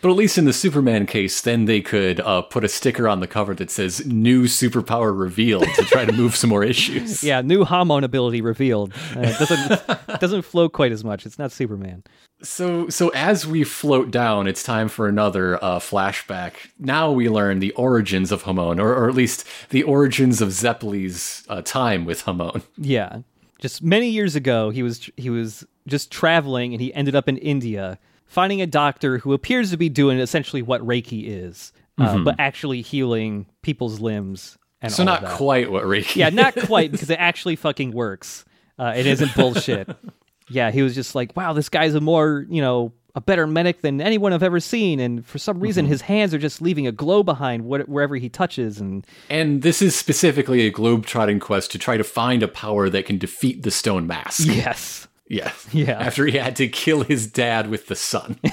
[0.00, 3.20] But at least in the Superman case, then they could uh, put a sticker on
[3.20, 7.22] the cover that says "New Superpower Revealed" to try to move some more issues.
[7.30, 8.94] Yeah, new Hamon ability revealed.
[9.14, 9.82] Uh, doesn't
[10.20, 11.26] doesn't flow quite as much.
[11.26, 12.02] It's not Superman.
[12.42, 16.54] So, so as we float down, it's time for another uh, flashback.
[16.78, 21.44] Now we learn the origins of Hamon, or, or at least the origins of Zeppeli's
[21.50, 22.62] uh, time with Hamon.
[22.78, 23.20] Yeah,
[23.60, 27.36] just many years ago, he was he was just traveling and he ended up in
[27.38, 32.36] India finding a doctor who appears to be doing essentially what Reiki is, uh, but
[32.38, 34.56] actually healing people's limbs.
[34.80, 36.16] And So not quite what Reiki.
[36.16, 38.44] Yeah, not quite because it actually fucking works.
[38.78, 39.88] Uh, it isn't bullshit.
[40.48, 43.82] yeah, he was just like, wow, this guy's a more, you know, a better medic
[43.82, 45.00] than anyone I've ever seen.
[45.00, 48.28] And for some reason, his hands are just leaving a glow behind what, wherever he
[48.28, 48.80] touches.
[48.80, 53.06] And And this is specifically a globe-trotting quest to try to find a power that
[53.06, 54.46] can defeat the stone mask.
[54.46, 55.08] yes.
[55.30, 55.66] Yes.
[55.72, 55.92] Yeah.
[55.98, 58.38] After he had to kill his dad with the sun.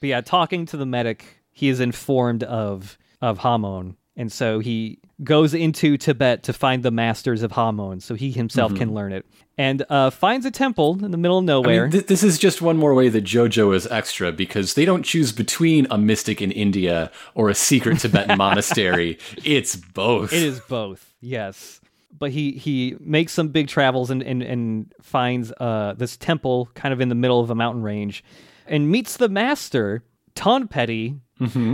[0.00, 4.98] But yeah, talking to the medic, he is informed of of Hamon, and so he
[5.22, 9.26] goes into Tibet to find the masters of Hamon, so he himself can learn it,
[9.58, 11.50] and uh, finds a temple in the middle of Mm-hmm.
[11.50, 11.82] I nowhere.
[11.82, 15.02] mean, th- this is just one more way that JoJo is extra because they don't
[15.02, 19.18] choose between a mystic in India or a secret Tibetan monastery.
[19.44, 20.32] It's both.
[20.32, 21.79] It is both, yes.
[22.20, 26.92] But he he makes some big travels and and, and finds uh, this temple kind
[26.92, 28.22] of in the middle of a mountain range,
[28.66, 30.04] and meets the master
[30.36, 31.16] Tom Petty,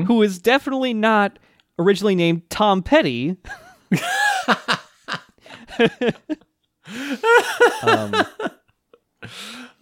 [0.06, 1.38] who is definitely not
[1.78, 3.36] originally named Tom Petty.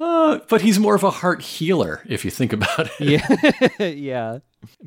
[0.01, 3.01] Uh, but he's more of a heart healer if you think about it.
[3.79, 4.39] Yeah, yeah,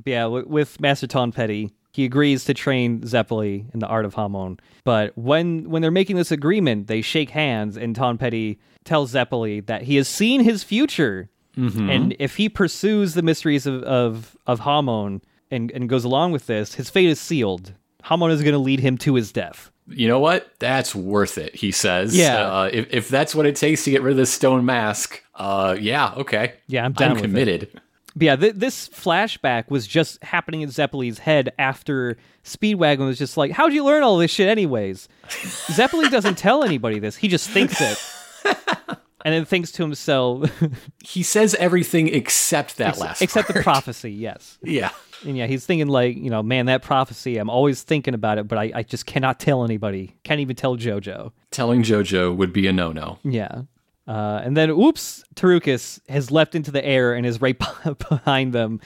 [0.06, 0.26] yeah.
[0.26, 4.60] With Master Tom Petty, he agrees to train Zeppeli in the art of Hamon.
[4.84, 9.66] But when when they're making this agreement, they shake hands, and Ton Petty tells Zeppeli
[9.66, 14.60] that he has seen his future, and if he pursues the mysteries of of, of
[14.60, 17.74] Hamon and and goes along with this, his fate is sealed.
[18.04, 19.72] Hamon is going to lead him to his death.
[19.88, 20.52] You know what?
[20.60, 22.16] That's worth it, he says.
[22.16, 22.46] Yeah.
[22.46, 25.76] Uh, if, if that's what it takes to get rid of this stone mask, uh,
[25.80, 26.54] yeah, okay.
[26.68, 27.82] Yeah, I'm down I'm committed.
[28.18, 33.38] But yeah, th- this flashback was just happening in Zeppeli's head after Speedwagon was just
[33.38, 37.48] like, "How'd you learn all this shit, anyways?" Zeppeli doesn't tell anybody this; he just
[37.48, 38.00] thinks it,
[39.24, 40.50] and then thinks to himself,
[41.04, 44.12] He says everything except that last except the prophecy.
[44.12, 44.90] Yes, Yeah.
[45.24, 47.38] and yeah, he's thinking like, you know, man, that prophecy.
[47.38, 50.16] I'm always thinking about it, but I, I just cannot tell anybody.
[50.24, 51.32] Can't even tell JoJo.
[51.52, 53.20] Telling JoJo would be a no-no.
[53.24, 53.62] Yeah.
[54.08, 57.58] Uh, and then, oops, Tarukas has leapt into the air and is right
[58.10, 58.80] behind them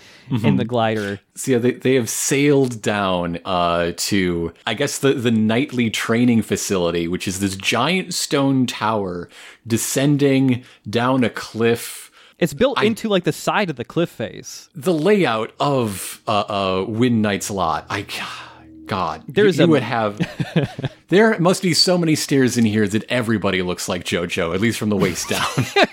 [0.43, 1.19] in the glider.
[1.35, 6.41] So yeah, they, they have sailed down uh, to, I guess, the, the nightly training
[6.41, 9.30] facility, which is this giant stone tower
[9.68, 12.11] descending down a cliff.
[12.39, 14.69] It's built into like the side of the cliff face.
[14.73, 16.39] The layout of uh,
[16.81, 18.07] uh, Windknight's Lot, I,
[18.91, 20.19] God, There's you, a- would have.
[21.07, 24.77] there must be so many stairs in here that everybody looks like JoJo, at least
[24.77, 25.47] from the waist down.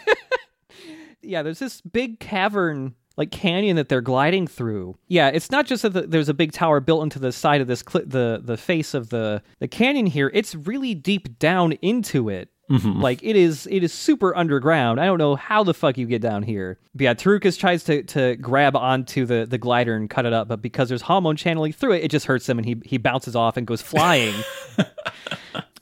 [1.21, 4.97] Yeah, there's this big cavern, like canyon that they're gliding through.
[5.09, 7.67] Yeah, it's not just that the, there's a big tower built into the side of
[7.67, 10.31] this cli- the the face of the the canyon here.
[10.33, 12.49] It's really deep down into it.
[12.71, 13.01] Mm-hmm.
[13.01, 15.01] Like it is, it is super underground.
[15.01, 16.79] I don't know how the fuck you get down here.
[16.95, 20.49] But yeah, Tarukas tries to to grab onto the the glider and cut it up,
[20.49, 23.35] but because there's Hamon channeling through it, it just hurts him, and he he bounces
[23.35, 24.35] off and goes flying.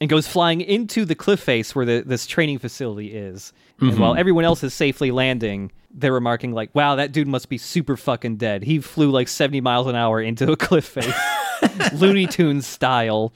[0.00, 3.52] and goes flying into the cliff face where the, this training facility is.
[3.80, 4.20] And while mm-hmm.
[4.20, 8.36] everyone else is safely landing, they're remarking like, "Wow, that dude must be super fucking
[8.36, 8.62] dead.
[8.62, 13.32] He flew like 70 miles an hour into a cliff face, Looney Tunes style."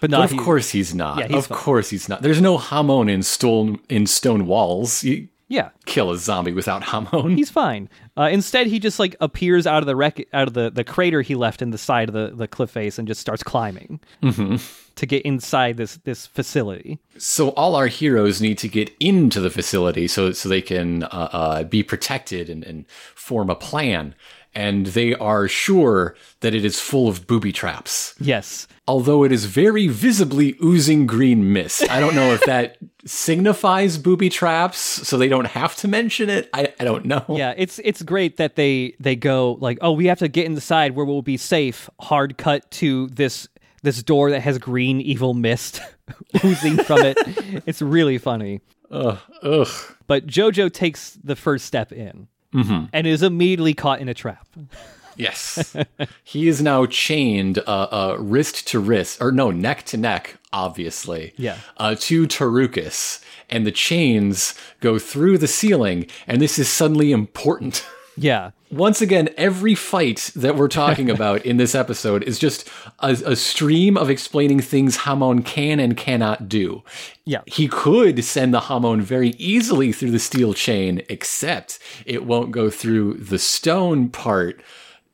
[0.00, 1.18] But not But of he- course he's not.
[1.18, 1.58] Yeah, he's of fine.
[1.58, 2.22] course he's not.
[2.22, 5.04] There's no Hamon in stone in stone walls.
[5.04, 7.36] You Yeah, kill a zombie without Hamon.
[7.36, 7.88] he's fine.
[8.16, 11.22] Uh, instead, he just like appears out of the wreck, out of the, the crater
[11.22, 13.98] he left in the side of the, the cliff face, and just starts climbing
[14.96, 16.98] to get inside this this facility.
[17.18, 21.28] So all our heroes need to get into the facility so so they can uh,
[21.32, 24.14] uh, be protected and, and form a plan.
[24.54, 29.44] And they are sure that it is full of booby traps, Yes, although it is
[29.44, 31.88] very visibly oozing green mist.
[31.88, 36.50] I don't know if that signifies booby traps, so they don't have to mention it.
[36.52, 37.24] I, I don't know.
[37.28, 40.96] yeah, it's it's great that they they go like, oh, we have to get inside
[40.96, 41.88] where we'll be safe.
[42.00, 43.46] Hard cut to this
[43.82, 45.80] this door that has green evil mist
[46.44, 47.16] oozing from it.
[47.66, 48.60] It's really funny.
[48.90, 49.18] Ugh.
[49.42, 49.68] Ugh.
[50.06, 54.46] But Jojo takes the first step in and is immediately caught in a trap.
[55.16, 55.76] Yes.
[56.24, 61.34] he is now chained uh, uh, wrist to wrist, or no, neck to neck, obviously.
[61.36, 61.58] Yeah.
[61.76, 63.22] Uh, to Tarukas.
[63.48, 67.84] And the chains go through the ceiling, and this is suddenly important.
[68.20, 68.50] Yeah.
[68.70, 72.68] Once again, every fight that we're talking about in this episode is just
[72.98, 76.82] a, a stream of explaining things Hamon can and cannot do.
[77.24, 77.40] Yeah.
[77.46, 82.68] He could send the Hamon very easily through the steel chain, except it won't go
[82.68, 84.62] through the stone part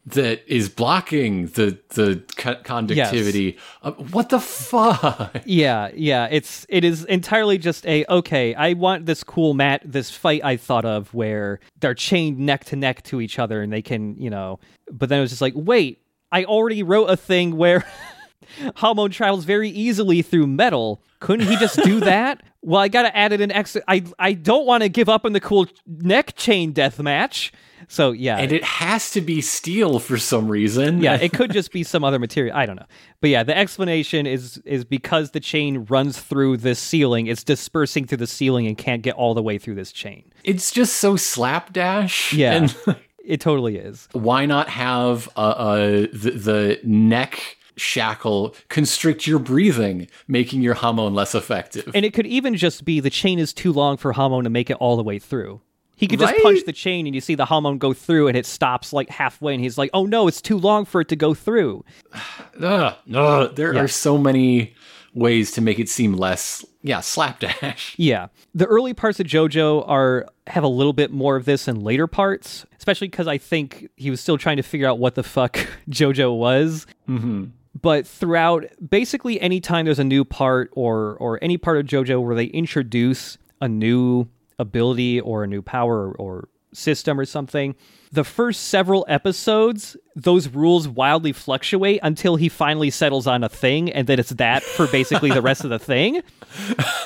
[0.07, 3.59] that is blocking the the co- conductivity.
[3.83, 5.37] Uh, what the fuck?
[5.47, 6.29] Yeah, yeah.
[6.31, 8.55] It's it is entirely just a okay.
[8.55, 12.77] I want this cool mat, this fight I thought of where they're chained neck to
[12.77, 14.61] neck to each other and they can, you know.
[14.91, 17.85] But then it was just like, wait, I already wrote a thing where
[18.77, 21.03] Hamon travels very easily through metal.
[21.21, 22.43] Couldn't he just do that?
[22.63, 23.83] well, I gotta add it in extra.
[23.87, 27.53] I I don't want to give up on the cool neck chain death match.
[27.89, 31.01] So yeah, And it has to be steel for some reason.
[31.01, 32.57] yeah, it could just be some other material.
[32.57, 32.87] I don't know.
[33.21, 38.07] But yeah, the explanation is is because the chain runs through this ceiling, it's dispersing
[38.07, 40.33] through the ceiling and can't get all the way through this chain.
[40.45, 42.33] it's just so slapdash.
[42.33, 42.53] Yeah.
[42.55, 42.77] And
[43.25, 44.09] It totally is.
[44.13, 51.13] why not have uh, uh, the, the neck shackle constrict your breathing, making your hamon
[51.13, 51.91] less effective?
[51.93, 54.71] And it could even just be the chain is too long for Hamon to make
[54.71, 55.61] it all the way through.
[55.97, 56.43] He could just Right?
[56.43, 59.55] punch the chain and you see the Hamon go through and it stops like halfway
[59.55, 61.85] and he's like, "Oh no, it's too long for it to go through."
[62.63, 63.81] Ugh, ugh, there Yeah.
[63.81, 64.75] are so many
[65.15, 67.95] ways to make it seem less, yeah, slapdash.
[67.99, 68.27] Yeah.
[68.55, 72.07] The early parts of JoJo are have a little bit more of this in later
[72.07, 75.59] parts, especially because I think he was still trying to figure out what the fuck
[75.91, 76.87] JoJo was.
[77.09, 77.45] Mm-hmm.
[77.81, 82.35] But throughout, basically, anytime there's a new part or or any part of JoJo where
[82.35, 84.29] they introduce a new
[84.59, 87.75] ability or a new power or, system or something,
[88.13, 93.91] the first several episodes, those rules wildly fluctuate until he finally settles on a thing,
[93.93, 96.23] and then it's that for basically the rest of the thing.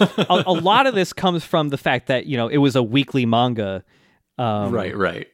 [0.01, 2.83] A, a lot of this comes from the fact that you know it was a
[2.83, 3.85] weekly manga
[4.39, 5.29] um, right, right.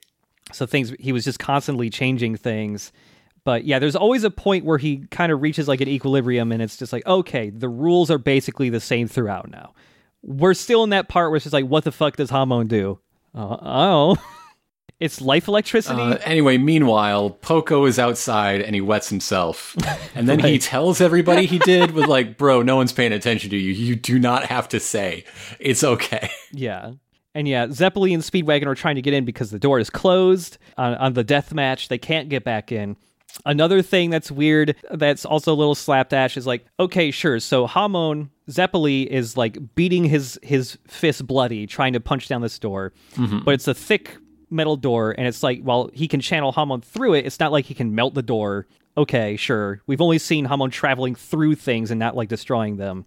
[0.53, 2.93] so things he was just constantly changing things.
[3.45, 6.61] But yeah there's always a point where he kind of reaches like an equilibrium and
[6.61, 9.73] it's just like okay the rules are basically the same throughout now
[10.27, 12.99] we're still in that part where it's just like what the fuck does Hamon do
[13.35, 14.17] uh, oh
[15.01, 19.77] it's life electricity Uh, anyway, meanwhile, Poco is outside and he wets himself.
[20.15, 23.57] And then he tells everybody he did with like, bro, no one's paying attention to
[23.59, 23.73] you.
[23.73, 25.25] You do not have to say.
[25.61, 26.31] It's okay.
[26.53, 26.93] Yeah.
[27.35, 30.57] And yeah, Zeppeli and Speedwagon are trying to get in because the door is closed
[30.79, 31.89] on, on the death match.
[31.89, 32.97] They can't get back in.
[33.45, 37.39] Another thing that's weird that's also a little slapdash is like, okay, sure.
[37.41, 42.59] So Hamon Zeppeli is like beating his his fist bloody, trying to punch down this
[42.59, 42.93] door.
[43.15, 43.41] Mm-hmm.
[43.41, 44.17] But it's a thick
[44.51, 47.65] metal door, and it's like, while he can channel Hamon through it, it's not like
[47.65, 48.67] he can melt the door.
[48.97, 49.83] Okay, sure.
[49.87, 53.05] We've only seen Hamon traveling through things and not like destroying them.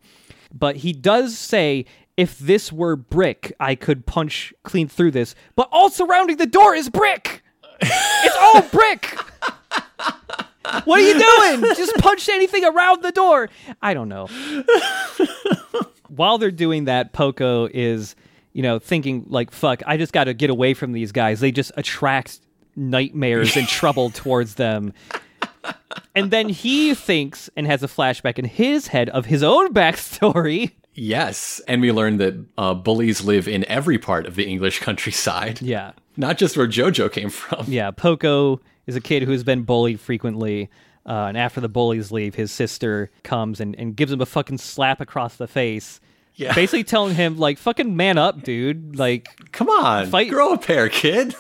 [0.54, 1.86] But he does say,
[2.18, 5.36] if this were brick, I could punch clean through this.
[5.56, 7.44] But all surrounding the door is brick.
[7.82, 9.18] It's all brick.
[10.86, 11.76] What are you doing?
[11.76, 13.50] Just punch anything around the door.
[13.82, 14.28] I don't know.
[16.10, 18.16] While they're doing that, Poco is,
[18.54, 21.40] you know, thinking like, "Fuck, I just got to get away from these guys.
[21.40, 22.40] They just attract
[22.76, 24.94] nightmares and trouble towards them."
[26.16, 30.72] And then he thinks and has a flashback in his head of his own backstory.
[30.96, 31.62] Yes.
[31.68, 35.92] And we learned that uh, bullies live in every part of the English countryside, Yeah.
[36.18, 37.66] not just where JoJo came from.
[37.70, 38.60] Yeah, Poco
[38.90, 40.70] is a kid who's been bullied frequently.
[41.06, 44.58] Uh, and after the bullies leave, his sister comes and, and gives him a fucking
[44.58, 46.00] slap across the face.
[46.36, 46.54] Yeah.
[46.54, 48.98] Basically telling him, like, fucking man up, dude.
[48.98, 51.36] Like, Come on, Fight- grow a pair, kid.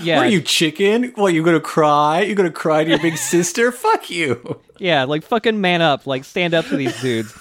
[0.00, 0.16] yeah.
[0.18, 1.12] What are you chicken?
[1.16, 2.22] What you gonna cry?
[2.22, 3.70] You gonna cry to your big sister?
[3.72, 4.60] Fuck you.
[4.78, 6.06] Yeah, like, fucking man up.
[6.06, 7.34] Like, stand up to these dudes.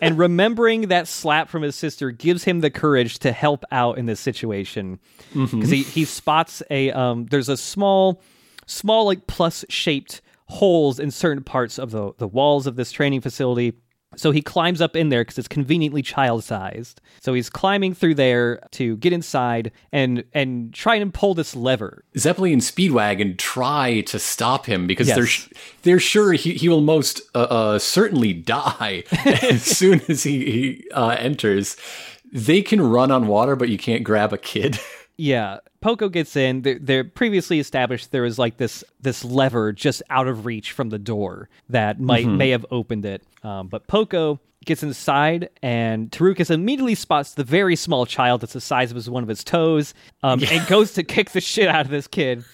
[0.00, 4.06] and remembering that slap from his sister gives him the courage to help out in
[4.06, 5.00] this situation.
[5.34, 8.22] Because he, he spots a, um, there's a small,
[8.66, 13.20] small, like, plus shaped holes in certain parts of the, the walls of this training
[13.20, 13.74] facility.
[14.14, 17.00] So he climbs up in there because it's conveniently child sized.
[17.20, 22.04] So he's climbing through there to get inside and and try and pull this lever.
[22.16, 25.48] Zeppeli and Speedwagon try to stop him because they're sh-
[25.82, 29.04] they're sure he, he will most uh, uh, certainly die
[29.42, 31.76] as soon as he, he uh, enters.
[32.32, 34.78] They can run on water, but you can't grab a kid.
[35.18, 36.62] Yeah, Poco gets in.
[36.62, 40.90] They're, they're previously established there was like this this lever just out of reach from
[40.90, 43.22] the door that might may have opened it.
[43.44, 48.60] Um, but Poco gets inside, and Tarukas immediately spots the very small child that's the
[48.60, 49.94] size of his, one of his toes,
[50.24, 52.44] um, and goes to kick the shit out of this kid.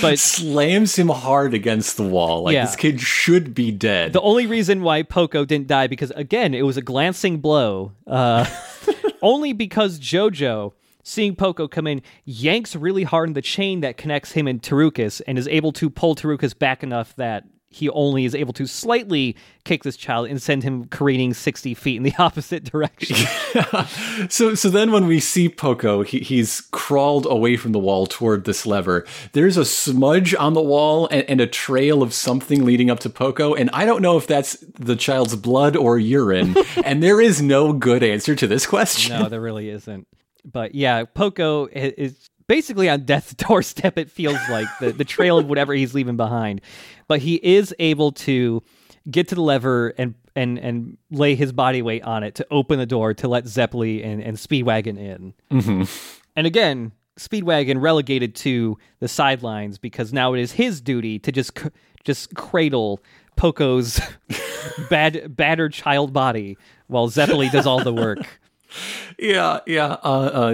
[0.00, 2.44] But Slams him hard against the wall.
[2.44, 2.66] Like Yeah.
[2.66, 4.12] this kid should be dead.
[4.12, 7.90] the only reason why Poco didn't die because again it was a glancing blow.
[8.06, 8.44] Uh,
[9.22, 10.72] only because JoJo,
[11.02, 15.20] seeing Poco come in, yanks really hard on the chain that connects him and Tarukas
[15.26, 19.36] and is able to pull Tarukas back enough that he only is able to slightly
[19.64, 23.16] kick this child and send him careening 60 feet in the opposite direction.
[24.28, 28.44] so so then when we see Poco, he, he's crawled away from the wall toward
[28.44, 29.06] this lever.
[29.32, 33.10] There's a smudge on the wall and, and a trail of something leading up to
[33.10, 36.56] Poco, and I don't know if that's the child's blood or urine.
[36.84, 39.16] and there is no good answer to this question.
[39.16, 40.08] no, there really isn't.
[40.44, 43.96] But yeah, Poco is basically on death's doorstep.
[43.98, 46.60] It feels like the, the trail of whatever he's leaving behind.
[47.08, 48.62] But he is able to
[49.10, 52.78] get to the lever and and and lay his body weight on it to open
[52.78, 55.34] the door to let Zeppeli and, and Speedwagon in.
[55.50, 55.82] Mm-hmm.
[56.36, 61.58] And again, Speedwagon relegated to the sidelines because now it is his duty to just
[62.04, 63.00] just cradle
[63.36, 64.00] Poco's
[64.90, 66.56] bad battered child body
[66.86, 68.18] while Zeppeli does all the work.
[69.18, 69.96] Yeah, yeah.
[70.02, 70.52] Uh, uh,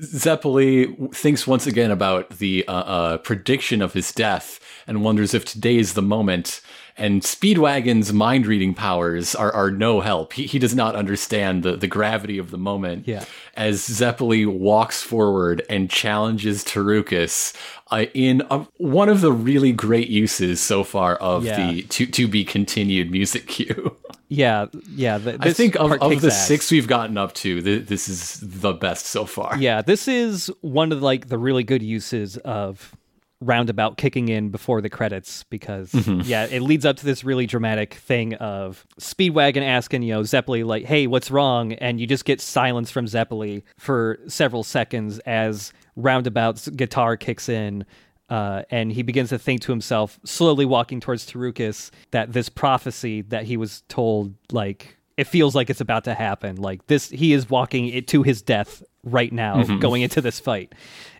[0.00, 5.44] Zeppeli thinks once again about the uh, uh, prediction of his death and wonders if
[5.44, 6.60] today is the moment.
[6.98, 10.32] And Speedwagon's mind reading powers are, are no help.
[10.32, 13.06] He, he does not understand the, the gravity of the moment.
[13.06, 13.24] Yeah.
[13.54, 17.54] As Zeppeli walks forward and challenges Tarukas
[17.90, 21.70] uh, in a, one of the really great uses so far of Yeah.
[21.72, 23.96] the to, to be continued music cue.
[24.28, 25.20] Yeah, yeah.
[25.38, 26.46] I think of, of the ass.
[26.48, 29.56] six we've gotten up to, th- this is the best so far.
[29.56, 32.96] Yeah, this is one of like the really good uses of
[33.40, 36.22] roundabout kicking in before the credits because Mm-hmm.
[36.24, 40.64] yeah, it leads up to this really dramatic thing of Speedwagon asking, you know, Zeppeli
[40.64, 45.72] like, "Hey, what's wrong?" and you just get silence from Zeppeli for several seconds as
[45.96, 47.84] roundabout's guitar kicks in.
[48.28, 53.22] Uh, and he begins to think to himself, slowly walking towards Tarukas, that this prophecy
[53.22, 56.56] that he was told, like, it feels like it's about to happen.
[56.56, 60.74] Like this, he is walking it to his death right now, going into this fight,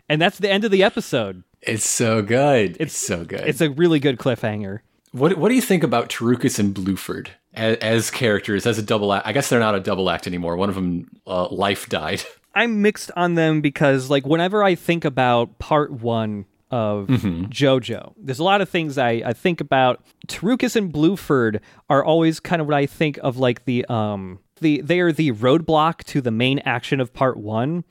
[0.09, 1.43] and that's the end of the episode.
[1.61, 2.77] It's so good.
[2.79, 3.41] It's, so good.
[3.41, 4.79] It's a really good cliffhanger.
[5.11, 9.11] what What do you think about Tarukas and Blueford as, as characters, as a double
[9.13, 9.25] act?
[9.25, 10.55] I guess they're not a double act anymore.
[10.55, 12.21] One of them, uh, life died.
[12.57, 18.39] I'm mixed on them because, like, whenever I think about part one of JoJo, there's
[18.39, 20.03] a lot of things I, I think about.
[20.27, 21.59] Tarukas and Blueford
[21.89, 25.31] are always kind of what I think of, like the um the they are the
[25.33, 27.83] roadblock to the main action of part one.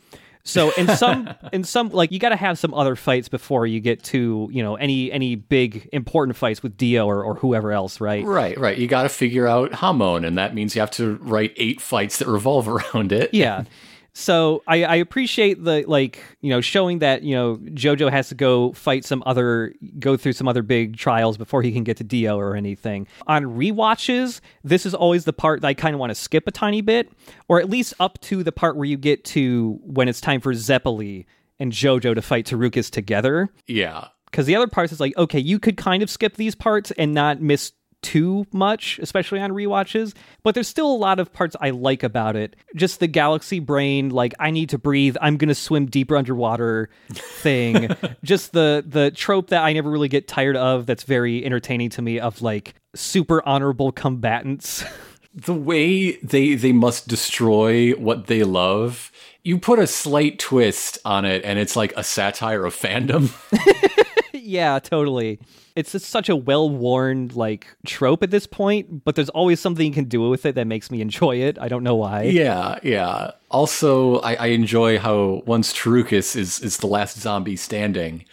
[0.42, 3.80] So in some in some like you got to have some other fights before you
[3.80, 8.00] get to you know any any big important fights with Dio or, or whoever else,
[8.00, 8.24] right?
[8.24, 8.76] right, right.
[8.76, 12.18] You got to figure out Hamon, and that means you have to write eight fights
[12.18, 13.30] that revolve around it.
[13.32, 13.64] yeah
[14.18, 18.34] so I, I appreciate the like you know showing that you know jojo has to
[18.34, 22.04] go fight some other go through some other big trials before he can get to
[22.04, 26.10] dio or anything on rewatches this is always the part that i kind of want
[26.10, 27.12] to skip a tiny bit
[27.48, 30.54] or at least up to the part where you get to when it's time for
[30.54, 31.26] zeppeli
[31.58, 34.08] and jojo to fight tarukas together Yeah.
[34.30, 37.12] because the other parts is like okay you could kind of skip these parts and
[37.12, 37.72] not miss
[38.06, 40.14] too much especially on rewatches
[40.44, 42.54] but there's still a lot of parts i like about it.
[42.76, 47.88] Just the galaxy brain like i need to breathe i'm gonna swim deeper underwater thing.
[48.22, 52.02] Just the the trope that i never really get tired of that's very entertaining to
[52.02, 54.84] me of like super honorable combatants.
[55.38, 59.12] The way they they must destroy what they love
[59.44, 63.30] you put a slight twist on it and it's like a satire of fandom
[64.46, 65.38] yeah totally
[65.74, 69.92] it's just such a well-worn like trope at this point but there's always something you
[69.92, 73.32] can do with it that makes me enjoy it i don't know why yeah yeah
[73.50, 78.24] also i, I enjoy how once Tarukas is is the last zombie standing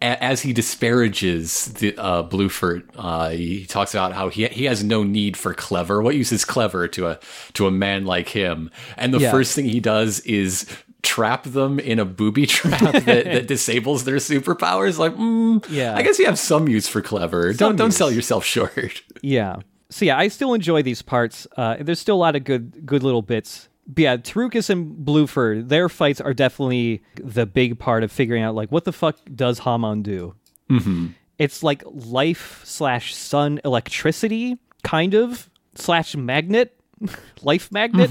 [0.00, 4.82] a- as he disparages the uh, Blueford, uh, he talks about how he he has
[4.82, 6.02] no need for clever.
[6.02, 7.20] What use is clever to a
[7.52, 8.68] to a man like him?
[8.96, 9.30] And the Yeah.
[9.30, 10.66] first thing he does is
[11.02, 14.98] trap them in a booby trap that, that disables their superpowers.
[14.98, 15.94] Like, mm, Yeah.
[15.96, 17.52] I guess you have some use for clever.
[17.52, 17.96] Some don't don't use.
[17.96, 19.02] sell yourself short.
[19.22, 19.56] Yeah.
[19.90, 21.46] So yeah, I still enjoy these parts.
[21.56, 23.68] Uh, there's still a lot of good good little bits.
[23.86, 28.54] But yeah, Tarukas and Blueford, their fights are definitely the big part of figuring out
[28.54, 30.34] like what the fuck does Hamon do.
[30.70, 31.08] Mm-hmm.
[31.38, 36.78] It's like life slash sun electricity, kind of slash magnet,
[37.42, 38.10] life magnet.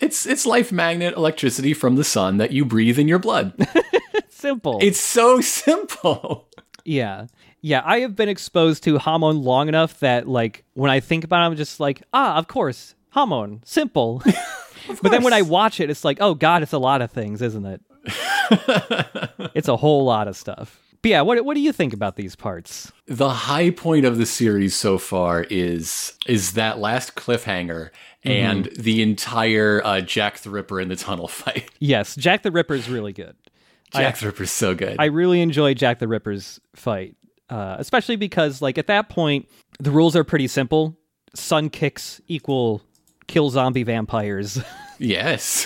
[0.00, 3.52] It's it's life magnet electricity from the sun that you breathe in your blood.
[4.28, 4.78] Simple.
[4.80, 6.48] it's so simple.
[6.84, 7.26] Yeah.
[7.62, 11.42] Yeah, I have been exposed to Hamon long enough that like when I think about
[11.42, 14.22] it, I'm just like, ah, of course, Hamon, simple.
[15.02, 17.42] but then when I watch it, it's like, oh god, it's a lot of things,
[17.42, 17.82] isn't it?
[19.54, 20.79] it's a whole lot of stuff.
[21.02, 22.92] But yeah, what what do you think about these parts?
[23.06, 27.90] The high point of the series so far is is that last cliffhanger
[28.22, 31.70] and the entire uh, Jack the Ripper in the tunnel fight.
[31.78, 33.34] Yes, Jack the Ripper is really good.
[33.92, 34.96] Jack the Ripper's so good.
[34.98, 37.16] I really enjoy Jack the Ripper's fight,
[37.48, 39.48] uh, especially because, like, at that point,
[39.80, 40.96] The rules are pretty simple.
[41.34, 42.82] Sun kicks equal
[43.30, 44.60] kill zombie vampires.
[45.02, 45.64] Yes.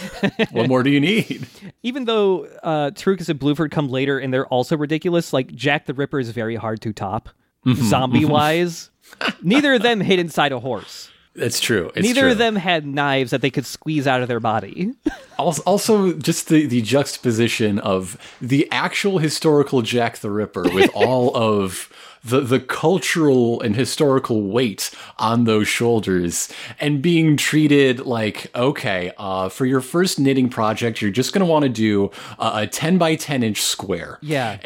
[0.53, 1.49] what more do you need?
[1.83, 5.93] Even though uh, Tarukas and Bluford come later and they're also ridiculous, like Jack the
[5.93, 7.31] Ripper is very hard to top,
[7.75, 8.93] zombie wise.
[9.43, 11.11] Neither of them hid inside a horse.
[11.35, 11.91] That's true.
[11.97, 12.31] It's Neither true.
[12.31, 14.93] of them had knives that they could squeeze out of their body.
[15.37, 21.37] Also, also just the, the juxtaposition of the actual historical Jack the Ripper with all
[21.37, 21.93] of
[22.25, 26.49] the, the cultural and historical weight on those shoulders
[26.81, 31.51] and being treated like, okay, uh, for your first knitting project, you're just going to
[31.51, 34.19] want to do a, a 10 by 10 inch square.
[34.23, 34.59] Yeah.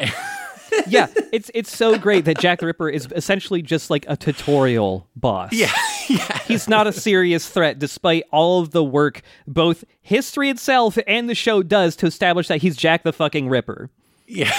[0.87, 5.07] yeah, it's it's so great that Jack the Ripper is essentially just like a tutorial
[5.15, 5.51] boss.
[5.51, 5.71] Yeah.
[6.09, 6.39] yeah.
[6.47, 11.35] He's not a serious threat despite all of the work both history itself and the
[11.35, 13.89] show does to establish that he's Jack the fucking Ripper.
[14.27, 14.53] Yeah.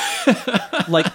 [0.88, 1.06] Like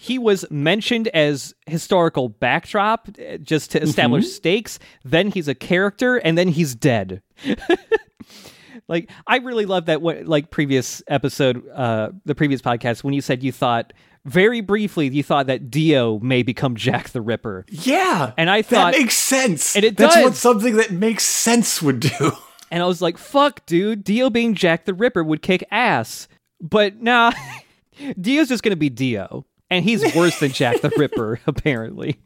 [0.00, 6.16] he was mentioned as historical backdrop uh, just to establish stakes, then he's a character
[6.16, 7.20] and then he's dead.
[8.88, 13.20] like I really love that what like previous episode uh the previous podcast when you
[13.20, 13.92] said you thought
[14.24, 17.66] very briefly you thought that Dio may become Jack the Ripper.
[17.68, 18.32] Yeah.
[18.38, 19.76] And I thought that makes sense.
[19.76, 20.38] And it That's what does.
[20.38, 22.32] something that makes sense would do.
[22.72, 26.28] And I was like, fuck, dude, Dio being Jack the Ripper would kick ass.
[26.60, 27.32] But nah,
[28.20, 29.44] Dio's just gonna be Dio.
[29.70, 32.18] And he's worse than Jack the Ripper, apparently.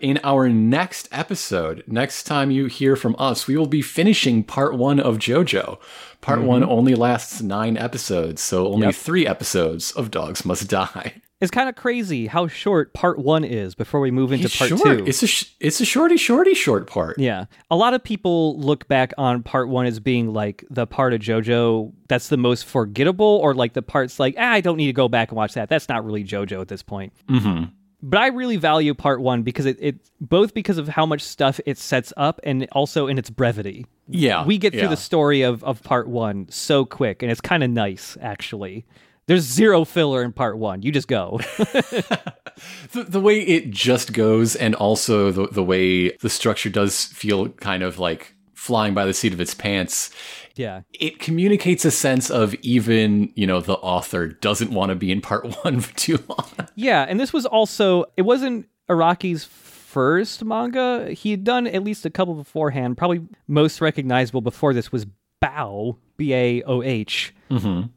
[0.00, 4.76] In our next episode, next time you hear from us, we will be finishing part
[4.76, 5.78] one of JoJo.
[6.20, 8.86] Part one only lasts nine episodes, so only Mm-hmm.
[8.88, 8.94] Yep.
[8.96, 11.14] three episodes of Dogs Must Die.
[11.42, 14.68] It's kind of crazy how short part one is before we move into It's part
[14.70, 14.98] short.
[14.98, 15.04] two.
[15.06, 17.18] It's a sh- it's a shorty shorty short part.
[17.18, 17.46] Yeah.
[17.70, 21.20] A lot of people look back on part one as being like the part of
[21.20, 24.92] JoJo that's the most forgettable, or like the parts like, ah, I don't need to
[24.92, 25.68] go back and watch that.
[25.68, 27.12] That's not really JoJo at this point.
[27.28, 27.64] Mm-hmm.
[28.04, 31.60] But I really value part one because it, it both because of how much stuff
[31.66, 33.86] it sets up and also in its brevity.
[34.08, 34.88] Yeah, We get through yeah.
[34.88, 38.84] the story of, of part one so quick, and it's kind of nice, actually.
[39.32, 40.82] There's zero filler in part one.
[40.82, 41.40] You just go.
[41.56, 47.48] the, the way it just goes, and also the the way the structure does feel
[47.48, 50.10] kind of like flying by the seat of its pants.
[50.54, 50.82] yeah.
[50.92, 55.22] It communicates a sense of even you know the author doesn't want to be in
[55.22, 56.68] part one for too long.
[56.74, 61.10] Yeah, and this was also it wasn't Araki's first manga.
[61.10, 62.98] He had done at least a couple beforehand.
[62.98, 65.06] Probably most recognizable before this was
[65.42, 67.34] Baoh, B A O H,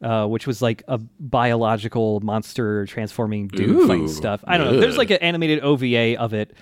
[0.02, 4.44] uh, which was like a biological monster transforming dude Ooh, fight stuff.
[4.46, 4.80] I don't know.
[4.80, 6.54] There's like an animated OVA of it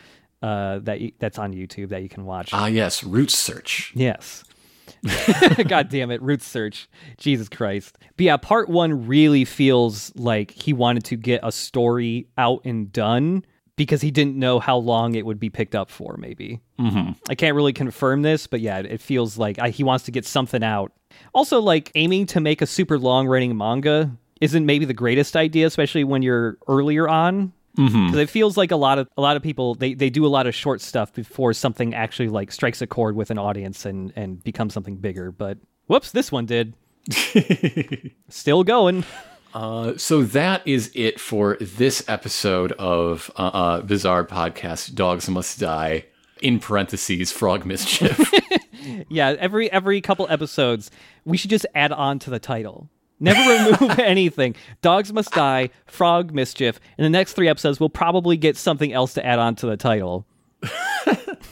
[0.42, 2.50] uh, that that's on YouTube that you can watch.
[2.54, 3.94] Ah, yes, root search.
[3.96, 4.44] Yes.
[5.68, 6.90] God damn it, root search.
[7.18, 7.98] Jesus Christ.
[8.18, 12.92] But yeah, part one really feels like he wanted to get a story out and
[12.92, 16.62] done because he didn't know how long it would be picked up for, maybe.
[16.80, 17.12] Mm-hmm.
[17.30, 20.26] I can't really confirm this, but yeah, it feels like I, he wants to get
[20.26, 20.92] something out.
[21.34, 25.66] Also, like aiming to make a super long running manga isn't maybe the greatest idea,
[25.66, 27.54] especially when you're earlier on.
[27.78, 28.06] Mm-hmm.
[28.08, 30.30] Because it feels like a lot of a lot of people they, they do a
[30.30, 34.14] lot of short stuff before something actually like strikes a chord with an audience and
[34.16, 35.32] and becomes something bigger.
[35.32, 36.76] But whoops, this one did.
[38.30, 39.06] Still going.
[39.54, 44.96] Uh, so that is it for this episode of uh, uh, Bizarre Podcast.
[44.96, 46.06] Dogs must die.
[46.42, 48.20] In parentheses, frog mischief.
[49.08, 50.92] Yeah, every every couple episodes,
[51.26, 52.90] we should just add on to the title.
[53.20, 53.40] Never
[53.80, 54.56] remove anything.
[54.82, 55.70] Dogs must die.
[55.86, 56.80] Frog mischief.
[56.98, 59.78] In the next three episodes, we'll probably get something else to add on to the
[59.78, 60.26] title.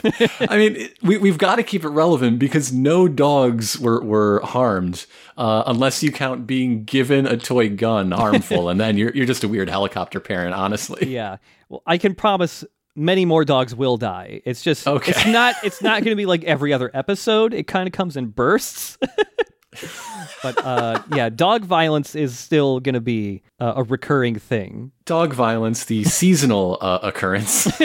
[0.04, 4.42] I mean, it, we, we've got to keep it relevant because no dogs were, were
[4.44, 5.06] harmed,
[5.38, 9.44] uh, unless you count being given a toy gun harmful, and then you're, you're just
[9.44, 11.08] a weird helicopter parent, honestly.
[11.08, 11.38] Yeah.
[11.70, 12.64] Well, I can promise
[12.96, 14.42] many more dogs will die.
[14.46, 15.12] It's just Okay.
[15.12, 17.54] it's not it's not going to be like every other episode.
[17.54, 18.98] It kind of comes in bursts.
[20.44, 24.92] but uh yeah, dog violence is still going to be uh, a recurring thing.
[25.06, 27.70] Dog violence, the seasonal uh, occurrence.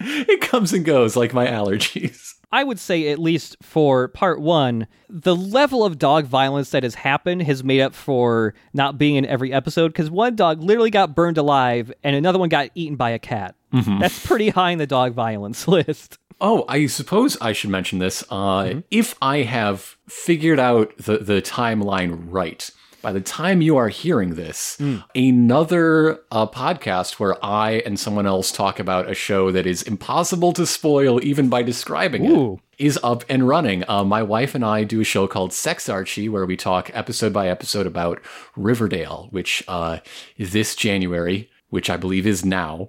[0.28, 2.34] it comes and goes like my allergies.
[2.52, 6.94] I would say at least for part 1, the level of dog violence that has
[6.94, 11.14] happened has made up for not being in every episode cuz one dog literally got
[11.14, 13.54] burned alive and another one got eaten by a cat.
[13.70, 16.16] That's pretty high in the dog violence list.
[16.40, 18.24] Oh, I suppose I should mention this.
[18.30, 22.70] Uh, If I have figured out the, the timeline right,
[23.02, 24.76] by the time you are hearing this,
[25.14, 30.52] another uh, podcast where I and someone else talk about a show that is impossible
[30.54, 32.60] to spoil even by describing Ooh.
[32.78, 33.84] it is up and running.
[33.88, 37.32] Uh, my wife and I do a show called Sex Archie where we talk episode
[37.32, 38.20] by episode about
[38.56, 39.98] Riverdale, which uh,
[40.38, 42.88] this January which I believe is now,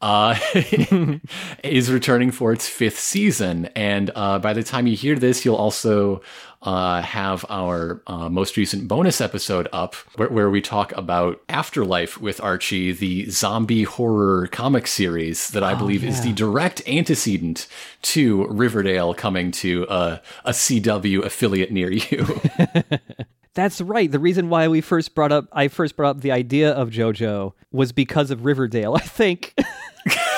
[0.00, 0.36] uh,
[1.62, 3.66] is returning for its fifth season.
[3.76, 6.22] And uh, by the time you hear this, you'll also
[6.66, 12.20] uh, have our uh, most recent bonus episode up where, where we talk about Afterlife
[12.20, 17.68] with Archie, the zombie horror comic series that I believe is the direct antecedent
[18.02, 22.40] to Riverdale coming to a, a CW affiliate near you.
[23.54, 24.10] That's right.
[24.10, 27.52] The reason why we first brought up I first brought up the idea of JoJo
[27.70, 29.54] was because of Riverdale, I think.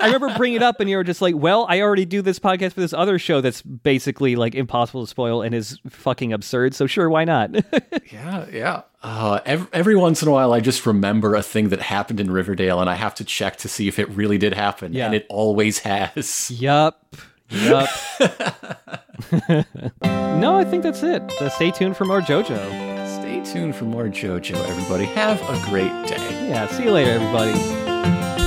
[0.00, 2.38] I remember bringing it up and you were just like, "Well, I already do this
[2.38, 6.74] podcast for this other show that's basically like impossible to spoil and is fucking absurd,
[6.74, 7.50] so sure, why not?"
[8.12, 8.82] Yeah, yeah.
[9.02, 12.30] Uh, every, every once in a while, I just remember a thing that happened in
[12.30, 15.06] Riverdale, and I have to check to see if it really did happen, Yeah.
[15.06, 16.50] and it always has.
[16.50, 17.04] yup.
[17.50, 17.88] Yup.
[20.02, 21.22] no, I think that's it.
[21.38, 23.20] So stay tuned for more JoJo.
[23.20, 25.04] Stay tuned for more JoJo, everybody.
[25.06, 26.48] Have a great day.
[26.48, 28.43] Yeah, see you later, everybody.